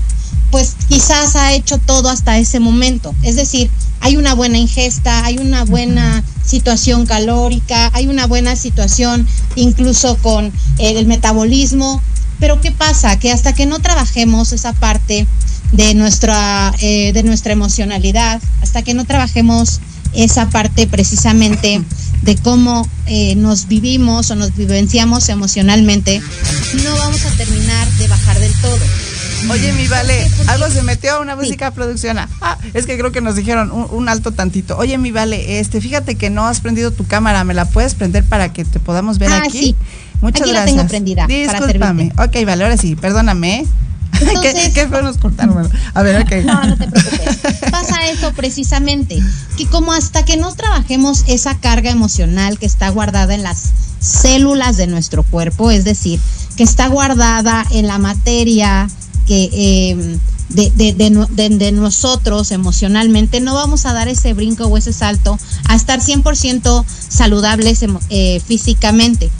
pues 0.50 0.76
quizás 0.88 1.36
ha 1.36 1.54
hecho 1.54 1.78
todo 1.78 2.10
hasta 2.10 2.38
ese 2.38 2.60
momento. 2.60 3.14
Es 3.22 3.36
decir, 3.36 3.70
hay 4.04 4.18
una 4.18 4.34
buena 4.34 4.58
ingesta, 4.58 5.24
hay 5.24 5.38
una 5.38 5.64
buena 5.64 6.22
situación 6.44 7.06
calórica, 7.06 7.90
hay 7.94 8.06
una 8.06 8.26
buena 8.26 8.54
situación 8.54 9.26
incluso 9.56 10.18
con 10.18 10.52
el 10.76 11.06
metabolismo. 11.06 12.02
Pero 12.38 12.60
¿qué 12.60 12.70
pasa? 12.70 13.18
Que 13.18 13.32
hasta 13.32 13.54
que 13.54 13.64
no 13.64 13.78
trabajemos 13.78 14.52
esa 14.52 14.74
parte 14.74 15.26
de 15.72 15.94
nuestra, 15.94 16.74
eh, 16.80 17.14
de 17.14 17.22
nuestra 17.22 17.54
emocionalidad, 17.54 18.42
hasta 18.60 18.82
que 18.82 18.92
no 18.92 19.06
trabajemos 19.06 19.80
esa 20.12 20.50
parte 20.50 20.86
precisamente 20.86 21.82
de 22.20 22.36
cómo 22.36 22.86
eh, 23.06 23.36
nos 23.36 23.68
vivimos 23.68 24.30
o 24.30 24.34
nos 24.34 24.54
vivenciamos 24.54 25.30
emocionalmente, 25.30 26.20
no 26.84 26.94
vamos 26.94 27.24
a 27.24 27.30
terminar 27.38 27.90
de 27.92 28.08
bajar 28.08 28.38
del 28.38 28.52
todo. 28.60 28.78
Oye, 29.50 29.72
mi 29.72 29.86
vale, 29.88 30.30
algo 30.46 30.68
se 30.70 30.82
metió 30.82 31.14
a 31.14 31.20
una 31.20 31.36
música 31.36 31.70
producción. 31.70 32.18
Ah, 32.18 32.58
es 32.72 32.86
que 32.86 32.96
creo 32.98 33.12
que 33.12 33.20
nos 33.20 33.36
dijeron 33.36 33.70
un, 33.72 34.08
alto 34.08 34.32
tantito. 34.32 34.76
Oye, 34.78 34.96
mi 34.98 35.10
vale, 35.10 35.60
este, 35.60 35.80
fíjate 35.80 36.16
que 36.16 36.30
no 36.30 36.46
has 36.46 36.60
prendido 36.60 36.90
tu 36.90 37.06
cámara, 37.06 37.44
¿me 37.44 37.54
la 37.54 37.64
puedes 37.66 37.94
prender 37.94 38.24
para 38.24 38.52
que 38.52 38.64
te 38.64 38.80
podamos 38.80 39.18
ver 39.18 39.32
ah, 39.32 39.42
aquí? 39.44 39.58
Sí. 39.58 39.76
Muchas 40.20 40.42
aquí 40.42 40.50
gracias. 40.50 40.76
La 40.76 40.82
tengo 40.82 40.88
prendida 40.88 41.26
Discúlpame. 41.26 42.12
ok, 42.16 42.46
vale, 42.46 42.64
ahora 42.64 42.76
sí, 42.76 42.96
perdóname. 42.96 43.60
¿eh? 43.60 43.66
Entonces, 44.20 44.72
¿Qué, 44.72 44.86
fue 44.86 45.02
nos 45.02 45.18
cortaron? 45.18 45.68
A 45.92 46.02
ver, 46.02 46.22
ok. 46.22 46.44
No, 46.44 46.64
no 46.64 46.76
te 46.76 46.88
preocupes. 46.88 47.38
Pasa 47.70 48.06
eso 48.06 48.32
precisamente, 48.32 49.18
que 49.56 49.66
como 49.66 49.92
hasta 49.92 50.24
que 50.24 50.36
no 50.36 50.54
trabajemos 50.54 51.24
esa 51.26 51.58
carga 51.58 51.90
emocional 51.90 52.58
que 52.58 52.66
está 52.66 52.88
guardada 52.90 53.34
en 53.34 53.42
las 53.42 53.72
células 53.98 54.76
de 54.76 54.86
nuestro 54.86 55.22
cuerpo, 55.22 55.70
es 55.70 55.84
decir, 55.84 56.20
que 56.56 56.62
está 56.62 56.86
guardada 56.86 57.66
en 57.70 57.86
la 57.86 57.98
materia, 57.98 58.88
que 59.26 59.90
em, 59.90 60.20
de, 60.50 61.72
nosotros 61.72 62.50
emocionalmente, 62.50 63.40
no 63.40 63.54
vamos 63.54 63.86
a 63.86 63.92
dar 63.92 64.08
ese 64.08 64.34
brinco 64.34 64.66
o 64.66 64.76
ese 64.76 64.92
salto 64.92 65.38
a 65.66 65.74
estar 65.74 66.00
100% 66.00 66.84
saludables 66.86 67.84
eh, 68.10 68.40
físicamente. 68.46 69.30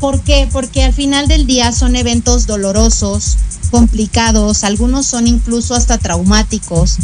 ¿Por 0.00 0.20
qué? 0.20 0.48
Porque 0.52 0.84
al 0.84 0.92
final 0.92 1.28
del 1.28 1.46
día 1.46 1.72
son 1.72 1.96
eventos 1.96 2.46
dolorosos, 2.46 3.36
complicados, 3.70 4.64
algunos 4.64 5.06
son 5.06 5.26
incluso 5.26 5.74
hasta 5.74 5.98
traumáticos 5.98 6.96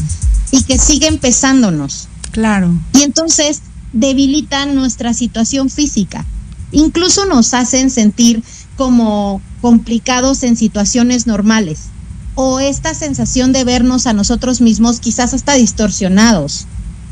y 0.51 0.63
que 0.65 0.79
siguen 0.79 1.19
pesándonos. 1.19 2.09
Claro. 2.33 2.73
Y 2.95 3.03
entonces 3.03 3.63
debilitan 3.93 4.75
nuestra 4.75 5.15
situación 5.15 5.71
física. 5.71 6.27
Incluso 6.71 7.27
nos 7.27 7.55
hacen 7.55 7.91
sentir 7.91 8.43
como 8.77 9.41
complicados 9.61 10.43
en 10.43 10.57
situaciones 10.57 11.27
normales 11.27 11.92
o 12.35 12.61
esta 12.61 12.95
sensación 12.95 13.53
de 13.53 13.65
vernos 13.65 14.07
a 14.07 14.13
nosotros 14.13 14.61
mismos 14.61 15.01
quizás 15.01 15.35
hasta 15.35 15.55
distorsionados 15.55 16.67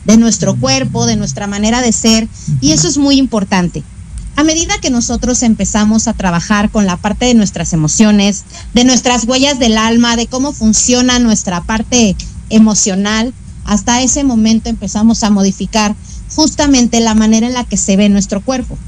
de 0.05 0.17
nuestro 0.17 0.57
cuerpo, 0.57 1.07
de 1.07 1.17
nuestra 1.17 1.47
manera 1.47 1.83
de 1.83 1.93
ser, 1.93 2.29
y 2.61 2.73
eso 2.73 2.89
es 2.89 2.97
muy 2.97 3.17
importante. 3.19 3.83
A 4.37 4.45
medida 4.45 4.79
que 4.81 4.91
nosotros 4.91 5.43
empezamos 5.43 6.09
a 6.09 6.15
trabajar 6.15 6.71
con 6.71 6.87
la 6.87 6.97
parte 6.97 7.27
de 7.27 7.35
nuestras 7.35 7.73
emociones, 7.75 8.45
de 8.73 8.85
nuestras 8.85 9.25
huellas 9.25 9.59
del 9.59 9.77
alma, 9.77 10.17
de 10.17 10.27
cómo 10.27 10.53
funciona 10.53 11.19
nuestra 11.19 11.61
parte 11.63 12.17
emocional, 12.49 13.35
hasta 13.65 14.01
ese 14.01 14.25
momento 14.25 14.71
empezamos 14.71 15.23
a 15.23 15.31
modificar 15.31 15.95
justamente 16.35 17.01
la 17.01 17.15
manera 17.15 17.47
en 17.47 17.53
la 17.53 17.65
que 17.65 17.77
se 17.77 17.97
ve 17.97 18.09
nuestro 18.09 18.41
cuerpo. 18.41 18.79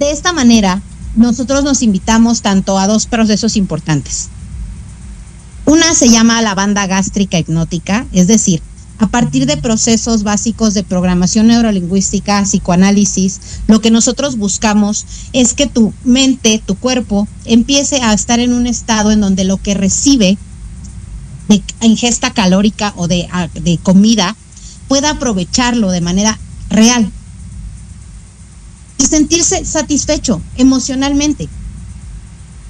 De 0.00 0.10
esta 0.10 0.32
manera, 0.32 0.82
nosotros 1.14 1.62
nos 1.62 1.82
invitamos 1.82 2.42
tanto 2.42 2.78
a 2.78 2.88
dos 2.88 3.06
procesos 3.06 3.56
importantes. 3.56 4.30
Una 5.64 5.94
se 5.94 6.08
llama 6.08 6.42
la 6.42 6.54
banda 6.54 6.86
gástrica 6.86 7.38
hipnótica, 7.38 8.06
es 8.12 8.26
decir, 8.26 8.62
a 8.98 9.08
partir 9.08 9.46
de 9.46 9.56
procesos 9.56 10.22
básicos 10.22 10.74
de 10.74 10.84
programación 10.84 11.48
neurolingüística, 11.48 12.42
psicoanálisis, 12.42 13.40
lo 13.66 13.80
que 13.80 13.90
nosotros 13.90 14.36
buscamos 14.36 15.06
es 15.32 15.54
que 15.54 15.66
tu 15.66 15.92
mente, 16.04 16.62
tu 16.64 16.76
cuerpo, 16.76 17.26
empiece 17.44 18.00
a 18.00 18.12
estar 18.12 18.38
en 18.38 18.52
un 18.52 18.66
estado 18.66 19.10
en 19.10 19.20
donde 19.20 19.44
lo 19.44 19.56
que 19.56 19.74
recibe 19.74 20.38
de 21.48 21.62
ingesta 21.80 22.32
calórica 22.32 22.92
o 22.96 23.08
de, 23.08 23.28
de 23.54 23.78
comida 23.78 24.36
pueda 24.88 25.10
aprovecharlo 25.10 25.90
de 25.90 26.00
manera 26.00 26.38
real 26.70 27.10
y 28.98 29.06
sentirse 29.06 29.64
satisfecho 29.64 30.40
emocionalmente. 30.56 31.48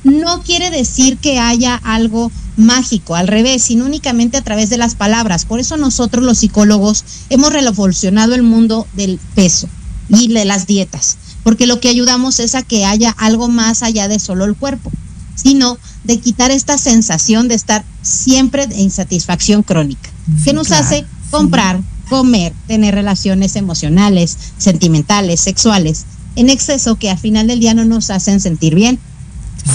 No 0.05 0.43
quiere 0.43 0.71
decir 0.71 1.19
que 1.19 1.39
haya 1.39 1.77
algo 1.77 2.33
mágico, 2.57 3.15
al 3.15 3.29
revés, 3.29 3.63
sino 3.63 3.85
únicamente 3.85 4.37
a 4.37 4.43
través 4.43 4.71
de 4.71 4.77
las 4.77 4.95
palabras. 4.95 5.45
Por 5.45 5.61
eso 5.61 5.77
nosotros 5.77 6.25
los 6.25 6.39
psicólogos 6.39 7.05
hemos 7.31 7.53
revolucionado 7.53 8.35
el 8.35 8.43
mundo 8.43 8.87
del 8.95 9.19
peso 9.35 9.69
y 10.09 10.29
de 10.29 10.45
las 10.45 10.67
dietas, 10.67 11.17
porque 11.43 11.67
lo 11.67 11.81
que 11.81 11.89
ayudamos 11.89 12.41
es 12.41 12.55
a 12.55 12.63
que 12.63 12.85
haya 12.85 13.11
algo 13.11 13.49
más 13.49 13.83
allá 13.83 14.09
de 14.09 14.19
solo 14.19 14.45
el 14.45 14.57
cuerpo, 14.57 14.91
sino 15.35 15.79
de 16.05 16.19
quitar 16.19 16.51
esta 16.51 16.77
sensación 16.77 17.49
de 17.49 17.55
estar 17.55 17.85
siempre 18.03 18.65
en 18.65 18.79
insatisfacción 18.79 19.63
crónica, 19.63 20.11
que 20.45 20.53
nos 20.53 20.73
hace 20.73 21.07
comprar, 21.31 21.81
comer, 22.11 22.53
tener 22.67 22.95
relaciones 22.95 23.57
emocionales, 23.57 24.37
sentimentales, 24.59 25.41
sexuales, 25.41 26.05
en 26.37 26.51
exceso 26.51 26.97
que 26.97 27.11
al 27.11 27.19
final 27.19 27.47
del 27.47 27.61
día 27.61 27.75
no 27.75 27.85
nos 27.85 28.11
hacen 28.11 28.41
sentir 28.41 28.75
bien 28.75 28.99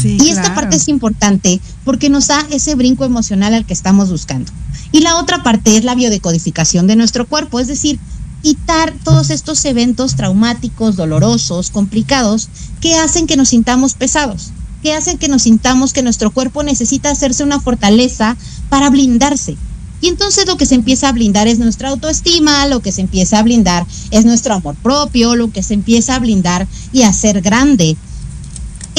y 0.04 0.30
esta 0.30 0.54
parte 0.54 0.76
es 0.76 0.88
importante 0.88 1.60
porque 1.84 2.10
nos 2.10 2.28
da 2.28 2.46
ese 2.52 2.76
brinco 2.76 3.06
emocional 3.06 3.54
al 3.54 3.66
que 3.66 3.74
estamos 3.74 4.10
buscando. 4.10 4.52
Y 4.92 5.02
la 5.02 5.18
otra 5.18 5.44
parte 5.44 5.78
es 5.78 5.84
la 5.84 5.96
biodecodificación 5.96 6.88
de 6.88 6.96
nuestro 6.96 7.28
cuerpo, 7.28 7.60
es 7.60 7.68
decir, 7.68 8.00
quitar 8.42 8.94
todos 9.04 9.30
estos 9.30 9.64
eventos 9.66 10.16
traumáticos, 10.16 10.96
dolorosos, 10.96 11.70
complicados, 11.70 12.50
que 12.82 12.96
hacen 12.96 13.28
que 13.28 13.38
nos 13.38 13.50
sintamos 13.50 13.94
pesados, 13.94 14.52
que 14.84 14.94
hacen 14.94 15.18
que 15.18 15.28
nos 15.28 15.44
sintamos 15.44 15.94
que 15.94 16.04
nuestro 16.04 16.32
cuerpo 16.32 16.64
necesita 16.64 17.10
hacerse 17.10 17.44
una 17.44 17.60
fortaleza 17.60 18.38
para 18.70 18.90
blindarse. 18.90 19.58
Y 20.00 20.10
entonces 20.10 20.46
lo 20.46 20.58
que 20.58 20.68
se 20.68 20.76
empieza 20.76 21.10
a 21.10 21.12
blindar 21.12 21.48
es 21.48 21.58
nuestra 21.58 21.90
autoestima, 21.90 22.68
lo 22.68 22.82
que 22.82 22.92
se 22.92 23.02
empieza 23.02 23.40
a 23.40 23.44
blindar 23.44 23.86
es 24.12 24.26
nuestro 24.26 24.54
amor 24.54 24.76
propio, 24.76 25.36
lo 25.36 25.52
que 25.52 25.64
se 25.64 25.74
empieza 25.74 26.16
a 26.16 26.20
blindar 26.20 26.68
y 26.94 27.02
a 27.02 27.14
ser 27.14 27.42
grande 27.42 27.98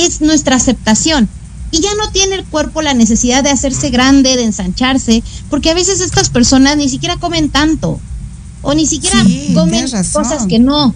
es 0.07 0.20
nuestra 0.20 0.57
aceptación. 0.57 1.28
Y 1.70 1.80
ya 1.80 1.94
no 1.96 2.11
tiene 2.11 2.36
el 2.36 2.44
cuerpo 2.44 2.80
la 2.80 2.94
necesidad 2.94 3.44
de 3.44 3.51
hacerse 3.51 3.90
grande, 3.90 4.36
de 4.36 4.44
ensancharse, 4.44 5.22
porque 5.51 5.70
a 5.70 5.74
veces 5.74 6.01
estas 6.01 6.30
personas 6.30 6.76
ni 6.76 6.88
siquiera 6.88 7.18
comen 7.18 7.51
tanto 7.51 8.01
o 8.62 8.74
ni 8.74 8.86
siquiera 8.86 9.22
comen 9.55 9.86
cosas 10.12 10.46
que 10.46 10.59
no. 10.59 10.94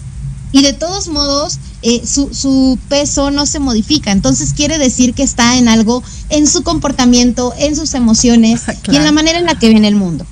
Y 0.51 0.61
de 0.61 0.73
todos 0.73 1.07
modos, 1.07 1.59
eh, 1.81 2.03
su, 2.05 2.33
su 2.33 2.77
peso 2.87 3.31
no 3.31 3.45
se 3.45 3.59
modifica. 3.59 4.11
Entonces 4.11 4.53
quiere 4.53 4.77
decir 4.77 5.13
que 5.13 5.23
está 5.23 5.57
en 5.57 5.67
algo, 5.67 6.03
en 6.29 6.47
su 6.47 6.63
comportamiento, 6.63 7.53
en 7.57 7.75
sus 7.75 7.93
emociones 7.93 8.61
y 8.91 8.95
en 8.95 9.03
la 9.03 9.11
manera 9.11 9.39
en 9.39 9.45
la 9.45 9.57
que 9.57 9.69
viene 9.69 9.87
el 9.87 9.95
mundo. 9.95 10.25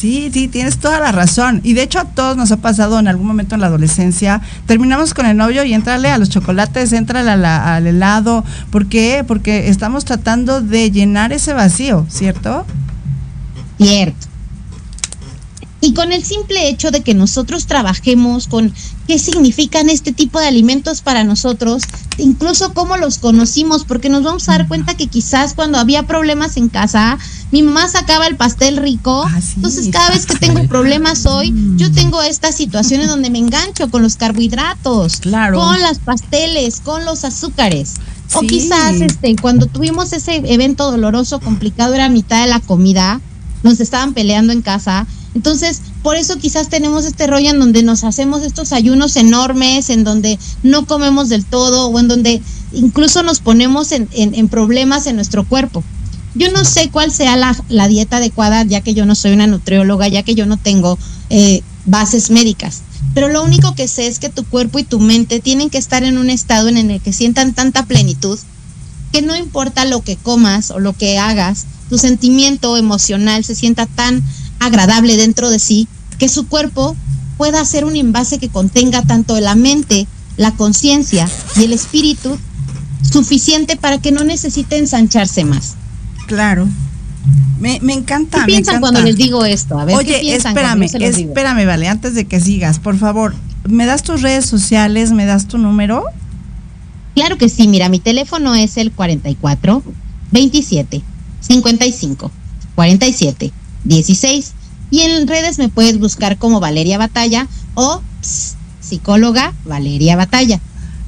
Sí, 0.00 0.30
sí, 0.32 0.48
tienes 0.48 0.78
toda 0.78 0.98
la 0.98 1.12
razón. 1.12 1.60
Y 1.62 1.74
de 1.74 1.82
hecho 1.82 1.98
a 1.98 2.06
todos 2.06 2.34
nos 2.34 2.50
ha 2.52 2.56
pasado 2.56 2.98
en 2.98 3.06
algún 3.06 3.26
momento 3.26 3.54
en 3.54 3.60
la 3.60 3.66
adolescencia. 3.66 4.40
Terminamos 4.64 5.12
con 5.12 5.26
el 5.26 5.36
novio 5.36 5.62
y 5.62 5.74
entrale 5.74 6.08
a 6.08 6.16
los 6.16 6.30
chocolates, 6.30 6.94
entrale 6.94 7.30
al 7.30 7.86
helado. 7.86 8.42
¿Por 8.70 8.86
qué? 8.86 9.26
Porque 9.28 9.68
estamos 9.68 10.06
tratando 10.06 10.62
de 10.62 10.90
llenar 10.90 11.34
ese 11.34 11.52
vacío, 11.52 12.06
¿cierto? 12.08 12.64
Cierto. 13.78 14.26
Y 15.82 15.92
con 15.92 16.12
el 16.12 16.24
simple 16.24 16.70
hecho 16.70 16.90
de 16.90 17.02
que 17.02 17.12
nosotros 17.12 17.66
trabajemos 17.66 18.46
con 18.46 18.72
qué 19.10 19.18
significan 19.18 19.90
este 19.90 20.12
tipo 20.12 20.38
de 20.38 20.46
alimentos 20.46 21.00
para 21.00 21.24
nosotros, 21.24 21.82
incluso 22.16 22.72
cómo 22.74 22.96
los 22.96 23.18
conocimos, 23.18 23.84
porque 23.84 24.08
nos 24.08 24.22
vamos 24.22 24.48
a 24.48 24.52
dar 24.52 24.68
cuenta 24.68 24.94
que 24.94 25.08
quizás 25.08 25.54
cuando 25.54 25.78
había 25.78 26.04
problemas 26.04 26.56
en 26.56 26.68
casa, 26.68 27.18
mi 27.50 27.64
mamá 27.64 27.88
sacaba 27.88 28.28
el 28.28 28.36
pastel 28.36 28.76
rico, 28.76 29.24
ah, 29.26 29.40
entonces 29.56 29.88
cada 29.90 30.10
vez 30.10 30.26
que 30.26 30.36
tengo 30.36 30.64
problemas 30.68 31.26
hoy, 31.26 31.52
yo 31.74 31.90
tengo 31.90 32.22
estas 32.22 32.54
situaciones 32.54 33.08
donde 33.08 33.30
me 33.30 33.40
engancho 33.40 33.90
con 33.90 34.00
los 34.00 34.14
carbohidratos, 34.14 35.20
con 35.20 35.80
las 35.80 35.98
pasteles, 35.98 36.78
con 36.80 37.04
los 37.04 37.24
azúcares. 37.24 37.94
O 38.34 38.42
quizás 38.42 39.00
este, 39.00 39.34
cuando 39.34 39.66
tuvimos 39.66 40.12
ese 40.12 40.36
evento 40.36 40.88
doloroso, 40.88 41.40
complicado, 41.40 41.94
era 41.94 42.08
mitad 42.08 42.42
de 42.42 42.48
la 42.48 42.60
comida, 42.60 43.20
nos 43.64 43.80
estaban 43.80 44.14
peleando 44.14 44.52
en 44.52 44.62
casa, 44.62 45.04
entonces, 45.34 45.82
por 46.02 46.16
eso 46.16 46.38
quizás 46.38 46.68
tenemos 46.68 47.04
este 47.04 47.26
rollo 47.26 47.50
en 47.50 47.58
donde 47.58 47.82
nos 47.82 48.04
hacemos 48.04 48.42
estos 48.42 48.72
ayunos 48.72 49.16
enormes, 49.16 49.90
en 49.90 50.04
donde 50.04 50.38
no 50.62 50.86
comemos 50.86 51.28
del 51.28 51.44
todo 51.44 51.88
o 51.88 51.98
en 51.98 52.08
donde 52.08 52.40
incluso 52.72 53.22
nos 53.22 53.40
ponemos 53.40 53.92
en, 53.92 54.48
problemas 54.48 55.06
en 55.06 55.16
nuestro 55.16 55.46
cuerpo. 55.46 55.84
Yo 56.34 56.50
no 56.52 56.64
sé 56.64 56.90
cuál 56.90 57.10
sea 57.10 57.36
la, 57.36 57.88
dieta 57.88 58.18
adecuada, 58.18 58.64
ya 58.64 58.80
que 58.80 58.94
yo 58.94 59.04
no 59.04 59.14
soy 59.14 59.32
una 59.32 59.46
nutrióloga, 59.46 60.08
ya 60.08 60.22
que 60.22 60.34
yo 60.34 60.46
no 60.46 60.56
tengo 60.56 60.98
eh, 61.28 61.62
bases 61.84 62.30
médicas. 62.30 62.82
Pero 63.14 63.28
lo 63.28 63.42
único 63.42 63.74
que 63.74 63.88
sé 63.88 64.06
es 64.06 64.18
que 64.18 64.28
tu 64.28 64.44
cuerpo 64.44 64.78
y 64.78 64.84
tu 64.84 65.00
mente 65.00 65.40
tienen 65.40 65.68
que 65.68 65.78
estar 65.78 66.04
en 66.04 66.18
un 66.18 66.30
estado 66.30 66.68
en 66.68 66.78
el 66.78 67.00
que 67.00 67.12
sientan 67.12 67.52
tanta 67.52 67.84
plenitud 67.84 68.38
que 69.12 69.22
no 69.22 69.36
importa 69.36 69.84
lo 69.84 70.02
que 70.02 70.16
comas 70.16 70.70
o 70.70 70.78
lo 70.78 70.92
que 70.92 71.18
hagas, 71.18 71.66
tu 71.88 71.98
sentimiento 71.98 72.76
emocional 72.76 73.44
se 73.44 73.54
sienta 73.54 73.86
tan 73.86 74.22
agradable 74.60 75.16
dentro 75.16 75.50
de 75.50 75.58
sí, 75.58 75.88
que 76.18 76.28
su 76.28 76.46
cuerpo 76.46 76.96
pueda 77.36 77.64
ser 77.64 77.84
un 77.84 77.96
envase 77.96 78.38
que 78.38 78.48
contenga 78.48 79.02
tanto 79.02 79.38
la 79.40 79.54
mente, 79.54 80.06
la 80.36 80.52
conciencia 80.52 81.28
y 81.56 81.64
el 81.64 81.72
espíritu 81.72 82.38
suficiente 83.10 83.76
para 83.76 83.98
que 83.98 84.12
no 84.12 84.22
necesite 84.24 84.76
ensancharse 84.76 85.44
más. 85.44 85.74
Claro. 86.26 86.68
Me, 87.58 87.78
me 87.80 87.92
encanta. 87.94 88.38
¿Qué 88.38 88.40
me 88.42 88.46
piensan 88.46 88.76
encanta. 88.76 88.80
cuando 88.92 89.08
les 89.08 89.16
digo 89.16 89.44
esto? 89.44 89.78
A 89.78 89.84
ver, 89.84 89.94
¿qué 89.96 90.00
Oye, 90.00 90.20
piensan 90.20 90.54
cuando 90.54 90.84
espérame, 90.84 90.88
se 90.88 90.98
los 90.98 91.16
digo? 91.16 91.30
espérame, 91.30 91.66
vale, 91.66 91.88
antes 91.88 92.14
de 92.14 92.26
que 92.26 92.40
sigas, 92.40 92.78
por 92.78 92.96
favor, 92.98 93.34
¿me 93.68 93.84
das 93.86 94.02
tus 94.02 94.22
redes 94.22 94.46
sociales? 94.46 95.12
¿Me 95.12 95.26
das 95.26 95.46
tu 95.48 95.58
número? 95.58 96.04
Claro 97.14 97.36
que 97.36 97.48
sí, 97.48 97.66
mira, 97.68 97.88
mi 97.88 97.98
teléfono 97.98 98.54
es 98.54 98.76
el 98.76 98.92
44 98.92 99.82
27 100.30 101.02
55 101.40 102.30
47 102.74 103.52
16 103.84 104.52
y 104.90 105.00
en 105.00 105.28
redes 105.28 105.58
me 105.58 105.68
puedes 105.68 105.98
buscar 105.98 106.36
como 106.38 106.60
Valeria 106.60 106.98
Batalla 106.98 107.46
o 107.74 108.02
ps, 108.20 108.56
psicóloga 108.80 109.54
Valeria 109.64 110.16
Batalla. 110.16 110.60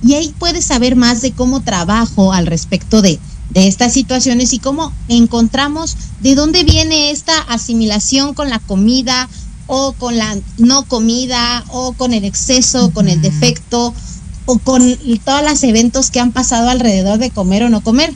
Y 0.04 0.14
ahí 0.14 0.34
puedes 0.38 0.64
saber 0.64 0.96
más 0.96 1.22
de 1.22 1.32
cómo 1.32 1.62
trabajo 1.62 2.32
al 2.32 2.46
respecto 2.46 3.02
de, 3.02 3.18
de 3.50 3.68
estas 3.68 3.92
situaciones 3.92 4.52
y 4.52 4.58
cómo 4.58 4.92
encontramos 5.08 5.96
de 6.20 6.34
dónde 6.34 6.64
viene 6.64 7.10
esta 7.10 7.38
asimilación 7.42 8.34
con 8.34 8.50
la 8.50 8.58
comida 8.58 9.28
o 9.66 9.92
con 9.92 10.18
la 10.18 10.36
no 10.58 10.84
comida 10.84 11.64
o 11.68 11.92
con 11.92 12.12
el 12.12 12.24
exceso, 12.24 12.90
con 12.92 13.08
el 13.08 13.22
defecto 13.22 13.94
o 14.44 14.58
con 14.58 14.82
todos 15.24 15.42
los 15.48 15.62
eventos 15.62 16.10
que 16.10 16.20
han 16.20 16.32
pasado 16.32 16.68
alrededor 16.68 17.18
de 17.18 17.30
comer 17.30 17.62
o 17.64 17.68
no 17.68 17.80
comer. 17.82 18.12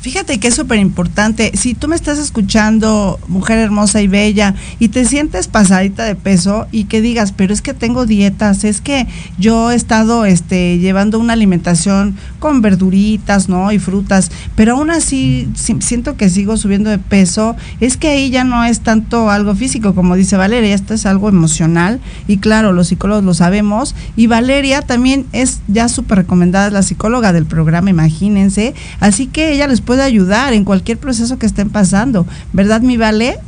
Fíjate 0.00 0.40
que 0.40 0.48
es 0.48 0.54
súper 0.54 0.78
importante. 0.78 1.52
Si 1.58 1.74
tú 1.74 1.86
me 1.86 1.94
estás 1.94 2.16
escuchando, 2.18 3.20
mujer 3.28 3.58
hermosa 3.58 4.00
y 4.00 4.08
bella, 4.08 4.54
y 4.78 4.88
te 4.88 5.04
sientes 5.04 5.46
pasadita 5.46 6.04
de 6.04 6.14
peso 6.14 6.66
y 6.72 6.84
que 6.84 7.02
digas, 7.02 7.32
pero 7.32 7.52
es 7.52 7.60
que 7.60 7.74
tengo 7.74 8.06
dietas, 8.06 8.64
es 8.64 8.80
que 8.80 9.06
yo 9.38 9.70
he 9.70 9.74
estado 9.74 10.24
este, 10.24 10.78
llevando 10.78 11.18
una 11.18 11.34
alimentación 11.34 12.16
con 12.38 12.62
verduritas, 12.62 13.50
¿no? 13.50 13.72
Y 13.72 13.78
frutas, 13.78 14.30
pero 14.56 14.72
aún 14.76 14.90
así 14.90 15.48
si- 15.54 15.76
siento 15.80 16.16
que 16.16 16.30
sigo 16.30 16.56
subiendo 16.56 16.88
de 16.88 16.98
peso, 16.98 17.54
es 17.80 17.98
que 17.98 18.08
ahí 18.08 18.30
ya 18.30 18.42
no 18.42 18.64
es 18.64 18.80
tanto 18.80 19.28
algo 19.28 19.54
físico, 19.54 19.94
como 19.94 20.16
dice 20.16 20.38
Valeria, 20.38 20.74
esto 20.74 20.94
es 20.94 21.04
algo 21.04 21.28
emocional. 21.28 22.00
Y 22.26 22.38
claro, 22.38 22.72
los 22.72 22.88
psicólogos 22.88 23.22
lo 23.24 23.34
sabemos. 23.34 23.94
Y 24.16 24.28
Valeria 24.28 24.80
también 24.80 25.26
es 25.32 25.60
ya 25.68 25.90
súper 25.90 26.16
recomendada, 26.18 26.68
es 26.68 26.72
la 26.72 26.82
psicóloga 26.82 27.34
del 27.34 27.44
programa, 27.44 27.90
imagínense. 27.90 28.72
Así 29.00 29.26
que 29.26 29.52
ella 29.52 29.66
les 29.66 29.82
puede 29.82 29.89
ayudar 29.98 30.52
en 30.52 30.64
cualquier 30.64 30.98
proceso 30.98 31.38
que 31.38 31.46
estén 31.46 31.70
pasando. 31.70 32.26
¿Verdad, 32.52 32.80
mi 32.80 32.96
Vale? 32.96 33.38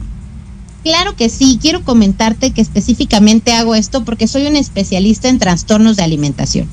Claro 0.83 1.15
que 1.15 1.29
sí, 1.29 1.59
quiero 1.63 1.85
comentarte 1.85 2.51
que 2.51 2.61
específicamente 2.61 3.53
hago 3.53 3.77
esto 3.77 4.05
porque 4.05 4.27
soy 4.27 4.47
un 4.47 4.57
especialista 4.57 5.29
en 5.29 5.39
trastornos 5.39 5.97
de 5.97 6.03
alimentación. 6.03 6.67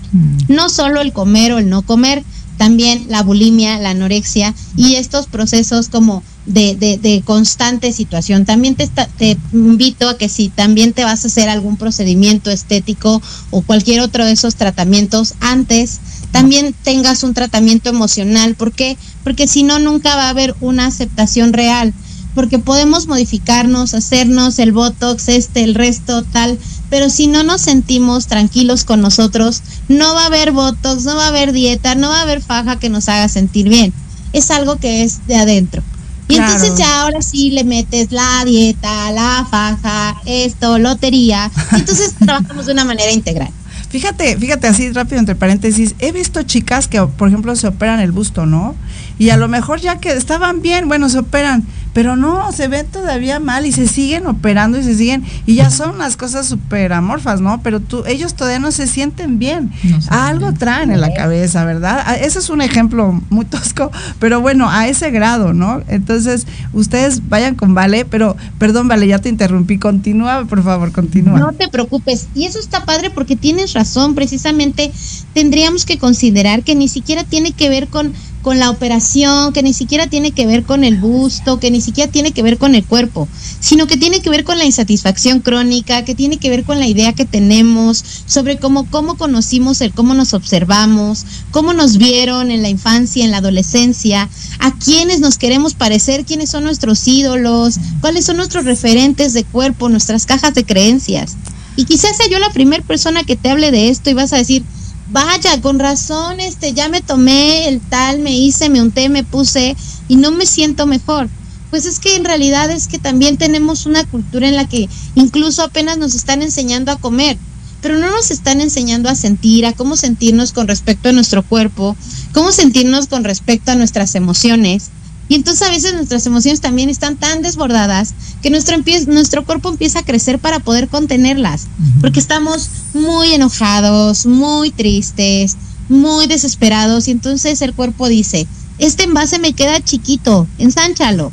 No 0.48 0.70
solo 0.70 1.02
el 1.02 1.14
comer 1.14 1.54
o 1.54 1.60
el 1.60 1.70
no 1.70 1.84
comer, 1.84 2.24
también 2.58 3.06
la 3.08 3.22
bulimia, 3.22 3.78
la 3.78 3.92
anorexia 3.92 4.56
y 4.76 4.96
estos 4.96 5.28
procesos 5.28 5.90
como 5.90 6.24
de, 6.50 6.76
de, 7.02 7.22
constante 7.24 7.94
situación. 7.94 8.46
También 8.46 8.76
te, 8.76 8.88
te 8.88 9.38
invito 9.54 10.10
a 10.10 10.18
que 10.18 10.30
si 10.30 10.50
también 10.50 10.94
te 10.94 11.04
vas 11.04 11.24
a 11.24 11.28
hacer 11.28 11.50
algún 11.50 11.78
procedimiento 11.78 12.52
estético 12.52 13.22
o 13.52 13.62
cualquier 13.62 14.02
otro 14.02 14.26
de 14.26 14.32
esos 14.32 14.56
tratamientos 14.56 15.36
antes, 15.40 16.00
también 16.32 16.76
tengas 16.84 17.24
un 17.24 17.34
tratamiento 17.34 17.90
emocional. 17.90 18.56
¿Por 18.56 18.72
qué? 18.72 18.98
Porque 19.24 19.48
si 19.48 19.64
no, 19.64 19.80
nunca 19.80 20.16
va 20.16 20.26
a 20.26 20.30
haber 20.30 20.56
una 20.60 20.88
aceptación 20.88 21.54
real 21.54 21.94
porque 22.36 22.60
podemos 22.60 23.08
modificarnos, 23.08 23.94
hacernos 23.94 24.60
el 24.60 24.72
botox, 24.72 25.30
este, 25.30 25.64
el 25.64 25.76
resto, 25.76 26.24
tal, 26.24 26.58
pero 26.90 27.10
si 27.10 27.28
no 27.28 27.44
nos 27.44 27.62
sentimos 27.62 28.28
tranquilos 28.28 28.84
con 28.84 29.02
nosotros, 29.02 29.62
no 29.88 30.14
va 30.14 30.24
a 30.24 30.28
haber 30.28 30.52
botox, 30.52 31.04
no 31.04 31.16
va 31.16 31.26
a 31.26 31.30
haber 31.30 31.52
dieta, 31.52 31.96
no 31.96 32.10
va 32.10 32.20
a 32.20 32.22
haber 32.22 32.42
faja 32.42 32.80
que 32.80 32.90
nos 32.90 33.10
haga 33.10 33.28
sentir 33.28 33.68
bien. 33.68 33.94
Es 34.32 34.52
algo 34.52 34.78
que 34.78 35.04
es 35.04 35.26
de 35.28 35.36
adentro. 35.36 35.84
Y 36.30 36.36
Claro. 36.36 36.54
entonces 36.54 36.78
ya 36.80 37.02
ahora 37.02 37.22
sí 37.22 37.50
le 37.50 37.64
metes 37.66 38.12
la 38.12 38.44
dieta, 38.46 39.12
la 39.12 39.46
faja, 39.50 40.16
esto, 40.26 40.78
lotería. 40.80 41.52
Y 41.74 41.76
entonces 41.76 42.14
trabajamos 42.20 42.68
de 42.68 42.72
una 42.74 42.86
manera 42.86 43.12
integral. 43.12 43.50
Fíjate, 43.90 44.38
fíjate 44.38 44.68
así 44.68 44.92
rápido 44.92 45.18
entre 45.20 45.34
paréntesis, 45.34 45.96
he 45.98 46.12
visto 46.12 46.44
chicas 46.44 46.88
que, 46.88 47.02
por 47.02 47.28
ejemplo, 47.28 47.56
se 47.56 47.68
operan 47.68 48.00
el 48.00 48.12
busto, 48.12 48.46
¿no? 48.46 48.76
Y 49.18 49.32
a 49.32 49.38
lo 49.38 49.48
mejor 49.48 49.82
ya 49.82 49.98
que 49.98 50.12
estaban 50.12 50.62
bien, 50.62 50.88
bueno, 50.88 51.10
se 51.10 51.18
operan, 51.18 51.66
pero 52.00 52.16
no, 52.16 52.50
se 52.54 52.70
ven 52.70 52.88
todavía 52.88 53.42
mal 53.42 53.66
y 53.66 53.74
se 53.74 53.86
siguen 53.86 54.26
operando 54.26 54.78
y 54.80 54.84
se 54.84 54.96
siguen, 54.96 55.26
y 55.46 55.56
ya 55.56 55.70
son 55.70 55.96
unas 55.96 56.16
cosas 56.16 56.48
súper 56.48 56.94
amorfas, 56.94 57.42
¿no? 57.42 57.62
Pero 57.62 57.82
tú, 57.82 58.06
ellos 58.08 58.36
todavía 58.36 58.60
no 58.60 58.72
se 58.72 58.88
sienten 58.88 59.38
bien. 59.38 59.70
No 59.84 60.02
se 60.02 60.10
Algo 60.10 60.46
bien. 60.46 60.58
traen 60.58 60.92
en 60.92 61.02
la 61.02 61.14
cabeza, 61.14 61.66
¿verdad? 61.66 62.02
Ah, 62.06 62.16
Ese 62.16 62.40
es 62.40 62.50
un 62.50 62.62
ejemplo 62.62 63.22
muy 63.30 63.44
tosco, 63.44 63.92
pero 64.18 64.40
bueno, 64.40 64.70
a 64.70 64.88
ese 64.88 65.12
grado, 65.12 65.52
¿no? 65.52 65.82
Entonces, 65.90 66.48
ustedes 66.72 67.28
vayan 67.28 67.56
con 67.56 67.74
Vale, 67.74 68.06
pero, 68.06 68.38
perdón, 68.58 68.88
Vale, 68.88 69.06
ya 69.06 69.20
te 69.20 69.28
interrumpí, 69.28 69.78
continúa, 69.78 70.46
por 70.46 70.64
favor, 70.64 70.94
continúa. 70.94 71.38
No 71.38 71.52
te 71.52 71.68
preocupes. 71.68 72.30
Y 72.34 72.46
eso 72.46 72.60
está 72.60 72.86
padre 72.86 73.10
porque 73.10 73.36
tienes 73.36 73.74
razón. 73.74 74.16
Precisamente 74.16 74.90
tendríamos 75.34 75.84
que 75.84 75.98
considerar 75.98 76.64
que 76.64 76.76
ni 76.76 76.88
siquiera 76.88 77.26
tiene 77.26 77.52
que 77.52 77.68
ver 77.68 77.90
con, 77.90 78.14
con 78.42 78.60
la 78.60 78.70
operación, 78.70 79.54
que 79.54 79.64
ni 79.64 79.74
siquiera 79.74 80.08
tiene 80.08 80.32
que 80.32 80.46
ver 80.46 80.64
con 80.64 80.84
el 80.84 80.98
busto, 80.98 81.60
que 81.60 81.72
ni 81.72 81.82
siquiera 81.82 82.12
tiene 82.12 82.32
que 82.32 82.42
ver 82.42 82.58
con 82.58 82.76
el 82.76 82.86
cuerpo, 82.86 83.28
sino 83.60 83.88
que 83.88 83.98
tiene 83.98 84.22
que 84.22 84.30
ver 84.30 84.44
con 84.44 84.58
la 84.58 84.66
insatisfacción 84.66 85.40
crónica, 85.40 86.06
que 86.06 86.16
tiene 86.16 86.38
que 86.38 86.50
ver 86.50 86.64
con 86.64 86.80
la 86.80 86.88
idea 86.88 87.14
que 87.14 87.26
tenemos 87.26 88.04
sobre 88.26 88.58
cómo, 88.58 88.90
cómo 88.90 89.18
conocimos 89.18 89.82
el 89.82 89.92
cómo 89.94 90.14
nos 90.14 90.34
observamos, 90.34 91.26
cómo 91.52 91.74
nos 91.74 91.98
vieron 91.98 92.52
en 92.52 92.62
la 92.62 92.70
infancia, 92.70 93.26
en 93.26 93.32
la 93.32 93.38
adolescencia, 93.38 94.30
a 94.60 94.76
quiénes 94.76 95.20
nos 95.20 95.38
queremos 95.38 95.74
parecer, 95.74 96.26
quiénes 96.26 96.50
son 96.50 96.64
nuestros 96.64 97.08
ídolos, 97.08 97.78
cuáles 98.02 98.26
son 98.26 98.38
nuestros 98.38 98.66
referentes 98.66 99.34
de 99.34 99.44
cuerpo, 99.44 99.90
nuestras 99.90 100.26
cajas 100.26 100.54
de 100.54 100.66
creencias. 100.66 101.36
Y 101.76 101.86
quizás 101.86 102.18
sea 102.18 102.28
yo 102.28 102.40
la 102.40 102.52
primera 102.52 102.84
persona 102.84 103.24
que 103.24 103.36
te 103.36 103.50
hable 103.50 103.72
de 103.72 103.90
esto 103.90 104.10
y 104.10 104.14
vas 104.14 104.34
a 104.34 104.38
decir, 104.38 104.64
vaya, 105.12 105.60
con 105.62 105.80
razón, 105.80 106.40
este, 106.40 106.74
ya 106.74 106.90
me 106.90 107.02
tomé 107.02 107.68
el 107.68 107.80
tal, 107.80 108.20
me 108.20 108.36
hice, 108.36 108.70
me 108.70 108.82
unté, 108.82 109.10
me 109.10 109.24
puse 109.24 109.76
y 110.08 110.16
no 110.16 110.32
me 110.32 110.46
siento 110.46 110.86
mejor. 110.86 111.30
Pues 111.70 111.86
es 111.86 112.00
que 112.00 112.16
en 112.16 112.26
realidad 112.26 112.72
es 112.72 112.88
que 112.88 112.98
también 112.98 113.38
tenemos 113.38 113.86
una 113.86 114.04
cultura 114.04 114.48
en 114.48 114.56
la 114.56 114.68
que 114.68 114.90
incluso 115.16 115.64
apenas 115.64 115.98
nos 115.98 116.16
están 116.16 116.42
enseñando 116.42 116.92
a 116.92 116.98
comer, 116.98 117.38
pero 117.82 117.98
no 117.98 118.10
nos 118.10 118.32
están 118.32 118.62
enseñando 118.62 119.10
a 119.10 119.16
sentir, 119.16 119.66
a 119.66 119.74
cómo 119.74 119.96
sentirnos 119.96 120.52
con 120.52 120.68
respecto 120.68 121.10
a 121.10 121.14
nuestro 121.14 121.44
cuerpo, 121.44 121.96
cómo 122.34 122.52
sentirnos 122.52 123.08
con 123.08 123.24
respecto 123.24 123.72
a 123.72 123.76
nuestras 123.76 124.16
emociones. 124.16 124.90
Y 125.28 125.36
entonces 125.36 125.68
a 125.68 125.72
veces 125.72 125.94
nuestras 125.94 126.26
emociones 126.26 126.60
también 126.60 126.90
están 126.90 127.16
tan 127.16 127.44
desbordadas 127.44 128.16
que 128.42 128.50
nuestro, 128.50 128.76
nuestro 129.08 129.46
cuerpo 129.46 129.70
empieza 129.70 130.00
a 130.00 130.04
crecer 130.04 130.40
para 130.40 130.60
poder 130.60 130.88
contenerlas, 130.88 131.68
porque 132.02 132.20
estamos 132.20 132.70
muy 132.94 133.34
enojados, 133.34 134.26
muy 134.26 134.72
tristes, 134.72 135.58
muy 135.90 136.28
desesperados 136.28 137.08
y 137.08 137.12
entonces 137.12 137.62
el 137.62 137.74
cuerpo 137.74 138.08
dice, 138.08 138.48
este 138.78 139.04
envase 139.04 139.40
me 139.40 139.54
queda 139.54 139.84
chiquito, 139.84 140.48
ensánchalo. 140.58 141.30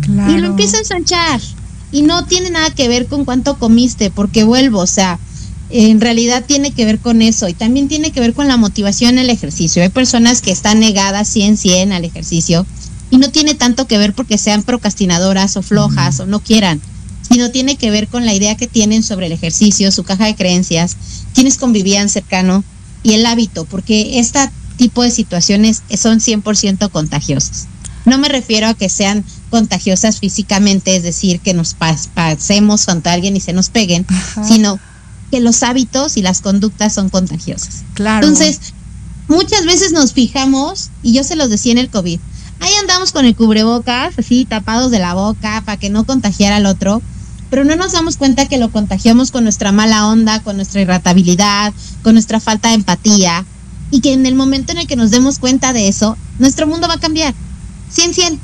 Claro. 0.00 0.32
Y 0.32 0.40
lo 0.40 0.48
empieza 0.48 0.76
a 0.76 0.80
ensanchar. 0.80 1.40
Y 1.92 2.02
no 2.02 2.24
tiene 2.24 2.50
nada 2.50 2.70
que 2.70 2.88
ver 2.88 3.06
con 3.06 3.24
cuánto 3.24 3.58
comiste, 3.58 4.10
porque 4.10 4.44
vuelvo, 4.44 4.80
o 4.80 4.86
sea, 4.86 5.18
en 5.70 6.00
realidad 6.00 6.44
tiene 6.46 6.72
que 6.72 6.84
ver 6.84 6.98
con 6.98 7.22
eso 7.22 7.48
y 7.48 7.54
también 7.54 7.88
tiene 7.88 8.12
que 8.12 8.20
ver 8.20 8.34
con 8.34 8.48
la 8.48 8.56
motivación 8.56 9.18
el 9.18 9.30
ejercicio. 9.30 9.82
Hay 9.82 9.90
personas 9.90 10.42
que 10.42 10.50
están 10.50 10.80
negadas 10.80 11.28
100, 11.28 11.56
100 11.56 11.92
al 11.92 12.04
ejercicio 12.04 12.66
y 13.12 13.18
no 13.18 13.30
tiene 13.30 13.54
tanto 13.54 13.86
que 13.86 13.98
ver 13.98 14.14
porque 14.14 14.38
sean 14.38 14.62
procrastinadoras 14.62 15.56
o 15.58 15.62
flojas 15.62 16.18
o 16.18 16.26
no 16.26 16.40
quieran, 16.40 16.80
sino 17.28 17.50
tiene 17.50 17.76
que 17.76 17.90
ver 17.90 18.08
con 18.08 18.24
la 18.26 18.32
idea 18.34 18.56
que 18.56 18.66
tienen 18.66 19.02
sobre 19.02 19.26
el 19.26 19.32
ejercicio, 19.32 19.92
su 19.92 20.02
caja 20.02 20.24
de 20.26 20.34
creencias, 20.34 20.96
quienes 21.34 21.58
convivían 21.58 22.08
cercano 22.08 22.64
y 23.02 23.12
el 23.12 23.26
hábito, 23.26 23.66
porque 23.66 24.18
este 24.18 24.38
tipo 24.78 25.02
de 25.02 25.10
situaciones 25.10 25.82
son 25.96 26.20
100% 26.20 26.90
contagiosas. 26.90 27.66
No 28.06 28.16
me 28.18 28.28
refiero 28.28 28.66
a 28.66 28.74
que 28.74 28.88
sean 28.88 29.24
contagiosas 29.50 30.18
físicamente, 30.18 30.96
es 30.96 31.02
decir, 31.02 31.38
que 31.40 31.52
nos 31.52 31.76
pas- 31.78 32.08
pasemos 32.14 32.86
contra 32.86 33.12
alguien 33.12 33.36
y 33.36 33.40
se 33.40 33.52
nos 33.52 33.68
peguen, 33.68 34.06
sino 34.48 34.80
que 35.30 35.40
los 35.40 35.62
hábitos 35.62 36.16
y 36.16 36.22
las 36.22 36.40
conductas 36.40 36.94
son 36.94 37.10
contagiosas. 37.10 37.82
Claro. 37.94 38.26
Entonces, 38.26 38.58
muchas 39.28 39.64
veces 39.66 39.92
nos 39.92 40.12
fijamos, 40.14 40.90
y 41.02 41.12
yo 41.12 41.24
se 41.24 41.36
los 41.36 41.48
decía 41.50 41.72
en 41.72 41.78
el 41.78 41.90
COVID, 41.90 42.18
ahí 42.62 42.72
andamos 42.80 43.12
con 43.12 43.26
el 43.26 43.34
cubrebocas, 43.34 44.18
así 44.18 44.44
tapados 44.44 44.90
de 44.90 45.00
la 45.00 45.14
boca 45.14 45.62
para 45.66 45.76
que 45.76 45.90
no 45.90 46.04
contagiara 46.04 46.56
al 46.56 46.66
otro, 46.66 47.02
pero 47.50 47.64
no 47.64 47.76
nos 47.76 47.92
damos 47.92 48.16
cuenta 48.16 48.46
que 48.48 48.56
lo 48.56 48.70
contagiamos 48.70 49.30
con 49.30 49.42
nuestra 49.44 49.72
mala 49.72 50.06
onda, 50.06 50.40
con 50.40 50.56
nuestra 50.56 50.80
irritabilidad, 50.80 51.72
con 52.02 52.14
nuestra 52.14 52.40
falta 52.40 52.68
de 52.68 52.76
empatía, 52.76 53.44
y 53.90 54.00
que 54.00 54.12
en 54.12 54.24
el 54.24 54.34
momento 54.34 54.72
en 54.72 54.78
el 54.78 54.86
que 54.86 54.96
nos 54.96 55.10
demos 55.10 55.38
cuenta 55.38 55.72
de 55.72 55.88
eso, 55.88 56.16
nuestro 56.38 56.66
mundo 56.66 56.88
va 56.88 56.94
a 56.94 57.00
cambiar. 57.00 57.34
100, 57.90 58.14
100. 58.14 58.40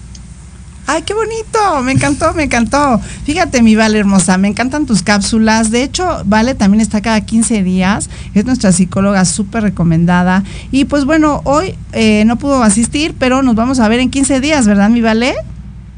Ay, 0.91 1.03
qué 1.03 1.13
bonito, 1.13 1.83
me 1.83 1.93
encantó, 1.93 2.33
me 2.33 2.45
encantó. 2.45 2.99
Fíjate, 3.25 3.61
mi 3.61 3.77
Vale 3.77 3.99
hermosa, 3.99 4.39
me 4.39 4.49
encantan 4.49 4.87
tus 4.87 5.03
cápsulas. 5.03 5.71
De 5.71 5.83
hecho, 5.83 6.23
Vale 6.25 6.55
también 6.55 6.81
está 6.81 7.03
cada 7.03 7.21
15 7.21 7.63
días, 7.63 8.09
es 8.33 8.47
nuestra 8.47 8.73
psicóloga 8.73 9.27
súper 9.27 9.65
recomendada. 9.65 10.45
Y 10.71 10.87
pues 10.87 11.05
bueno, 11.05 11.43
hoy 11.45 11.75
eh, 11.93 12.25
no 12.25 12.37
pudo 12.39 12.63
asistir, 12.63 13.15
pero 13.19 13.43
nos 13.43 13.55
vamos 13.55 13.81
a 13.81 13.89
ver 13.89 14.01
en 14.01 14.09
15 14.09 14.41
días, 14.41 14.67
¿verdad, 14.67 14.89
mi 14.89 15.03
Vale? 15.03 15.35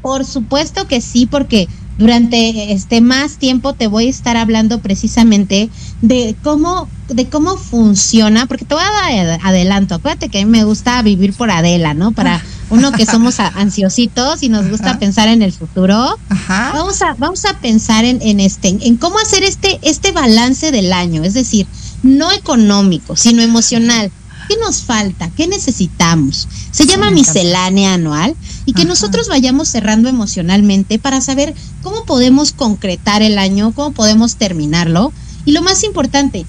Por 0.01 0.25
supuesto 0.25 0.85
que 0.89 0.99
sí, 0.99 1.25
porque 1.25 1.69
durante 1.97 2.73
este 2.73 2.99
más 2.99 3.37
tiempo 3.37 3.71
te 3.71 3.87
voy 3.87 4.07
a 4.07 4.09
estar 4.09 4.35
hablando 4.35 4.81
precisamente 4.81 5.69
de 6.01 6.35
cómo 6.43 6.89
de 7.07 7.29
cómo 7.29 7.55
funciona, 7.55 8.45
porque 8.45 8.65
te 8.65 8.75
voy 8.75 8.83
a 8.83 9.15
dar 9.15 9.39
adelanto. 9.41 9.95
Acuérdate 9.95 10.27
que 10.27 10.41
a 10.41 10.45
mí 10.45 10.51
me 10.51 10.65
gusta 10.65 11.01
vivir 11.01 11.31
por 11.31 11.49
Adela, 11.49 11.93
¿no? 11.93 12.11
Para 12.11 12.41
uno 12.71 12.91
que 12.91 13.05
somos 13.05 13.39
ansiositos 13.39 14.41
y 14.43 14.49
nos 14.49 14.67
gusta 14.69 14.97
pensar 14.97 15.27
en 15.27 15.41
el 15.41 15.51
futuro. 15.51 16.17
Vamos 16.47 17.01
a 17.01 17.13
vamos 17.15 17.45
a 17.45 17.59
pensar 17.59 18.05
en, 18.05 18.21
en 18.21 18.39
este 18.39 18.69
en 18.69 18.97
cómo 18.97 19.19
hacer 19.19 19.43
este 19.43 19.79
este 19.83 20.11
balance 20.11 20.71
del 20.71 20.91
año, 20.91 21.23
es 21.23 21.33
decir, 21.33 21.67
no 22.03 22.31
económico, 22.31 23.15
sino 23.15 23.41
emocional. 23.41 24.11
¿Qué 24.47 24.57
nos 24.57 24.81
falta? 24.81 25.29
¿Qué 25.37 25.47
necesitamos? 25.47 26.47
Se 26.71 26.85
llama 26.85 27.09
miscelánea 27.11 27.93
anual 27.93 28.35
y 28.65 28.73
que 28.73 28.83
nosotros 28.83 29.29
vayamos 29.29 29.69
cerrando 29.69 30.09
emocionalmente 30.09 30.99
para 30.99 31.21
saber 31.21 31.53
cómo 31.83 32.03
podemos 32.05 32.51
concretar 32.51 33.21
el 33.21 33.37
año, 33.37 33.71
cómo 33.73 33.91
podemos 33.91 34.35
terminarlo 34.35 35.13
y 35.45 35.51
lo 35.51 35.61
más 35.61 35.83
importante, 35.83 36.45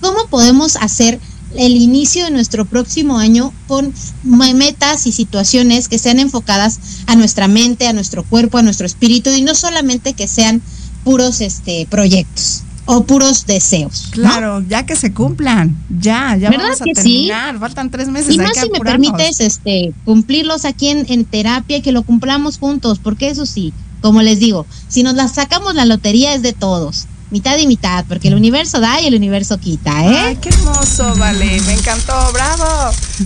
cómo 0.00 0.26
podemos 0.28 0.76
hacer 0.76 1.18
el 1.56 1.76
inicio 1.76 2.24
de 2.24 2.30
nuestro 2.30 2.64
próximo 2.64 3.18
año 3.18 3.52
con 3.66 3.92
metas 4.24 5.06
y 5.06 5.12
situaciones 5.12 5.88
que 5.88 5.98
sean 5.98 6.18
enfocadas 6.18 6.78
a 7.06 7.16
nuestra 7.16 7.48
mente, 7.48 7.86
a 7.86 7.92
nuestro 7.92 8.24
cuerpo, 8.24 8.58
a 8.58 8.62
nuestro 8.62 8.86
espíritu 8.86 9.30
y 9.30 9.42
no 9.42 9.54
solamente 9.54 10.12
que 10.12 10.28
sean 10.28 10.62
puros 11.04 11.40
este 11.40 11.86
proyectos 11.90 12.62
o 12.86 13.04
puros 13.04 13.46
deseos. 13.46 14.08
Claro, 14.10 14.64
ya 14.68 14.84
que 14.84 14.96
se 14.96 15.12
cumplan, 15.12 15.76
ya, 15.88 16.36
ya 16.36 16.50
vamos 16.50 16.80
a 16.80 16.84
terminar, 16.84 17.58
faltan 17.58 17.90
tres 17.90 18.08
meses. 18.08 18.34
Y 18.34 18.38
más 18.38 18.56
si 18.56 18.68
me 18.68 18.80
permites 18.80 19.40
este, 19.40 19.92
cumplirlos 20.04 20.64
aquí 20.64 20.88
en, 20.88 21.06
en 21.08 21.24
terapia 21.24 21.76
y 21.76 21.82
que 21.82 21.92
lo 21.92 22.02
cumplamos 22.02 22.58
juntos, 22.58 22.98
porque 22.98 23.28
eso 23.28 23.46
sí, 23.46 23.72
como 24.00 24.22
les 24.22 24.40
digo, 24.40 24.66
si 24.88 25.04
nos 25.04 25.14
la 25.14 25.28
sacamos 25.28 25.74
la 25.74 25.84
lotería 25.84 26.34
es 26.34 26.42
de 26.42 26.52
todos 26.52 27.06
mitad 27.30 27.56
y 27.58 27.66
mitad, 27.66 28.04
porque 28.06 28.28
el 28.28 28.34
universo 28.34 28.80
da 28.80 29.00
y 29.00 29.06
el 29.06 29.14
universo 29.14 29.58
quita, 29.58 30.04
¿eh? 30.04 30.16
Ay, 30.18 30.36
qué 30.36 30.48
hermoso, 30.48 31.14
vale, 31.16 31.60
me 31.62 31.72
encantó, 31.74 32.14
bravo. 32.32 32.64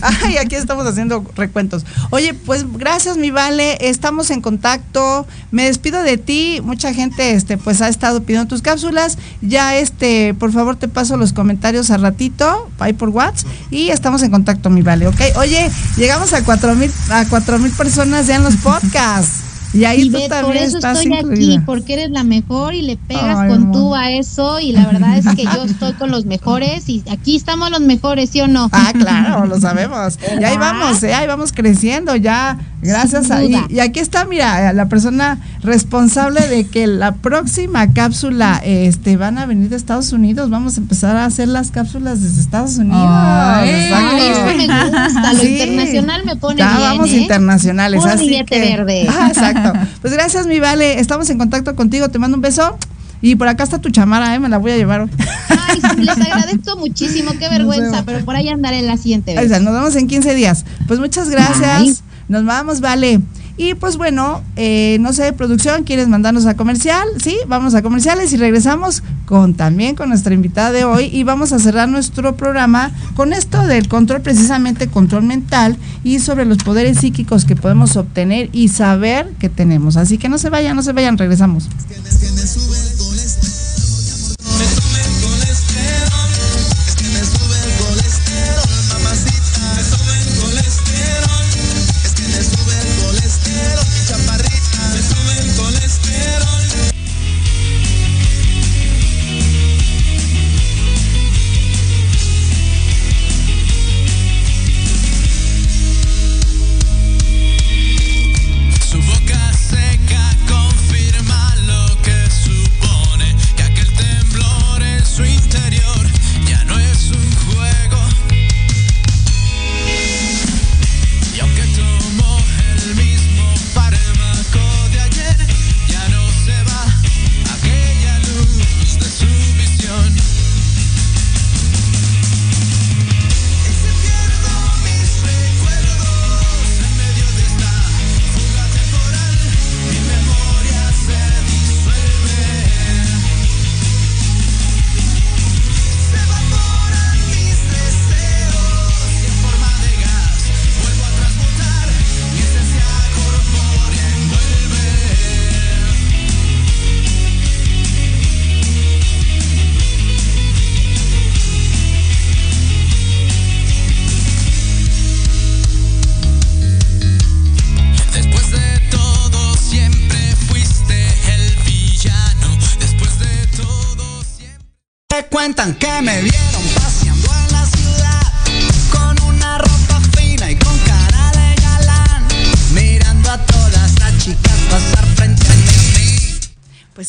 Ay, 0.00 0.36
aquí 0.36 0.54
estamos 0.56 0.86
haciendo 0.86 1.24
recuentos. 1.36 1.84
Oye, 2.10 2.34
pues 2.34 2.64
gracias, 2.76 3.16
mi 3.16 3.30
vale, 3.30 3.78
estamos 3.80 4.30
en 4.30 4.40
contacto. 4.40 5.26
Me 5.50 5.64
despido 5.64 6.02
de 6.02 6.18
ti, 6.18 6.60
mucha 6.62 6.92
gente 6.92 7.32
este 7.32 7.56
pues 7.56 7.80
ha 7.80 7.88
estado 7.88 8.22
pidiendo 8.22 8.48
tus 8.48 8.62
cápsulas. 8.62 9.18
Ya 9.40 9.76
este, 9.76 10.34
por 10.34 10.52
favor, 10.52 10.76
te 10.76 10.88
paso 10.88 11.16
los 11.16 11.32
comentarios 11.32 11.90
a 11.90 11.96
ratito, 11.96 12.70
ahí 12.78 12.92
por 12.92 13.08
WhatsApp 13.10 13.48
y 13.70 13.88
estamos 13.88 14.22
en 14.22 14.30
contacto, 14.30 14.70
mi 14.70 14.82
vale, 14.82 15.06
¿ok? 15.06 15.20
Oye, 15.36 15.70
llegamos 15.96 16.32
a 16.32 16.44
cuatro 16.44 16.74
mil 16.74 16.92
a 17.10 17.24
cuatro 17.26 17.58
mil 17.58 17.72
personas 17.72 18.26
ya 18.26 18.36
en 18.36 18.42
los 18.42 18.56
podcasts. 18.56 19.53
Y 19.74 19.84
ahí 19.84 20.08
tú 20.08 20.18
también 20.28 20.44
por 20.44 20.56
eso 20.56 20.78
estoy 20.78 21.12
aquí, 21.12 21.60
porque 21.66 21.94
eres 21.94 22.10
la 22.10 22.24
mejor 22.24 22.74
y 22.74 22.82
le 22.82 22.96
pegas 22.96 23.48
con 23.48 23.72
tú 23.72 23.94
a 23.94 24.10
eso. 24.10 24.60
Y 24.60 24.72
la 24.72 24.86
verdad 24.86 25.18
es 25.18 25.26
que 25.34 25.44
yo 25.44 25.64
estoy 25.64 25.92
con 25.94 26.10
los 26.10 26.24
mejores 26.24 26.88
y 26.88 27.02
aquí 27.10 27.36
estamos 27.36 27.70
los 27.70 27.80
mejores, 27.80 28.30
¿sí 28.30 28.40
o 28.40 28.48
no? 28.48 28.68
Ah, 28.72 28.92
claro, 28.98 29.46
lo 29.46 29.60
sabemos. 29.60 30.18
Y 30.40 30.44
ahí 30.44 30.56
vamos, 30.56 31.02
¿eh? 31.02 31.14
ahí 31.14 31.26
vamos 31.26 31.52
creciendo 31.52 32.16
ya. 32.16 32.58
Gracias 32.82 33.30
a 33.30 33.42
y, 33.42 33.56
y 33.70 33.80
aquí 33.80 34.00
está, 34.00 34.26
mira, 34.26 34.72
la 34.74 34.88
persona 34.88 35.38
responsable 35.62 36.46
de 36.48 36.66
que 36.66 36.86
la 36.86 37.12
próxima 37.12 37.92
cápsula 37.92 38.60
este 38.62 39.16
van 39.16 39.38
a 39.38 39.46
venir 39.46 39.70
de 39.70 39.76
Estados 39.76 40.12
Unidos. 40.12 40.50
Vamos 40.50 40.76
a 40.76 40.80
empezar 40.80 41.16
a 41.16 41.24
hacer 41.24 41.48
las 41.48 41.70
cápsulas 41.70 42.22
desde 42.22 42.40
Estados 42.40 42.76
Unidos. 42.76 43.06
Ay, 43.08 43.70
eso 43.70 44.44
me 44.44 44.66
gusta. 44.66 45.32
Lo 45.32 45.44
internacional 45.44 46.24
me 46.24 46.36
pone 46.36 46.58
ya 46.58 46.76
bien. 46.76 46.80
vamos 46.80 47.10
¿eh? 47.10 47.16
internacionales. 47.16 48.04
así 48.04 48.44
que, 48.44 48.58
verde. 48.58 49.08
Ah, 49.14 49.28
exacto. 49.28 49.63
Pues 50.00 50.12
gracias, 50.12 50.46
mi 50.46 50.60
Vale. 50.60 51.00
Estamos 51.00 51.28
en 51.30 51.38
contacto 51.38 51.74
contigo. 51.76 52.08
Te 52.08 52.18
mando 52.18 52.36
un 52.36 52.40
beso. 52.42 52.76
Y 53.20 53.36
por 53.36 53.48
acá 53.48 53.64
está 53.64 53.80
tu 53.80 53.88
chamara, 53.90 54.34
¿eh? 54.34 54.40
Me 54.40 54.48
la 54.50 54.58
voy 54.58 54.72
a 54.72 54.76
llevar 54.76 55.00
hoy. 55.00 55.10
Ay, 55.48 55.80
les 55.98 56.10
agradezco 56.10 56.76
muchísimo. 56.78 57.32
Qué 57.38 57.48
vergüenza. 57.48 58.02
Pero 58.04 58.24
por 58.24 58.36
ahí 58.36 58.48
andaré 58.48 58.80
en 58.80 58.86
la 58.86 58.98
siguiente 58.98 59.34
vez. 59.34 59.50
nos 59.62 59.72
vemos 59.72 59.96
en 59.96 60.06
15 60.06 60.34
días. 60.34 60.66
Pues 60.86 61.00
muchas 61.00 61.30
gracias. 61.30 62.02
Nos 62.28 62.44
vamos, 62.44 62.80
Vale. 62.80 63.20
Y 63.56 63.74
pues 63.74 63.96
bueno, 63.96 64.42
eh, 64.56 64.98
no 65.00 65.12
sé, 65.12 65.32
producción, 65.32 65.84
¿quieres 65.84 66.08
mandarnos 66.08 66.44
a 66.46 66.56
comercial? 66.56 67.06
Sí, 67.22 67.36
vamos 67.46 67.74
a 67.74 67.82
comerciales 67.82 68.32
y 68.32 68.36
regresamos 68.36 69.02
con 69.26 69.54
también 69.54 69.94
con 69.94 70.08
nuestra 70.08 70.34
invitada 70.34 70.72
de 70.72 70.84
hoy 70.84 71.04
y 71.04 71.22
vamos 71.22 71.52
a 71.52 71.58
cerrar 71.60 71.88
nuestro 71.88 72.36
programa 72.36 72.90
con 73.14 73.32
esto 73.32 73.64
del 73.66 73.88
control, 73.88 74.22
precisamente 74.22 74.88
control 74.88 75.22
mental 75.22 75.76
y 76.02 76.18
sobre 76.18 76.44
los 76.46 76.58
poderes 76.58 76.98
psíquicos 76.98 77.44
que 77.44 77.54
podemos 77.54 77.96
obtener 77.96 78.50
y 78.52 78.68
saber 78.68 79.32
que 79.38 79.48
tenemos. 79.48 79.96
Así 79.96 80.18
que 80.18 80.28
no 80.28 80.38
se 80.38 80.50
vayan, 80.50 80.74
no 80.74 80.82
se 80.82 80.92
vayan, 80.92 81.16
regresamos. 81.16 81.64
Su 81.64 82.63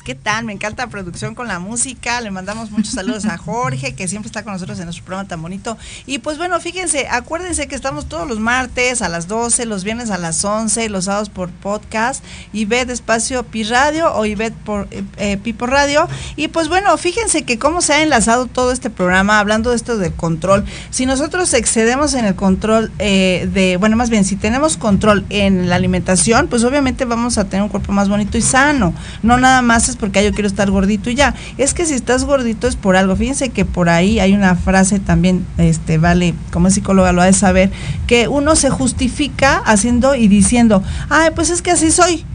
qué 0.06 0.14
tal, 0.14 0.46
me 0.46 0.54
encanta 0.54 0.86
la 0.86 0.90
producción 0.92 1.34
con 1.34 1.48
la 1.48 1.58
música, 1.58 2.22
le 2.22 2.30
mandamos 2.30 2.70
muchos 2.70 2.94
saludos 2.94 3.26
a 3.26 3.40
Jorge, 3.40 3.96
que 3.96 4.08
siempre 4.08 4.28
está 4.28 4.44
con 4.44 4.54
nosotros 4.54 4.78
en 4.78 4.86
nuestro 4.86 5.04
programa 5.04 5.28
tan 5.28 5.42
bonito. 5.42 5.80
Y 6.06 6.20
pues 6.20 6.38
bueno, 6.38 6.60
fíjense, 6.60 7.08
acuérdense 7.10 7.68
que 7.68 7.74
estamos 7.74 8.06
todos 8.08 8.28
los 8.28 8.40
martes 8.40 9.02
a 9.02 9.10
las 9.10 9.28
12, 9.28 9.66
los 9.66 9.84
viernes 9.84 10.12
a 10.12 10.20
las 10.20 10.46
11, 10.46 10.90
los 10.90 11.06
sábados 11.06 11.30
por 11.30 11.50
podcast, 11.50 12.24
Ivette 12.54 12.92
Espacio 12.92 13.42
Pi 13.48 13.64
Radio 13.64 14.14
o 14.14 14.28
Ivette 14.28 14.56
por 14.64 14.88
eh, 14.92 15.04
eh, 15.18 15.38
Pi 15.38 15.54
por 15.54 15.72
Radio. 15.72 16.08
Y 16.36 16.50
pues 16.50 16.68
bueno, 16.70 16.96
fíjense 16.98 17.42
que 17.42 17.58
cómo 17.58 17.82
se 17.82 17.94
ha 17.94 18.04
enlazado 18.04 18.46
todo 18.46 18.72
este 18.72 18.92
programa, 18.92 19.40
hablando 19.40 19.72
de 19.72 19.76
esto 19.76 19.98
del 19.98 20.14
control. 20.14 20.66
Si 20.92 21.08
nosotros 21.08 21.52
excedemos 21.56 22.14
en 22.14 22.26
el 22.26 22.36
control 22.36 22.92
eh, 23.00 23.50
de, 23.52 23.78
bueno, 23.78 23.96
más 23.96 24.12
bien, 24.12 24.24
si 24.24 24.36
tenemos 24.36 24.78
control 24.78 25.26
en 25.32 25.68
la 25.68 25.78
alimentación, 25.78 26.48
pues 26.48 26.64
obviamente 26.64 27.06
vamos 27.06 27.40
a 27.40 27.46
tener 27.46 27.64
un 27.64 27.70
cuerpo 27.70 27.92
más 27.92 28.08
bonito 28.08 28.38
y 28.38 28.44
sano. 28.44 28.94
No 29.24 29.38
nada 29.38 29.64
más 29.64 29.90
es 29.90 29.95
porque 29.96 30.20
"Ah, 30.20 30.24
yo 30.24 30.32
quiero 30.32 30.48
estar 30.48 30.70
gordito 30.72 31.10
y 31.10 31.16
ya. 31.16 31.34
Es 31.58 31.74
que 31.74 31.86
si 31.86 31.94
estás 31.94 32.24
gordito 32.26 32.68
es 32.68 32.76
por 32.76 32.96
algo. 32.96 33.16
Fíjense 33.16 33.50
que 33.50 33.66
por 33.66 33.90
ahí 33.90 34.20
hay 34.20 34.34
una 34.34 34.56
frase 34.56 35.00
también, 35.00 35.46
este, 35.58 35.98
vale, 35.98 36.34
como 36.52 36.70
psicóloga 36.70 37.12
lo 37.12 37.22
ha 37.22 37.26
de 37.26 37.34
saber, 37.34 37.72
que 38.08 38.28
uno 38.28 38.56
se 38.56 38.70
justifica 38.70 39.58
haciendo 39.58 40.16
y 40.16 40.28
diciendo, 40.28 40.84
ay, 41.10 41.30
pues 41.36 41.50
es 41.50 41.62
que 41.62 41.72
así 41.72 41.92
soy. 41.92 42.26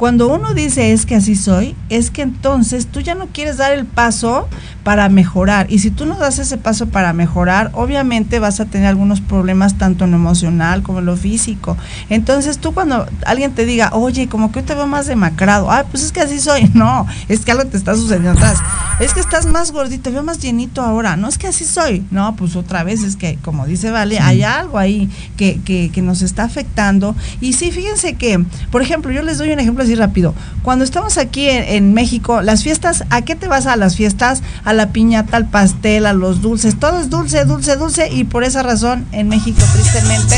Cuando 0.00 0.32
uno 0.32 0.54
dice 0.54 0.92
es 0.92 1.04
que 1.04 1.14
así 1.14 1.36
soy, 1.36 1.76
es 1.90 2.10
que 2.10 2.22
entonces 2.22 2.86
tú 2.86 3.00
ya 3.00 3.14
no 3.14 3.26
quieres 3.26 3.58
dar 3.58 3.72
el 3.72 3.84
paso 3.84 4.48
para 4.82 5.10
mejorar. 5.10 5.66
Y 5.70 5.80
si 5.80 5.90
tú 5.90 6.06
no 6.06 6.16
das 6.16 6.38
ese 6.38 6.56
paso 6.56 6.86
para 6.86 7.12
mejorar, 7.12 7.70
obviamente 7.74 8.38
vas 8.38 8.60
a 8.60 8.64
tener 8.64 8.86
algunos 8.86 9.20
problemas 9.20 9.76
tanto 9.76 10.06
en 10.06 10.12
lo 10.12 10.16
emocional 10.16 10.82
como 10.82 11.00
en 11.00 11.04
lo 11.04 11.18
físico. 11.18 11.76
Entonces 12.08 12.56
tú 12.56 12.72
cuando 12.72 13.06
alguien 13.26 13.52
te 13.52 13.66
diga, 13.66 13.90
oye, 13.92 14.26
como 14.26 14.52
que 14.52 14.60
hoy 14.60 14.64
te 14.64 14.74
veo 14.74 14.86
más 14.86 15.06
demacrado, 15.06 15.70
ay, 15.70 15.84
pues 15.90 16.02
es 16.02 16.12
que 16.12 16.22
así 16.22 16.40
soy. 16.40 16.70
No, 16.80 17.06
es 17.28 17.40
que 17.40 17.52
algo 17.52 17.66
te 17.66 17.76
está 17.76 17.94
sucediendo 17.94 18.30
atrás. 18.30 18.58
Es 19.00 19.12
que 19.12 19.20
estás 19.20 19.44
más 19.44 19.70
gordito, 19.70 20.04
te 20.04 20.10
veo 20.10 20.22
más 20.22 20.38
llenito 20.38 20.80
ahora. 20.80 21.16
No 21.16 21.28
es 21.28 21.36
que 21.36 21.46
así 21.46 21.66
soy. 21.66 22.06
No, 22.10 22.36
pues 22.36 22.56
otra 22.56 22.84
vez 22.84 23.02
es 23.02 23.16
que, 23.16 23.36
como 23.42 23.66
dice 23.66 23.90
Vale, 23.90 24.18
hay 24.18 24.44
algo 24.44 24.78
ahí 24.78 25.10
que, 25.36 25.60
que, 25.62 25.90
que 25.92 26.00
nos 26.00 26.22
está 26.22 26.44
afectando. 26.44 27.14
Y 27.42 27.52
sí, 27.52 27.70
fíjense 27.70 28.14
que, 28.14 28.42
por 28.70 28.80
ejemplo, 28.80 29.12
yo 29.12 29.20
les 29.20 29.36
doy 29.36 29.50
un 29.50 29.60
ejemplo 29.60 29.84
rápido. 29.94 30.34
Cuando 30.62 30.84
estamos 30.84 31.18
aquí 31.18 31.48
en, 31.48 31.64
en 31.64 31.94
México, 31.94 32.42
las 32.42 32.62
fiestas, 32.62 33.04
¿a 33.10 33.22
qué 33.22 33.36
te 33.36 33.48
vas 33.48 33.66
a 33.66 33.76
las 33.76 33.96
fiestas? 33.96 34.42
A 34.64 34.72
la 34.72 34.90
piñata, 34.92 35.36
al 35.36 35.48
pastel, 35.48 36.06
a 36.06 36.12
los 36.12 36.42
dulces. 36.42 36.78
Todo 36.78 37.00
es 37.00 37.10
dulce, 37.10 37.44
dulce, 37.44 37.76
dulce. 37.76 38.08
Y 38.10 38.24
por 38.24 38.44
esa 38.44 38.62
razón, 38.62 39.06
en 39.12 39.28
México, 39.28 39.62
tristemente. 39.72 40.36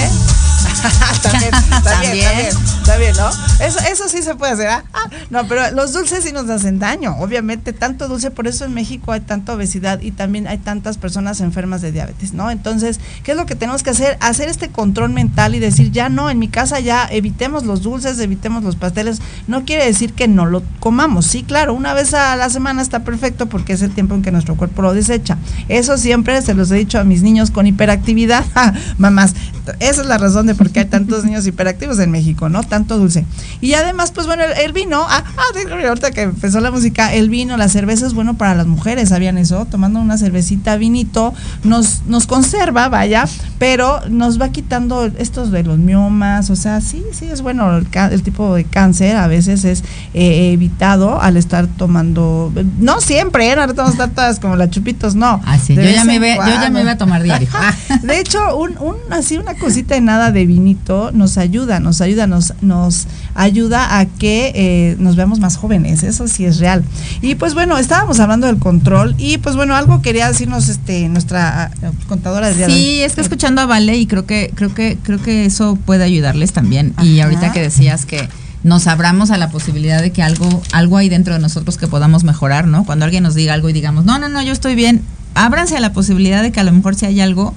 también, 1.22 1.50
también, 1.50 1.82
También. 1.82 2.24
también, 2.24 2.56
también, 2.84 3.16
¿no? 3.16 3.28
Eso, 3.64 3.78
eso 3.90 4.08
sí 4.08 4.22
se 4.22 4.34
puede 4.34 4.52
hacer. 4.52 4.68
¿ah? 4.68 4.84
Ah, 4.92 5.08
no, 5.30 5.46
pero 5.46 5.70
los 5.72 5.92
dulces 5.92 6.24
sí 6.24 6.32
nos 6.32 6.48
hacen 6.48 6.78
daño. 6.78 7.16
Obviamente, 7.18 7.72
tanto 7.72 8.08
dulce, 8.08 8.30
por 8.30 8.46
eso 8.46 8.64
en 8.64 8.74
México 8.74 9.12
hay 9.12 9.20
tanta 9.20 9.54
obesidad 9.54 10.00
y 10.00 10.10
también 10.10 10.46
hay 10.46 10.58
tantas 10.58 10.98
personas 10.98 11.40
enfermas 11.40 11.82
de 11.82 11.92
diabetes, 11.92 12.32
¿no? 12.32 12.50
Entonces, 12.50 13.00
¿qué 13.22 13.32
es 13.32 13.36
lo 13.36 13.46
que 13.46 13.54
tenemos 13.54 13.82
que 13.82 13.90
hacer? 13.90 14.16
Hacer 14.20 14.48
este 14.48 14.68
control 14.70 15.10
mental 15.10 15.54
y 15.54 15.58
decir, 15.58 15.90
ya 15.90 16.08
no, 16.08 16.30
en 16.30 16.38
mi 16.38 16.48
casa 16.48 16.80
ya 16.80 17.06
evitemos 17.10 17.64
los 17.64 17.82
dulces, 17.82 18.18
evitemos 18.18 18.64
los 18.64 18.76
pasteles. 18.76 19.20
No 19.46 19.64
quiere 19.64 19.84
decir 19.84 20.12
que 20.12 20.28
no 20.28 20.46
lo 20.46 20.62
comamos. 20.80 21.26
Sí, 21.26 21.42
claro, 21.42 21.74
una 21.74 21.94
vez 21.94 22.14
a 22.14 22.36
la 22.36 22.50
semana 22.50 22.82
está 22.82 23.04
perfecto 23.04 23.46
porque 23.46 23.72
es 23.74 23.82
el 23.82 23.92
tiempo 23.92 24.14
en 24.14 24.22
que 24.22 24.32
nuestro 24.32 24.56
cuerpo 24.56 24.82
lo 24.82 24.94
desecha. 24.94 25.38
Eso 25.68 25.96
siempre 25.98 26.40
se 26.42 26.54
los 26.54 26.70
he 26.70 26.76
dicho 26.76 26.98
a 26.98 27.04
mis 27.04 27.22
niños 27.22 27.50
con 27.50 27.66
hiperactividad. 27.66 28.44
Mamás, 28.98 29.34
esa 29.80 30.00
es 30.02 30.06
la 30.06 30.18
razón 30.18 30.46
de 30.46 30.54
por 30.54 30.70
qué 30.70 30.80
hay 30.80 30.86
tantos 30.86 31.24
niños 31.24 31.46
hiperactivos 31.46 31.98
en 31.98 32.10
México, 32.10 32.48
¿no? 32.48 32.62
Tanto 32.62 32.98
dulce. 32.98 33.24
Y 33.60 33.74
además, 33.74 34.12
pues 34.12 34.26
bueno, 34.26 34.44
el, 34.44 34.52
el 34.52 34.72
vino, 34.72 35.04
ah, 35.08 35.24
ah, 35.36 35.86
ahorita 35.86 36.10
que 36.10 36.22
empezó 36.22 36.60
la 36.60 36.70
música, 36.70 37.12
el 37.14 37.28
vino, 37.28 37.56
la 37.56 37.68
cerveza 37.68 38.06
es 38.06 38.14
bueno 38.14 38.34
para 38.34 38.54
las 38.54 38.66
mujeres, 38.66 39.10
¿sabían 39.10 39.38
eso? 39.38 39.66
Tomando 39.70 40.00
una 40.00 40.18
cervecita, 40.18 40.76
vinito, 40.76 41.34
nos, 41.64 42.02
nos 42.06 42.26
conserva, 42.26 42.88
vaya, 42.88 43.24
pero 43.58 44.00
nos 44.08 44.40
va 44.40 44.50
quitando 44.50 45.06
estos 45.18 45.50
de 45.50 45.62
los 45.62 45.78
miomas, 45.78 46.50
o 46.50 46.56
sea, 46.56 46.80
sí, 46.80 47.02
sí, 47.12 47.26
es 47.26 47.42
bueno, 47.42 47.76
el, 47.76 48.22
tipo 48.22 48.54
de 48.54 48.64
cáncer 48.64 49.16
a 49.16 49.26
veces 49.26 49.64
es 49.64 49.84
eh, 50.14 50.52
evitado 50.52 51.20
al 51.20 51.36
estar 51.36 51.66
tomando, 51.66 52.52
no 52.78 53.00
siempre, 53.00 53.50
¿eh? 53.50 53.56
no 53.56 53.66
vamos 53.74 53.90
a 53.90 54.04
estar 54.04 54.10
todas 54.10 54.40
como 54.40 54.56
las 54.56 54.70
chupitos, 54.70 55.14
no. 55.14 55.40
Ah, 55.44 55.58
sí, 55.58 55.74
De 55.74 55.84
yo 55.84 55.90
ya, 55.90 56.04
me 56.04 56.14
yo 56.18 56.46
ya 56.46 56.70
me 56.70 56.80
iba 56.80 56.92
a 56.92 56.98
tomar 56.98 57.22
diario. 57.22 57.48
Ah, 57.62 57.74
De 58.02 58.18
hecho, 58.18 58.56
un, 58.56 58.76
un 58.78 58.96
así 59.10 59.36
una 59.36 59.51
cosita 59.54 59.94
de 59.94 60.00
nada 60.00 60.32
de 60.32 60.46
vinito 60.46 61.10
nos 61.12 61.38
ayuda, 61.38 61.80
nos 61.80 62.00
ayuda, 62.00 62.26
nos, 62.26 62.54
nos 62.60 63.06
ayuda 63.34 63.98
a 63.98 64.06
que 64.06 64.52
eh, 64.54 64.96
nos 64.98 65.16
veamos 65.16 65.40
más 65.40 65.56
jóvenes, 65.56 66.02
eso 66.02 66.28
sí 66.28 66.44
es 66.44 66.58
real. 66.58 66.84
Y 67.20 67.34
pues 67.34 67.54
bueno, 67.54 67.78
estábamos 67.78 68.20
hablando 68.20 68.46
del 68.46 68.58
control 68.58 69.14
y 69.18 69.38
pues 69.38 69.56
bueno, 69.56 69.74
algo 69.74 70.02
quería 70.02 70.28
decirnos 70.28 70.68
este 70.68 71.08
nuestra 71.08 71.64
ah, 71.64 71.90
contadora 72.08 72.48
de 72.48 72.54
día 72.54 72.66
de. 72.66 72.72
Sí, 72.72 73.02
es 73.02 73.14
que 73.14 73.20
escuchando 73.20 73.60
a 73.60 73.66
Vale 73.66 73.96
y 73.96 74.06
creo 74.06 74.26
que 74.26 74.52
creo 74.54 74.74
que 74.74 74.98
creo 75.02 75.20
que 75.20 75.46
eso 75.46 75.78
puede 75.84 76.04
ayudarles 76.04 76.52
también. 76.52 76.94
Y 77.02 77.20
ahorita 77.20 77.52
que 77.52 77.60
decías 77.60 78.06
que 78.06 78.28
nos 78.64 78.86
abramos 78.86 79.30
a 79.30 79.38
la 79.38 79.50
posibilidad 79.50 80.00
de 80.00 80.12
que 80.12 80.22
algo 80.22 80.62
algo 80.72 80.96
hay 80.96 81.08
dentro 81.08 81.34
de 81.34 81.40
nosotros 81.40 81.78
que 81.78 81.88
podamos 81.88 82.24
mejorar, 82.24 82.66
¿no? 82.66 82.84
Cuando 82.84 83.04
alguien 83.04 83.22
nos 83.22 83.34
diga 83.34 83.54
algo 83.54 83.68
y 83.68 83.72
digamos, 83.72 84.04
"No, 84.04 84.18
no, 84.18 84.28
no, 84.28 84.42
yo 84.42 84.52
estoy 84.52 84.74
bien." 84.74 85.02
Ábranse 85.34 85.76
a 85.76 85.80
la 85.80 85.92
posibilidad 85.92 86.42
de 86.42 86.52
que 86.52 86.60
a 86.60 86.64
lo 86.64 86.72
mejor 86.72 86.94
sí 86.94 87.06
hay 87.06 87.20
algo, 87.20 87.54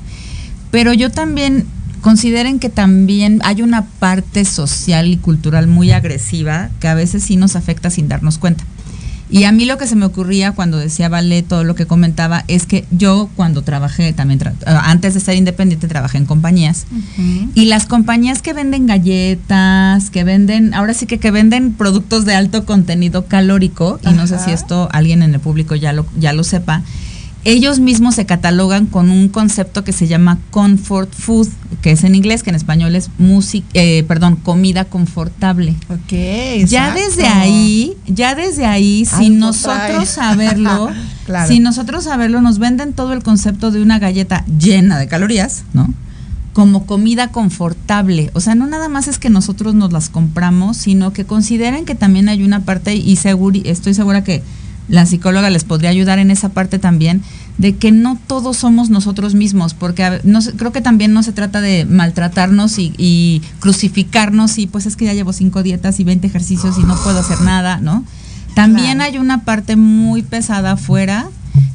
pero 0.71 0.93
yo 0.93 1.11
también 1.11 1.65
consideren 2.05 2.59
que 2.59 2.69
también 2.69 3.39
hay 3.43 3.63
una 3.63 3.85
parte 3.85 4.45
social 4.45 5.07
y 5.07 5.17
cultural 5.17 5.65
muy 5.65 5.89
agresiva 5.89 6.69
que 6.79 6.87
a 6.87 6.93
veces 6.93 7.23
sí 7.23 7.35
nos 7.35 7.55
afecta 7.55 7.89
sin 7.89 8.07
darnos 8.07 8.37
cuenta. 8.37 8.63
Y 9.27 9.45
a 9.45 9.51
mí 9.51 9.65
lo 9.65 9.79
que 9.79 9.87
se 9.87 9.95
me 9.95 10.05
ocurría 10.05 10.51
cuando 10.51 10.77
decía 10.77 11.09
Vale 11.09 11.41
todo 11.41 11.63
lo 11.63 11.73
que 11.73 11.87
comentaba 11.87 12.43
es 12.47 12.67
que 12.67 12.85
yo 12.91 13.27
cuando 13.35 13.63
trabajé 13.63 14.13
también, 14.13 14.39
tra- 14.39 14.51
eh, 14.53 14.79
antes 14.83 15.15
de 15.15 15.19
ser 15.19 15.35
independiente, 15.35 15.87
trabajé 15.87 16.19
en 16.19 16.25
compañías. 16.27 16.85
Y 17.55 17.65
las 17.65 17.87
compañías 17.87 18.43
que 18.43 18.53
venden 18.53 18.85
galletas, 18.85 20.11
que 20.11 20.23
venden, 20.23 20.75
ahora 20.75 20.93
sí 20.93 21.07
que 21.07 21.17
que 21.17 21.31
venden 21.31 21.73
productos 21.73 22.25
de 22.25 22.35
alto 22.35 22.65
contenido 22.65 23.25
calórico, 23.25 23.99
y 24.03 24.13
no 24.13 24.27
sé 24.27 24.37
si 24.37 24.51
esto 24.51 24.89
alguien 24.91 25.23
en 25.23 25.33
el 25.33 25.39
público 25.39 25.73
ya 25.73 25.91
lo, 25.91 26.05
ya 26.19 26.31
lo 26.33 26.43
sepa, 26.43 26.83
ellos 27.45 27.79
mismos 27.79 28.15
se 28.15 28.25
catalogan 28.25 28.87
con 28.87 29.09
un 29.11 29.29
concepto 29.29 29.83
que 29.83 29.91
se 29.93 30.07
llama 30.07 30.39
comfort 30.51 31.13
food, 31.13 31.47
que 31.81 31.91
es 31.91 32.03
en 32.03 32.15
inglés, 32.15 32.41
que 32.43 32.49
en 32.49 32.55
español 32.55 32.95
es 32.95 33.09
música, 33.19 33.67
perdón, 34.07 34.35
comida 34.35 34.85
confortable. 34.85 35.75
Ok, 35.89 36.65
Ya 36.67 36.93
desde 36.93 37.27
ahí, 37.27 37.93
ya 38.07 38.35
desde 38.35 38.65
ahí, 38.65 39.05
sin 39.05 39.39
nosotros 39.39 40.09
saberlo, 40.09 40.89
Claro. 41.25 41.47
sin 41.47 41.63
nosotros 41.63 42.03
saberlo, 42.03 42.41
nos 42.41 42.59
venden 42.59 42.93
todo 42.93 43.13
el 43.13 43.23
concepto 43.23 43.71
de 43.71 43.81
una 43.81 43.97
galleta 43.99 44.43
llena 44.59 44.97
de 44.99 45.07
calorías, 45.07 45.63
¿no? 45.73 45.93
Como 46.53 46.85
comida 46.85 47.27
confortable. 47.29 48.31
O 48.33 48.39
sea, 48.39 48.55
no 48.55 48.65
nada 48.65 48.89
más 48.89 49.07
es 49.07 49.17
que 49.19 49.29
nosotros 49.29 49.75
nos 49.75 49.91
las 49.91 50.09
compramos, 50.09 50.77
sino 50.77 51.13
que 51.13 51.25
consideren 51.25 51.85
que 51.85 51.95
también 51.95 52.29
hay 52.29 52.43
una 52.43 52.61
parte, 52.61 52.95
y 52.95 53.15
seguri- 53.17 53.63
estoy 53.65 53.93
segura 53.93 54.23
que 54.23 54.41
la 54.87 55.05
psicóloga 55.05 55.49
les 55.49 55.63
podría 55.63 55.89
ayudar 55.89 56.19
en 56.19 56.31
esa 56.31 56.49
parte 56.49 56.79
también, 56.79 57.21
de 57.57 57.75
que 57.75 57.91
no 57.91 58.19
todos 58.27 58.57
somos 58.57 58.89
nosotros 58.89 59.33
mismos, 59.33 59.73
porque 59.73 60.19
no 60.23 60.39
creo 60.57 60.71
que 60.71 60.81
también 60.81 61.13
no 61.13 61.23
se 61.23 61.31
trata 61.31 61.61
de 61.61 61.85
maltratarnos 61.85 62.77
y, 62.79 62.93
y 62.97 63.41
crucificarnos 63.59 64.57
y 64.57 64.67
pues 64.67 64.85
es 64.85 64.95
que 64.95 65.05
ya 65.05 65.13
llevo 65.13 65.33
cinco 65.33 65.63
dietas 65.63 65.99
y 65.99 66.03
20 66.03 66.27
ejercicios 66.27 66.77
y 66.77 66.83
no 66.83 66.95
puedo 67.03 67.19
hacer 67.19 67.41
nada, 67.41 67.77
¿no? 67.77 68.03
También 68.55 68.97
Claro. 68.97 69.11
hay 69.11 69.17
una 69.17 69.43
parte 69.43 69.75
muy 69.75 70.21
pesada 70.21 70.71
afuera 70.73 71.27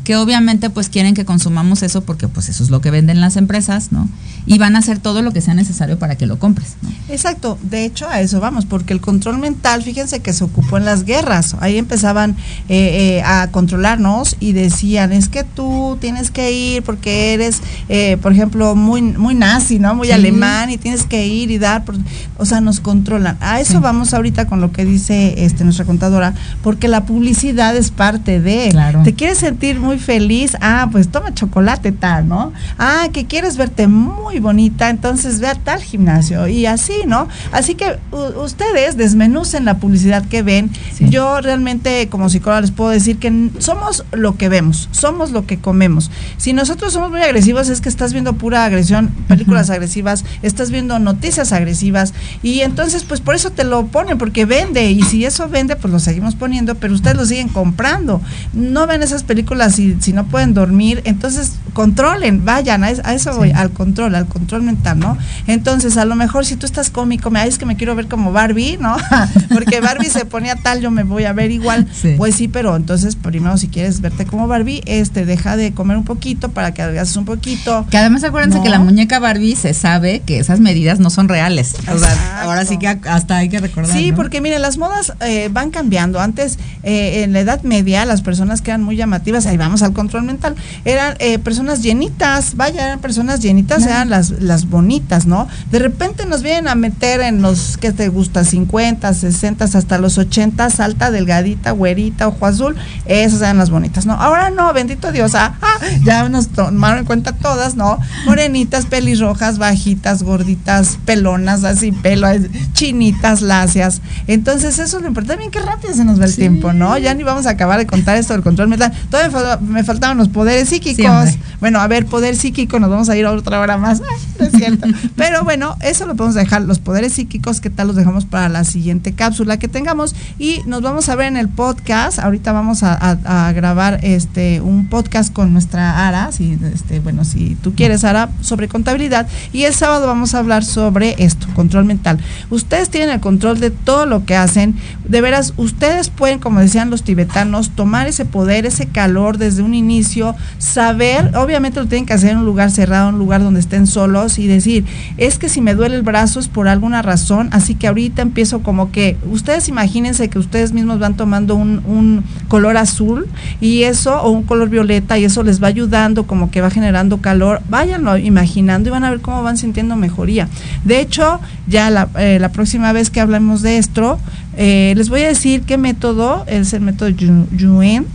que 0.04 0.16
obviamente 0.16 0.70
pues 0.70 0.88
quieren 0.88 1.14
que 1.14 1.24
consumamos 1.24 1.82
eso 1.82 2.00
porque 2.02 2.28
pues 2.28 2.48
eso 2.48 2.62
es 2.64 2.70
lo 2.70 2.80
que 2.80 2.90
venden 2.90 3.20
las 3.20 3.36
empresas, 3.36 3.92
¿no? 3.92 4.08
Y 4.46 4.58
van 4.58 4.74
a 4.74 4.78
hacer 4.80 4.98
todo 4.98 5.22
lo 5.22 5.32
que 5.32 5.40
sea 5.40 5.54
necesario 5.54 5.98
para 5.98 6.16
que 6.16 6.26
lo 6.26 6.38
compres, 6.38 6.76
¿no? 6.82 6.90
Exacto, 7.08 7.58
de 7.62 7.84
hecho 7.84 8.08
a 8.08 8.20
eso 8.20 8.40
vamos, 8.40 8.64
porque 8.66 8.92
el 8.92 9.00
control 9.00 9.38
mental, 9.38 9.82
fíjense 9.82 10.20
que 10.20 10.32
se 10.32 10.44
ocupó 10.44 10.78
en 10.78 10.84
las 10.84 11.04
guerras, 11.04 11.56
ahí 11.60 11.76
empezaban 11.76 12.36
eh, 12.68 13.18
eh, 13.18 13.22
a 13.24 13.48
controlarnos 13.50 14.36
y 14.40 14.52
decían, 14.52 15.12
es 15.12 15.28
que 15.28 15.44
tú 15.44 15.98
tienes 16.00 16.30
que 16.30 16.52
ir 16.52 16.82
porque 16.82 17.34
eres, 17.34 17.60
eh, 17.88 18.16
por 18.22 18.32
ejemplo, 18.32 18.74
muy, 18.74 19.02
muy 19.02 19.34
nazi, 19.34 19.78
¿no? 19.78 19.94
Muy 19.94 20.08
Sí. 20.08 20.12
alemán 20.12 20.70
y 20.70 20.78
tienes 20.78 21.04
que 21.04 21.26
ir 21.26 21.50
y 21.50 21.58
dar, 21.58 21.84
por- 21.84 21.96
o 22.38 22.44
sea, 22.46 22.60
nos 22.60 22.80
controlan. 22.80 23.36
A 23.40 23.60
eso 23.60 23.74
Sí. 23.74 23.78
vamos 23.80 24.14
ahorita 24.14 24.46
con 24.46 24.60
lo 24.60 24.72
que 24.72 24.84
dice 24.84 25.44
este 25.44 25.64
nuestra 25.64 25.84
contadora, 25.84 26.34
porque 26.62 26.88
la 26.88 27.04
publicidad 27.04 27.76
es 27.76 27.90
parte 27.90 28.40
de, 28.40 28.68
Claro. 28.70 29.02
te 29.02 29.14
quieres 29.14 29.38
sentir 29.38 29.69
muy 29.78 29.98
feliz, 29.98 30.56
ah, 30.60 30.88
pues 30.90 31.08
toma 31.08 31.34
chocolate 31.34 31.92
tal, 31.92 32.28
¿no? 32.28 32.52
Ah, 32.78 33.08
que 33.12 33.26
quieres 33.26 33.56
verte 33.56 33.86
muy 33.86 34.38
bonita, 34.38 34.90
entonces 34.90 35.40
ve 35.40 35.48
a 35.48 35.54
tal 35.54 35.80
gimnasio 35.82 36.48
y 36.48 36.66
así, 36.66 37.02
¿no? 37.06 37.28
Así 37.52 37.74
que 37.74 37.98
ustedes 38.42 38.96
desmenucen 38.96 39.64
la 39.64 39.78
publicidad 39.78 40.24
que 40.26 40.42
ven. 40.42 40.70
Sí. 40.92 41.08
Yo 41.08 41.40
realmente 41.40 42.08
como 42.08 42.28
psicóloga 42.28 42.62
les 42.62 42.70
puedo 42.70 42.90
decir 42.90 43.18
que 43.18 43.50
somos 43.58 44.04
lo 44.12 44.36
que 44.36 44.48
vemos, 44.48 44.88
somos 44.92 45.30
lo 45.30 45.46
que 45.46 45.58
comemos. 45.58 46.10
Si 46.36 46.52
nosotros 46.52 46.92
somos 46.92 47.10
muy 47.10 47.20
agresivos 47.20 47.68
es 47.68 47.80
que 47.80 47.88
estás 47.88 48.12
viendo 48.12 48.34
pura 48.34 48.64
agresión, 48.64 49.08
películas 49.28 49.70
agresivas, 49.70 50.24
estás 50.42 50.70
viendo 50.70 50.98
noticias 50.98 51.52
agresivas 51.52 52.14
y 52.42 52.60
entonces 52.60 53.04
pues 53.04 53.20
por 53.20 53.34
eso 53.34 53.50
te 53.50 53.64
lo 53.64 53.86
ponen 53.86 54.18
porque 54.18 54.44
vende 54.44 54.90
y 54.90 55.02
si 55.02 55.24
eso 55.24 55.48
vende 55.48 55.76
pues 55.76 55.92
lo 55.92 55.98
seguimos 55.98 56.34
poniendo, 56.34 56.74
pero 56.74 56.94
ustedes 56.94 57.16
lo 57.16 57.26
siguen 57.26 57.48
comprando. 57.48 58.20
No 58.52 58.86
ven 58.86 59.02
esas 59.02 59.22
películas 59.22 59.59
si, 59.68 59.96
si 60.00 60.14
no 60.14 60.24
pueden 60.26 60.54
dormir, 60.54 61.02
entonces 61.04 61.52
controlen, 61.74 62.44
vayan, 62.44 62.84
a, 62.84 62.90
es- 62.90 63.00
a 63.04 63.12
eso 63.14 63.34
voy, 63.36 63.48
Sí. 63.50 63.54
al 63.56 63.70
control, 63.70 64.14
al 64.14 64.26
control 64.26 64.62
mental, 64.62 64.98
¿no? 64.98 65.18
Entonces, 65.46 65.96
a 65.96 66.04
lo 66.04 66.14
mejor 66.16 66.46
si 66.46 66.56
tú 66.56 66.64
estás 66.66 66.88
cómico, 66.90 67.30
me 67.30 67.44
es 67.46 67.58
que 67.58 67.66
me 67.66 67.76
quiero 67.76 67.94
ver 67.94 68.06
como 68.06 68.32
Barbie, 68.32 68.78
¿no? 68.80 68.96
Porque 69.52 69.80
Barbie 69.80 70.08
se 70.10 70.24
ponía 70.24 70.56
tal, 70.56 70.80
yo 70.80 70.90
me 70.90 71.02
voy 71.02 71.24
a 71.24 71.32
ver 71.32 71.50
igual. 71.50 71.86
Sí. 71.92 72.14
Pues 72.16 72.36
sí, 72.36 72.48
pero 72.48 72.76
entonces 72.76 73.16
primero 73.16 73.56
si 73.58 73.68
quieres 73.68 74.00
verte 74.00 74.24
como 74.26 74.46
Barbie, 74.46 74.82
este 74.86 75.24
deja 75.26 75.56
de 75.56 75.72
comer 75.72 75.96
un 75.96 76.04
poquito 76.04 76.50
para 76.50 76.72
que 76.72 76.82
adelgaces 76.82 77.16
un 77.16 77.24
poquito. 77.24 77.86
Que 77.90 77.98
además 77.98 78.22
acuérdense 78.24 78.58
No. 78.58 78.62
que 78.64 78.70
la 78.70 78.78
muñeca 78.78 79.18
Barbie 79.18 79.56
se 79.56 79.74
sabe 79.74 80.20
que 80.24 80.38
esas 80.38 80.60
medidas 80.60 81.00
no 81.00 81.10
son 81.10 81.28
reales. 81.28 81.74
O 81.92 81.98
sea, 81.98 82.42
ahora 82.42 82.64
sí 82.64 82.78
que 82.78 82.86
hasta 82.88 83.36
hay 83.38 83.48
que 83.48 83.58
recordar. 83.58 83.96
Sí, 83.96 84.10
¿no? 84.10 84.16
porque 84.16 84.40
miren, 84.40 84.62
las 84.62 84.78
modas 84.78 85.12
eh, 85.20 85.48
van 85.52 85.70
cambiando. 85.70 86.20
Antes, 86.20 86.58
eh, 86.82 87.22
en 87.24 87.32
la 87.32 87.40
Edad 87.40 87.62
Media, 87.62 88.04
las 88.04 88.22
personas 88.22 88.60
que 88.62 88.70
eran 88.70 88.82
muy 88.82 88.96
llamativas, 88.96 89.46
ahí 89.50 89.56
vamos 89.56 89.82
al 89.82 89.92
control 89.92 90.22
mental, 90.22 90.54
eran 90.84 91.16
eh, 91.18 91.38
personas 91.38 91.82
llenitas, 91.82 92.56
vaya, 92.56 92.86
eran 92.86 93.00
personas 93.00 93.40
llenitas, 93.40 93.84
eran 93.84 94.10
las, 94.10 94.30
las 94.30 94.68
bonitas, 94.68 95.26
¿no? 95.26 95.48
De 95.70 95.78
repente 95.78 96.26
nos 96.26 96.42
vienen 96.42 96.68
a 96.68 96.74
meter 96.74 97.20
en 97.20 97.42
los, 97.42 97.76
¿qué 97.76 97.92
te 97.92 98.08
gusta? 98.08 98.44
50, 98.44 99.12
60, 99.12 99.64
hasta 99.64 99.98
los 99.98 100.18
80, 100.18 100.68
alta, 100.78 101.10
delgadita, 101.10 101.72
güerita, 101.72 102.28
ojo 102.28 102.46
azul, 102.46 102.76
esas 103.06 103.40
eran 103.40 103.58
las 103.58 103.70
bonitas, 103.70 104.06
¿no? 104.06 104.14
Ahora 104.14 104.50
no, 104.50 104.72
bendito 104.72 105.12
Dios, 105.12 105.34
ah, 105.34 105.54
ah, 105.60 105.78
ya 106.04 106.28
nos 106.28 106.48
tomaron 106.48 107.00
en 107.00 107.04
cuenta 107.04 107.32
todas, 107.32 107.74
¿no? 107.74 107.98
Morenitas, 108.24 108.86
pelirrojas, 108.86 109.58
bajitas, 109.58 110.22
gorditas, 110.22 110.98
pelonas, 111.04 111.64
así, 111.64 111.92
pelo, 111.92 112.28
eh, 112.28 112.48
chinitas, 112.72 113.42
lacias. 113.42 114.00
Entonces, 114.26 114.78
eso 114.78 114.96
es 114.96 115.02
lo 115.02 115.08
importante. 115.08 115.36
Bien, 115.36 115.50
qué 115.50 115.60
rápido 115.60 115.94
se 115.94 116.04
nos 116.04 116.20
va 116.20 116.24
el 116.24 116.34
tiempo, 116.34 116.72
¿no? 116.72 116.96
Ya 116.98 117.14
ni 117.14 117.22
vamos 117.22 117.46
a 117.46 117.50
acabar 117.50 117.78
de 117.78 117.86
contar 117.86 118.16
esto 118.16 118.32
del 118.32 118.42
control 118.42 118.68
mental. 118.68 118.92
Todavía 119.10 119.30
me, 119.42 119.48
fal- 119.48 119.60
me 119.60 119.84
faltaban 119.84 120.16
los 120.18 120.28
poderes 120.28 120.68
psíquicos. 120.68 121.30
Sí, 121.30 121.38
bueno, 121.60 121.80
a 121.80 121.86
ver, 121.88 122.06
poder 122.06 122.36
psíquico, 122.36 122.78
nos 122.80 122.90
vamos 122.90 123.08
a 123.08 123.16
ir 123.16 123.26
a 123.26 123.32
otra 123.32 123.60
hora 123.60 123.76
más. 123.76 124.00
Ay, 124.10 124.16
no 124.38 124.46
es 124.46 124.52
cierto. 124.52 124.88
Pero 125.16 125.44
bueno, 125.44 125.76
eso 125.80 126.06
lo 126.06 126.14
podemos 126.16 126.34
dejar. 126.34 126.62
Los 126.62 126.78
poderes 126.78 127.12
psíquicos, 127.14 127.60
¿qué 127.60 127.70
tal 127.70 127.88
los 127.88 127.96
dejamos 127.96 128.24
para 128.24 128.48
la 128.48 128.64
siguiente 128.64 129.12
cápsula 129.12 129.58
que 129.58 129.68
tengamos? 129.68 130.14
Y 130.38 130.60
nos 130.66 130.82
vamos 130.82 131.08
a 131.08 131.16
ver 131.16 131.26
en 131.28 131.36
el 131.36 131.48
podcast. 131.48 132.18
Ahorita 132.18 132.52
vamos 132.52 132.82
a, 132.82 132.94
a- 132.94 133.48
a 133.48 133.52
grabar 133.52 134.00
este 134.02 134.60
un 134.60 134.88
podcast 134.88 135.32
con 135.32 135.52
nuestra 135.52 136.08
Ara, 136.08 136.32
si 136.32 136.58
este, 136.72 137.00
bueno, 137.00 137.24
si 137.24 137.56
tú 137.62 137.74
quieres, 137.74 138.04
Ara, 138.04 138.30
sobre 138.40 138.68
contabilidad. 138.68 139.26
Y 139.52 139.64
el 139.64 139.74
sábado 139.74 140.06
vamos 140.06 140.34
a 140.34 140.38
hablar 140.38 140.64
sobre 140.64 141.14
esto, 141.22 141.46
control 141.54 141.84
mental. 141.84 142.18
Ustedes 142.50 142.88
tienen 142.90 143.10
el 143.10 143.20
control 143.20 143.60
de 143.60 143.70
todo 143.70 144.06
lo 144.06 144.24
que 144.24 144.36
hacen. 144.36 144.74
De 145.06 145.20
veras, 145.20 145.54
ustedes 145.56 146.08
pueden, 146.08 146.38
como 146.38 146.60
decían 146.60 146.90
los 146.90 147.02
tibetanos, 147.02 147.70
tomar 147.70 148.06
ese 148.06 148.24
poder, 148.24 148.66
ese 148.66 148.86
calor 148.86 149.19
desde 149.38 149.62
un 149.62 149.74
inicio, 149.74 150.34
saber, 150.58 151.36
obviamente 151.36 151.80
lo 151.80 151.86
tienen 151.86 152.06
que 152.06 152.12
hacer 152.12 152.30
en 152.30 152.38
un 152.38 152.44
lugar 152.44 152.70
cerrado, 152.70 153.08
en 153.08 153.14
un 153.14 153.20
lugar 153.20 153.42
donde 153.42 153.60
estén 153.60 153.86
solos 153.86 154.38
y 154.38 154.46
decir, 154.46 154.84
es 155.16 155.38
que 155.38 155.48
si 155.48 155.60
me 155.60 155.74
duele 155.74 155.96
el 155.96 156.02
brazo 156.02 156.40
es 156.40 156.48
por 156.48 156.68
alguna 156.68 157.02
razón, 157.02 157.48
así 157.52 157.74
que 157.74 157.86
ahorita 157.88 158.22
empiezo 158.22 158.62
como 158.62 158.90
que, 158.90 159.16
ustedes 159.30 159.68
imagínense 159.68 160.28
que 160.28 160.38
ustedes 160.38 160.72
mismos 160.72 160.98
van 160.98 161.16
tomando 161.16 161.54
un, 161.54 161.82
un 161.86 162.24
color 162.48 162.76
azul 162.76 163.26
y 163.60 163.82
eso, 163.82 164.20
o 164.22 164.30
un 164.30 164.42
color 164.42 164.68
violeta, 164.68 165.18
y 165.18 165.24
eso 165.24 165.42
les 165.42 165.62
va 165.62 165.68
ayudando, 165.68 166.26
como 166.26 166.50
que 166.50 166.60
va 166.60 166.70
generando 166.70 167.18
calor, 167.18 167.60
váyanlo 167.68 168.16
imaginando 168.16 168.88
y 168.88 168.92
van 168.92 169.04
a 169.04 169.10
ver 169.10 169.20
cómo 169.20 169.42
van 169.42 169.56
sintiendo 169.56 169.96
mejoría. 169.96 170.48
De 170.84 171.00
hecho, 171.00 171.40
ya 171.66 171.90
la, 171.90 172.08
eh, 172.18 172.38
la 172.40 172.50
próxima 172.50 172.92
vez 172.92 173.10
que 173.10 173.20
hablemos 173.20 173.62
de 173.62 173.78
esto, 173.78 174.18
eh, 174.56 174.94
les 174.96 175.08
voy 175.08 175.22
a 175.22 175.28
decir 175.28 175.62
qué 175.62 175.78
método 175.78 176.44
es 176.46 176.72
el 176.72 176.80
método 176.82 177.08
Yu- 177.10 177.46
Yuen. 177.56 178.06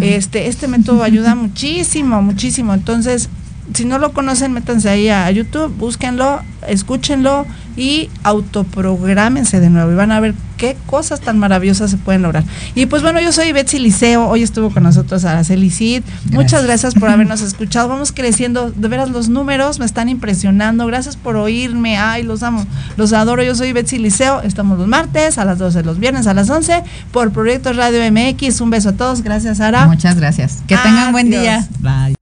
Este, 0.00 0.48
este 0.48 0.68
método 0.68 1.02
ayuda 1.02 1.34
muchísimo, 1.34 2.22
muchísimo. 2.22 2.74
Entonces, 2.74 3.28
si 3.74 3.84
no 3.84 3.98
lo 3.98 4.12
conocen, 4.12 4.52
métanse 4.52 4.88
ahí 4.88 5.08
a 5.08 5.30
YouTube, 5.30 5.74
búsquenlo, 5.76 6.40
escúchenlo 6.66 7.46
y 7.76 8.10
autoprográmense 8.22 9.60
de 9.60 9.70
nuevo 9.70 9.92
y 9.92 9.94
van 9.94 10.12
a 10.12 10.20
ver 10.20 10.34
qué 10.56 10.76
cosas 10.86 11.20
tan 11.20 11.38
maravillosas 11.38 11.90
se 11.90 11.96
pueden 11.96 12.22
lograr. 12.22 12.44
Y 12.74 12.86
pues 12.86 13.02
bueno, 13.02 13.20
yo 13.20 13.32
soy 13.32 13.52
Betsy 13.52 13.78
Liceo, 13.78 14.28
hoy 14.28 14.42
estuvo 14.42 14.70
con 14.70 14.82
nosotros 14.82 15.24
Araceli 15.24 15.70
Cid. 15.70 16.02
Muchas 16.30 16.64
gracias 16.64 16.94
por 16.94 17.08
habernos 17.08 17.40
escuchado. 17.40 17.88
Vamos 17.88 18.12
creciendo, 18.12 18.70
de 18.70 18.88
veras 18.88 19.10
los 19.10 19.28
números 19.28 19.78
me 19.78 19.86
están 19.86 20.08
impresionando. 20.08 20.86
Gracias 20.86 21.16
por 21.16 21.36
oírme. 21.36 21.98
Ay, 21.98 22.22
los 22.22 22.42
amo, 22.42 22.64
los 22.96 23.12
adoro. 23.12 23.42
Yo 23.42 23.54
soy 23.54 23.72
Betsy 23.72 23.98
Liceo. 23.98 24.42
Estamos 24.42 24.78
los 24.78 24.86
martes 24.86 25.38
a 25.38 25.44
las 25.44 25.58
12, 25.58 25.82
los 25.82 25.98
viernes 25.98 26.26
a 26.26 26.34
las 26.34 26.48
11 26.48 26.82
por 27.10 27.32
Proyecto 27.32 27.72
Radio 27.72 28.00
MX. 28.12 28.60
Un 28.60 28.70
beso 28.70 28.90
a 28.90 28.92
todos. 28.92 29.22
Gracias, 29.22 29.60
Ara. 29.60 29.86
Muchas 29.86 30.16
gracias. 30.16 30.62
Que 30.66 30.76
tengan 30.76 31.12
buen 31.12 31.30
día. 31.30 31.66
Bye. 31.80 32.21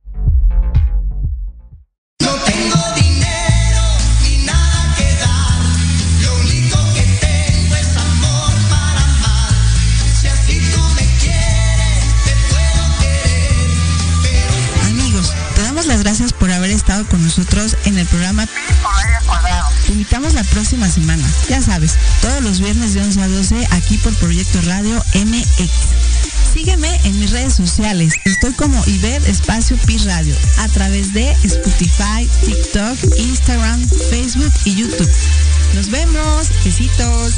sociales. 27.49 28.15
Estoy 28.25 28.53
como 28.53 28.83
Iber 28.87 29.23
Espacio 29.27 29.77
Pi 29.87 29.97
Radio 29.99 30.35
a 30.59 30.69
través 30.69 31.15
de 31.15 31.31
Spotify, 31.45 32.29
TikTok, 32.45 32.99
Instagram, 33.19 33.89
Facebook 34.11 34.53
y 34.65 34.75
YouTube. 34.75 35.11
Nos 35.75 35.91
vemos. 35.91 36.49
Besitos. 36.65 37.35